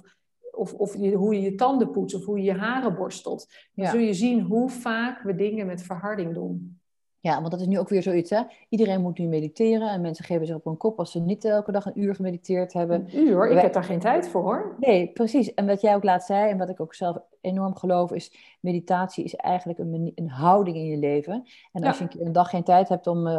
of, 0.52 0.74
of 0.74 0.96
je, 0.96 1.12
hoe 1.12 1.34
je 1.34 1.40
je 1.40 1.54
tanden 1.54 1.90
poetst 1.90 2.16
of 2.16 2.24
hoe 2.24 2.38
je 2.38 2.44
je 2.44 2.58
haren 2.58 2.94
borstelt. 2.94 3.46
Dan 3.74 3.86
zul 3.86 4.00
je 4.00 4.14
zien 4.14 4.40
hoe 4.40 4.70
vaak 4.70 5.22
we 5.22 5.34
dingen 5.34 5.66
met 5.66 5.82
verharding 5.82 6.34
doen. 6.34 6.78
Ja, 7.20 7.38
want 7.38 7.50
dat 7.50 7.60
is 7.60 7.66
nu 7.66 7.78
ook 7.78 7.88
weer 7.88 8.02
zoiets, 8.02 8.30
hè? 8.30 8.42
Iedereen 8.68 9.00
moet 9.00 9.18
nu 9.18 9.26
mediteren 9.26 9.90
en 9.90 10.00
mensen 10.00 10.24
geven 10.24 10.46
zich 10.46 10.56
op 10.56 10.66
een 10.66 10.76
kop 10.76 10.98
als 10.98 11.12
ze 11.12 11.20
niet 11.20 11.44
elke 11.44 11.72
dag 11.72 11.86
een 11.86 12.00
uur 12.00 12.14
gemediteerd 12.14 12.72
hebben. 12.72 13.06
Een 13.12 13.26
uur? 13.26 13.50
Ik 13.50 13.60
heb 13.60 13.72
daar 13.72 13.84
geen 13.84 13.98
tijd 13.98 14.28
voor, 14.28 14.42
hoor. 14.42 14.76
Nee, 14.78 15.12
precies. 15.12 15.54
En 15.54 15.66
wat 15.66 15.80
jij 15.80 15.94
ook 15.94 16.04
laat 16.04 16.24
zei 16.24 16.50
en 16.50 16.58
wat 16.58 16.68
ik 16.68 16.80
ook 16.80 16.94
zelf 16.94 17.16
enorm 17.44 17.76
geloof 17.76 18.12
is, 18.12 18.56
meditatie 18.60 19.24
is 19.24 19.34
eigenlijk 19.34 19.78
een, 19.78 20.12
een 20.14 20.30
houding 20.30 20.76
in 20.76 20.86
je 20.86 20.96
leven. 20.96 21.44
En 21.72 21.84
als 21.84 21.98
je 21.98 22.02
een, 22.02 22.10
keer 22.10 22.26
een 22.26 22.32
dag 22.32 22.50
geen 22.50 22.64
tijd 22.64 22.88
hebt 22.88 23.06
om, 23.06 23.26
uh, 23.26 23.34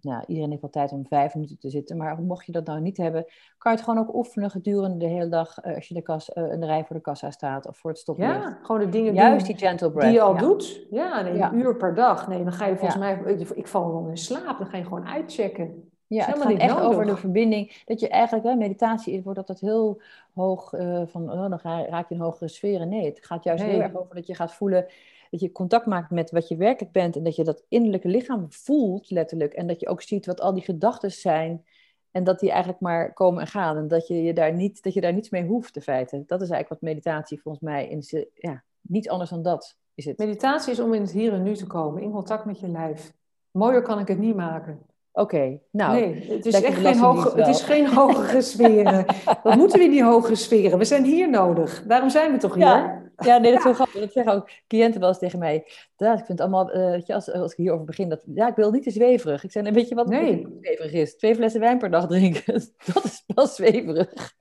nou, 0.00 0.24
iedereen 0.26 0.50
heeft 0.50 0.60
wel 0.60 0.70
tijd 0.70 0.92
om 0.92 1.06
vijf 1.06 1.34
minuten 1.34 1.58
te 1.58 1.70
zitten, 1.70 1.96
maar 1.96 2.20
mocht 2.20 2.46
je 2.46 2.52
dat 2.52 2.66
nou 2.66 2.80
niet 2.80 2.96
hebben, 2.96 3.24
kan 3.58 3.72
je 3.72 3.78
het 3.78 3.86
gewoon 3.86 4.00
ook 4.00 4.14
oefenen 4.14 4.50
gedurende 4.50 4.98
de 4.98 5.12
hele 5.12 5.28
dag 5.28 5.64
uh, 5.64 5.74
als 5.74 5.88
je 5.88 5.94
de 5.94 6.02
kas, 6.02 6.30
uh, 6.34 6.52
in 6.52 6.60
de 6.60 6.66
rij 6.66 6.84
voor 6.84 6.96
de 6.96 7.02
kassa 7.02 7.30
staat 7.30 7.66
of 7.66 7.76
voor 7.76 7.90
het 7.90 7.98
stoppen. 7.98 8.24
Ja, 8.24 8.58
gewoon 8.62 8.80
de 8.80 8.88
dingen 8.88 9.14
Juist 9.14 9.46
die 9.46 9.56
gentle 9.56 9.90
breath. 9.90 10.06
Die 10.06 10.14
je 10.14 10.20
al 10.20 10.36
doet. 10.36 10.86
Ja, 10.90 11.20
nee, 11.20 11.40
een 11.40 11.58
uur 11.58 11.76
per 11.76 11.94
dag. 11.94 12.28
Nee, 12.28 12.42
dan 12.42 12.52
ga 12.52 12.66
je 12.66 12.76
volgens 12.76 12.98
mij, 12.98 13.36
ik 13.54 13.68
val 13.68 13.92
wel 13.92 14.08
in 14.08 14.16
slaap, 14.16 14.58
dan 14.58 14.66
ga 14.66 14.76
je 14.76 14.84
gewoon 14.84 15.06
uitchecken. 15.06 15.90
Ja, 16.08 16.24
het 16.24 16.42
gaat 16.42 16.52
echt 16.52 16.80
over 16.80 17.06
de 17.06 17.16
verbinding. 17.16 17.82
Dat 17.84 18.00
je 18.00 18.08
eigenlijk, 18.08 18.46
hè, 18.46 18.54
meditatie 18.54 19.22
wordt 19.22 19.38
altijd 19.38 19.60
heel 19.60 20.00
hoog 20.34 20.72
uh, 20.72 21.02
van, 21.06 21.32
oh, 21.32 21.50
dan 21.50 21.60
raak 21.62 22.08
je 22.08 22.14
in 22.14 22.20
hogere 22.20 22.48
sferen. 22.48 22.88
Nee, 22.88 23.04
het 23.04 23.24
gaat 23.24 23.44
juist 23.44 23.64
heel 23.64 23.80
erg 23.80 23.94
over 23.94 24.14
dat 24.14 24.26
je 24.26 24.34
gaat 24.34 24.54
voelen, 24.54 24.86
dat 25.30 25.40
je 25.40 25.52
contact 25.52 25.86
maakt 25.86 26.10
met 26.10 26.30
wat 26.30 26.48
je 26.48 26.56
werkelijk 26.56 26.92
bent. 26.92 27.16
En 27.16 27.24
dat 27.24 27.36
je 27.36 27.44
dat 27.44 27.64
innerlijke 27.68 28.08
lichaam 28.08 28.46
voelt, 28.48 29.10
letterlijk. 29.10 29.54
En 29.54 29.66
dat 29.66 29.80
je 29.80 29.88
ook 29.88 30.02
ziet 30.02 30.26
wat 30.26 30.40
al 30.40 30.54
die 30.54 30.62
gedachten 30.62 31.12
zijn. 31.12 31.64
En 32.10 32.24
dat 32.24 32.40
die 32.40 32.50
eigenlijk 32.50 32.80
maar 32.80 33.12
komen 33.12 33.40
en 33.40 33.46
gaan. 33.46 33.76
En 33.76 33.88
dat 33.88 34.06
je, 34.06 34.22
je 34.22 34.34
daar, 34.34 34.54
niet, 34.54 34.82
dat 34.82 34.94
je 34.94 35.00
daar 35.00 35.12
niets 35.12 35.30
mee 35.30 35.44
hoeft, 35.44 35.76
in 35.76 35.82
feite. 35.82 36.16
Dat 36.26 36.40
is 36.40 36.50
eigenlijk 36.50 36.68
wat 36.68 36.90
meditatie 36.90 37.40
volgens 37.40 37.64
mij 37.64 37.88
in 37.88 38.30
ja, 38.34 38.62
niet 38.80 39.08
anders 39.08 39.30
dan 39.30 39.42
dat 39.42 39.76
is 39.94 40.04
het. 40.04 40.18
Meditatie 40.18 40.72
is 40.72 40.80
om 40.80 40.94
in 40.94 41.00
het 41.00 41.12
hier 41.12 41.32
en 41.32 41.42
nu 41.42 41.54
te 41.54 41.66
komen, 41.66 42.02
in 42.02 42.10
contact 42.10 42.44
met 42.44 42.60
je 42.60 42.68
lijf. 42.68 43.12
Mooier 43.50 43.82
kan 43.82 43.98
ik 43.98 44.08
het 44.08 44.18
niet 44.18 44.36
maken. 44.36 44.80
Oké, 45.16 45.60
nou. 45.70 46.00
Nee, 46.00 46.26
het 46.28 46.46
is 46.46 46.60
echt 46.60 46.78
geen, 46.78 46.98
hoge, 46.98 47.36
het 47.36 47.48
is 47.48 47.62
geen 47.62 47.86
hogere 47.94 48.42
sferen. 48.42 49.06
Wat 49.42 49.56
moeten 49.56 49.78
we 49.78 49.84
in 49.84 49.90
die 49.90 50.04
hogere 50.04 50.34
sferen? 50.34 50.78
We 50.78 50.84
zijn 50.84 51.04
hier 51.04 51.30
nodig. 51.30 51.84
Daarom 51.86 52.10
zijn 52.10 52.32
we 52.32 52.38
toch 52.38 52.54
hier? 52.54 52.64
Ja, 52.64 53.02
ja 53.16 53.38
nee, 53.38 53.50
dat 53.50 53.58
is 53.58 53.66
zo 53.66 53.72
grappig. 53.72 54.00
Dat 54.00 54.12
zeggen 54.12 54.32
ook 54.32 54.50
cliënten 54.66 55.00
wel 55.00 55.08
eens 55.08 55.18
tegen 55.18 55.38
mij. 55.38 55.66
Ja, 55.96 56.12
ik 56.12 56.16
vind 56.24 56.28
het 56.28 56.40
allemaal, 56.40 56.76
uh, 56.76 57.06
als, 57.06 57.32
als 57.32 57.52
ik 57.52 57.56
hierover 57.56 57.84
begin, 57.84 58.08
dat, 58.08 58.22
ja, 58.34 58.48
ik 58.48 58.54
wil 58.54 58.70
niet 58.70 58.82
te 58.82 58.90
zweverig. 58.90 59.44
Ik 59.44 59.52
zei, 59.52 59.70
weet 59.70 59.88
je 59.88 59.94
wat 59.94 60.08
nee. 60.08 60.46
zweverig 60.60 60.92
is? 60.92 61.16
Twee 61.16 61.34
flessen 61.34 61.60
wijn 61.60 61.78
per 61.78 61.90
dag 61.90 62.06
drinken. 62.06 62.54
dat 62.94 63.04
is 63.04 63.22
wel 63.34 63.46
zweverig. 63.46 64.34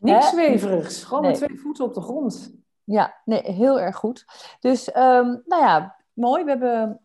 Niks 0.00 0.28
zweverigs. 0.28 1.04
Gewoon 1.04 1.22
met 1.22 1.34
twee 1.34 1.58
voeten 1.58 1.84
op 1.84 1.94
de 1.94 2.00
grond. 2.00 2.54
Ja, 2.84 3.20
nee, 3.24 3.42
heel 3.42 3.80
erg 3.80 3.96
goed. 3.96 4.24
Dus, 4.60 4.88
um, 4.88 5.42
nou 5.44 5.62
ja, 5.62 5.96
mooi. 6.12 6.44
We 6.44 6.50
hebben 6.50 7.00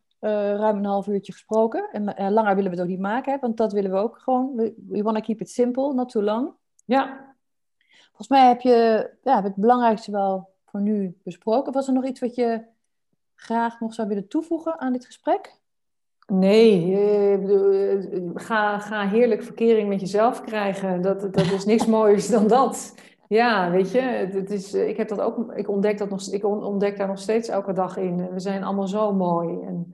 ruim 0.56 0.78
een 0.78 0.86
half 0.86 1.08
uurtje 1.08 1.32
gesproken. 1.32 1.90
En 1.92 2.04
uh, 2.04 2.30
langer 2.30 2.56
willen 2.56 2.72
we 2.72 2.78
het 2.78 2.86
ook 2.86 2.92
niet 2.92 3.00
maken, 3.00 3.34
hè, 3.34 3.40
want 3.40 3.58
dat 3.58 3.74
willen 3.74 3.92
we 3.92 3.98
ook 3.98 4.18
gewoon. 4.18 4.56
We, 4.56 4.74
we 4.88 5.02
want 5.02 5.18
to 5.18 5.24
keep 5.24 5.42
it 5.42 5.50
simple, 5.50 5.94
not 5.94 6.10
too 6.10 6.24
long. 6.24 6.52
Ja. 6.86 7.34
Volgens 8.06 8.28
mij 8.28 8.48
heb 8.48 8.62
je 8.62 9.10
ja, 9.24 9.44
het 9.44 9.56
belangrijkste 9.56 10.12
wel 10.12 10.50
voor 10.66 10.82
nu 10.82 11.18
besproken. 11.24 11.74
Was 11.74 11.88
er 11.88 11.94
nog 11.94 12.06
iets 12.06 12.20
wat 12.20 12.36
je 12.36 12.62
graag 13.36 13.80
nog 13.80 13.94
zou 13.94 14.08
willen 14.08 14.28
toevoegen 14.28 14.80
aan 14.80 14.94
dit 14.94 15.06
gesprek? 15.06 15.60
Nee, 16.28 16.90
uh, 16.90 18.30
ga, 18.34 18.80
ga 18.80 19.08
heerlijk 19.08 19.44
verkering 19.44 19.90
met 19.90 20.00
jezelf 20.00 20.42
krijgen. 20.42 21.02
Dat, 21.02 21.22
dat 21.22 21.52
is 21.52 21.66
niks 21.66 21.86
moois 21.98 22.30
dan 22.30 22.48
dat. 22.48 22.94
Ja, 23.28 23.72
weet 23.72 23.92
je, 23.92 24.00
het 24.00 24.52
is, 24.52 24.74
ik, 24.74 24.98
heb 24.98 25.08
dat 25.08 25.22
ook, 25.22 25.52
ik, 25.54 25.70
ontdek 25.70 25.98
dat 25.98 26.10
nog, 26.10 26.28
ik 26.28 26.44
ontdek 26.44 26.98
daar 26.98 27.08
nog 27.08 27.20
steeds 27.20 27.48
elke 27.48 27.74
dag 27.74 27.98
in. 27.98 28.30
We 28.32 28.40
zijn 28.40 28.64
allemaal 28.64 28.88
zo 28.88 29.14
mooi. 29.14 29.62
En 29.62 29.94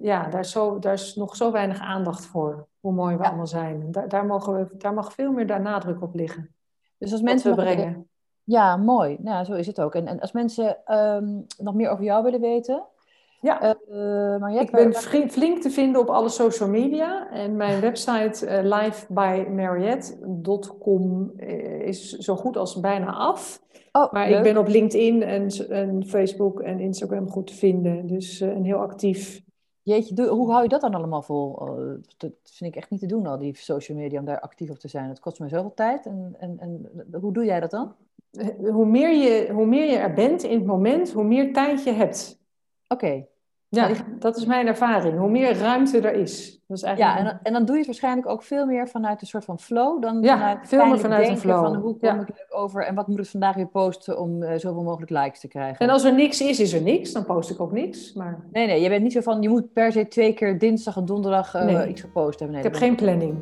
ja, 0.00 0.28
daar 0.28 0.40
is, 0.40 0.50
zo, 0.50 0.78
daar 0.78 0.92
is 0.92 1.14
nog 1.14 1.36
zo 1.36 1.52
weinig 1.52 1.80
aandacht 1.80 2.26
voor, 2.26 2.66
hoe 2.80 2.92
mooi 2.92 3.16
we 3.16 3.24
allemaal 3.24 3.46
zijn. 3.46 3.90
Daar, 3.90 4.08
daar, 4.08 4.26
mogen 4.26 4.54
we, 4.54 4.76
daar 4.76 4.94
mag 4.94 5.12
veel 5.12 5.32
meer 5.32 5.46
daar 5.46 5.62
nadruk 5.62 6.02
op 6.02 6.14
liggen. 6.14 6.54
Dus 6.98 7.12
als 7.12 7.22
mensen 7.22 7.50
we 7.50 7.56
brengen. 7.62 8.08
Ja, 8.44 8.76
mooi. 8.76 9.16
Nou, 9.20 9.44
zo 9.44 9.52
is 9.52 9.66
het 9.66 9.80
ook. 9.80 9.94
En, 9.94 10.06
en 10.06 10.20
als 10.20 10.32
mensen 10.32 10.94
um, 10.94 11.46
nog 11.58 11.74
meer 11.74 11.90
over 11.90 12.04
jou 12.04 12.22
willen 12.22 12.40
weten, 12.40 12.84
ja, 13.40 13.76
uh, 13.90 14.36
Mariette, 14.40 14.66
ik 14.66 14.70
ben 14.70 14.94
flink 15.30 15.62
te 15.62 15.70
vinden 15.70 16.00
op 16.00 16.08
alle 16.08 16.28
social 16.28 16.68
media. 16.68 17.30
En 17.30 17.56
mijn 17.56 17.80
website 17.80 18.46
uh, 18.46 18.58
livebymariette.com 18.62 21.32
is 21.80 22.12
zo 22.12 22.36
goed 22.36 22.56
als 22.56 22.80
bijna 22.80 23.12
af. 23.12 23.64
Oh, 23.92 24.12
maar 24.12 24.30
ik 24.30 24.42
ben 24.42 24.56
op 24.56 24.68
LinkedIn 24.68 25.22
en, 25.22 25.48
en, 25.68 26.06
Facebook 26.06 26.60
en 26.60 26.80
Instagram 26.80 27.30
goed 27.30 27.46
te 27.46 27.54
vinden. 27.54 28.06
Dus 28.06 28.40
uh, 28.40 28.48
en 28.48 28.64
heel 28.64 28.78
actief. 28.78 29.44
Jeetje, 29.86 30.28
hoe 30.28 30.50
hou 30.50 30.62
je 30.62 30.68
dat 30.68 30.80
dan 30.80 30.94
allemaal 30.94 31.22
vol? 31.22 31.58
Dat 32.16 32.32
vind 32.42 32.74
ik 32.74 32.76
echt 32.76 32.90
niet 32.90 33.00
te 33.00 33.06
doen, 33.06 33.26
al 33.26 33.38
die 33.38 33.56
social 33.56 33.98
media, 33.98 34.18
om 34.18 34.24
daar 34.24 34.40
actief 34.40 34.70
op 34.70 34.78
te 34.78 34.88
zijn. 34.88 35.08
Het 35.08 35.20
kost 35.20 35.38
me 35.38 35.48
zoveel 35.48 35.74
tijd. 35.74 36.06
En, 36.06 36.34
en, 36.38 36.58
en 36.58 36.90
hoe 37.20 37.32
doe 37.32 37.44
jij 37.44 37.60
dat 37.60 37.70
dan? 37.70 37.94
Hoe 38.58 38.86
meer, 38.86 39.10
je, 39.10 39.52
hoe 39.52 39.66
meer 39.66 39.90
je 39.90 39.96
er 39.96 40.12
bent 40.12 40.42
in 40.42 40.58
het 40.58 40.66
moment, 40.66 41.12
hoe 41.12 41.24
meer 41.24 41.52
tijd 41.52 41.84
je 41.84 41.92
hebt. 41.92 42.40
Oké. 42.88 43.26
Ja, 43.68 43.90
dat 44.18 44.36
is 44.36 44.46
mijn 44.46 44.66
ervaring. 44.66 45.18
Hoe 45.18 45.30
meer 45.30 45.58
ruimte 45.58 46.00
er 46.00 46.14
is. 46.14 46.60
Dat 46.66 46.76
is 46.76 46.82
eigenlijk 46.82 47.16
ja, 47.16 47.20
en 47.20 47.24
dan, 47.24 47.38
en 47.42 47.52
dan 47.52 47.64
doe 47.64 47.72
je 47.72 47.78
het 47.78 47.86
waarschijnlijk 47.86 48.28
ook 48.28 48.42
veel 48.42 48.66
meer 48.66 48.88
vanuit 48.88 49.20
een 49.20 49.26
soort 49.26 49.44
van 49.44 49.58
flow. 49.58 50.02
Dan 50.02 50.22
ja, 50.22 50.36
vanuit 50.36 50.68
veel 50.68 50.86
meer 50.86 50.98
vanuit 50.98 51.28
een 51.28 51.38
flow. 51.38 51.64
Van 51.64 51.74
hoe 51.74 51.96
kom 51.96 52.20
ik 52.20 52.28
leuk 52.28 52.46
over 52.48 52.84
en 52.84 52.94
wat 52.94 53.08
moet 53.08 53.18
ik 53.18 53.26
vandaag 53.26 53.54
weer 53.54 53.66
posten 53.66 54.18
om 54.20 54.42
uh, 54.42 54.50
zoveel 54.50 54.82
mogelijk 54.82 55.10
likes 55.10 55.40
te 55.40 55.48
krijgen. 55.48 55.78
En 55.78 55.92
als 55.92 56.04
er 56.04 56.14
niks 56.14 56.40
is, 56.40 56.60
is 56.60 56.72
er 56.72 56.82
niks. 56.82 57.12
Dan 57.12 57.24
post 57.24 57.50
ik 57.50 57.60
ook 57.60 57.72
niks. 57.72 58.12
Maar... 58.12 58.44
Nee, 58.52 58.66
nee, 58.66 58.80
je 58.80 58.88
bent 58.88 59.02
niet 59.02 59.12
zo 59.12 59.20
van, 59.20 59.42
je 59.42 59.48
moet 59.48 59.72
per 59.72 59.92
se 59.92 60.08
twee 60.08 60.32
keer 60.32 60.58
dinsdag 60.58 60.96
en 60.96 61.04
donderdag 61.04 61.54
uh, 61.54 61.64
nee. 61.64 61.88
iets 61.88 62.00
gepost 62.00 62.38
hebben. 62.38 62.56
Nee, 62.56 62.66
ik 62.66 62.72
heb 62.72 62.80
geen 62.82 62.96
planning. 62.96 63.38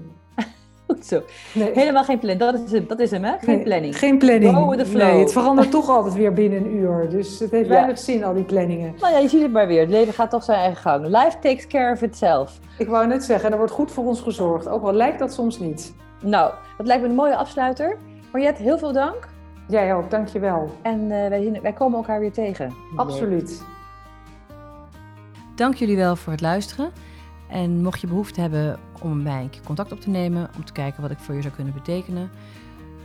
Goed 0.86 1.06
zo. 1.12 1.22
Nee. 1.52 1.70
Helemaal 1.74 2.04
geen 2.04 2.18
planning. 2.18 2.50
Dat 2.50 2.60
is, 2.64 2.72
hem, 2.72 2.86
dat 2.86 2.98
is 2.98 3.10
hem, 3.10 3.24
hè? 3.24 3.32
Geen 3.40 3.62
planning. 3.62 3.98
Geen 3.98 4.18
planning. 4.18 4.56
Go 4.56 4.68
with 4.68 4.78
the 4.78 4.86
flow. 4.86 5.02
Nee, 5.02 5.20
het 5.20 5.32
verandert 5.32 5.70
toch 5.70 5.88
altijd 5.96 6.14
weer 6.14 6.32
binnen 6.32 6.58
een 6.64 6.76
uur. 6.76 7.08
Dus 7.10 7.38
het 7.38 7.50
heeft 7.50 7.68
weinig 7.68 7.98
zin, 7.98 8.24
al 8.24 8.34
die 8.34 8.44
planningen. 8.44 8.94
Nou 9.00 9.12
ja, 9.12 9.18
je 9.18 9.28
ziet 9.28 9.42
het 9.42 9.52
maar 9.52 9.66
weer. 9.66 9.80
Het 9.80 9.90
leven 9.90 10.14
gaat 10.14 10.30
toch 10.30 10.44
zijn 10.44 10.58
eigen 10.58 10.76
gang. 10.76 11.06
Life 11.06 11.38
takes 11.40 11.66
care 11.66 11.92
of 11.92 12.02
itself. 12.02 12.58
Ik 12.78 12.88
wou 12.88 13.06
net 13.06 13.24
zeggen, 13.24 13.50
er 13.50 13.56
wordt 13.56 13.72
goed 13.72 13.90
voor 13.92 14.04
ons 14.04 14.20
gezorgd. 14.20 14.68
Ook 14.68 14.82
al 14.82 14.92
lijkt 14.92 15.18
dat 15.18 15.32
soms 15.32 15.58
niet. 15.58 15.94
Nou, 16.22 16.52
dat 16.76 16.86
lijkt 16.86 17.02
me 17.02 17.08
een 17.08 17.14
mooie 17.14 17.36
afsluiter. 17.36 17.96
Mariette, 18.32 18.62
heel 18.62 18.78
veel 18.78 18.92
dank. 18.92 19.28
Jij 19.68 19.94
ook, 19.94 20.10
dankjewel. 20.10 20.70
En 20.82 21.00
uh, 21.00 21.08
wij, 21.08 21.58
wij 21.62 21.72
komen 21.72 21.98
elkaar 21.98 22.20
weer 22.20 22.32
tegen. 22.32 22.74
Absoluut. 22.96 23.62
Dank 25.56 25.74
jullie 25.74 25.96
wel 25.96 26.16
voor 26.16 26.32
het 26.32 26.40
luisteren. 26.40 26.90
En 27.54 27.82
mocht 27.82 28.00
je 28.00 28.06
behoefte 28.06 28.40
hebben 28.40 28.78
om 29.00 29.22
mij 29.22 29.42
een 29.42 29.50
keer 29.50 29.62
contact 29.64 29.92
op 29.92 30.00
te 30.00 30.10
nemen, 30.10 30.50
om 30.56 30.64
te 30.64 30.72
kijken 30.72 31.02
wat 31.02 31.10
ik 31.10 31.18
voor 31.18 31.34
je 31.34 31.42
zou 31.42 31.54
kunnen 31.54 31.74
betekenen, 31.74 32.30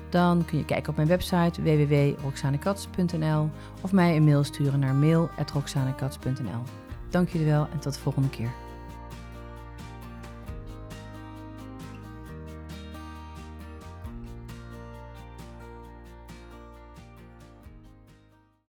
dan 0.09 0.45
kun 0.45 0.57
je 0.57 0.65
kijken 0.65 0.89
op 0.89 0.95
mijn 0.95 1.07
website 1.07 1.61
www.roxanekats.nl 1.61 3.49
of 3.81 3.91
mij 3.91 4.15
een 4.15 4.23
mail 4.23 4.43
sturen 4.43 4.79
naar 4.79 4.95
mail.roxanekats.nl. 4.95 6.63
Dank 7.09 7.29
jullie 7.29 7.47
wel 7.47 7.67
en 7.71 7.79
tot 7.79 7.93
de 7.93 7.99
volgende 7.99 8.29
keer. 8.29 8.49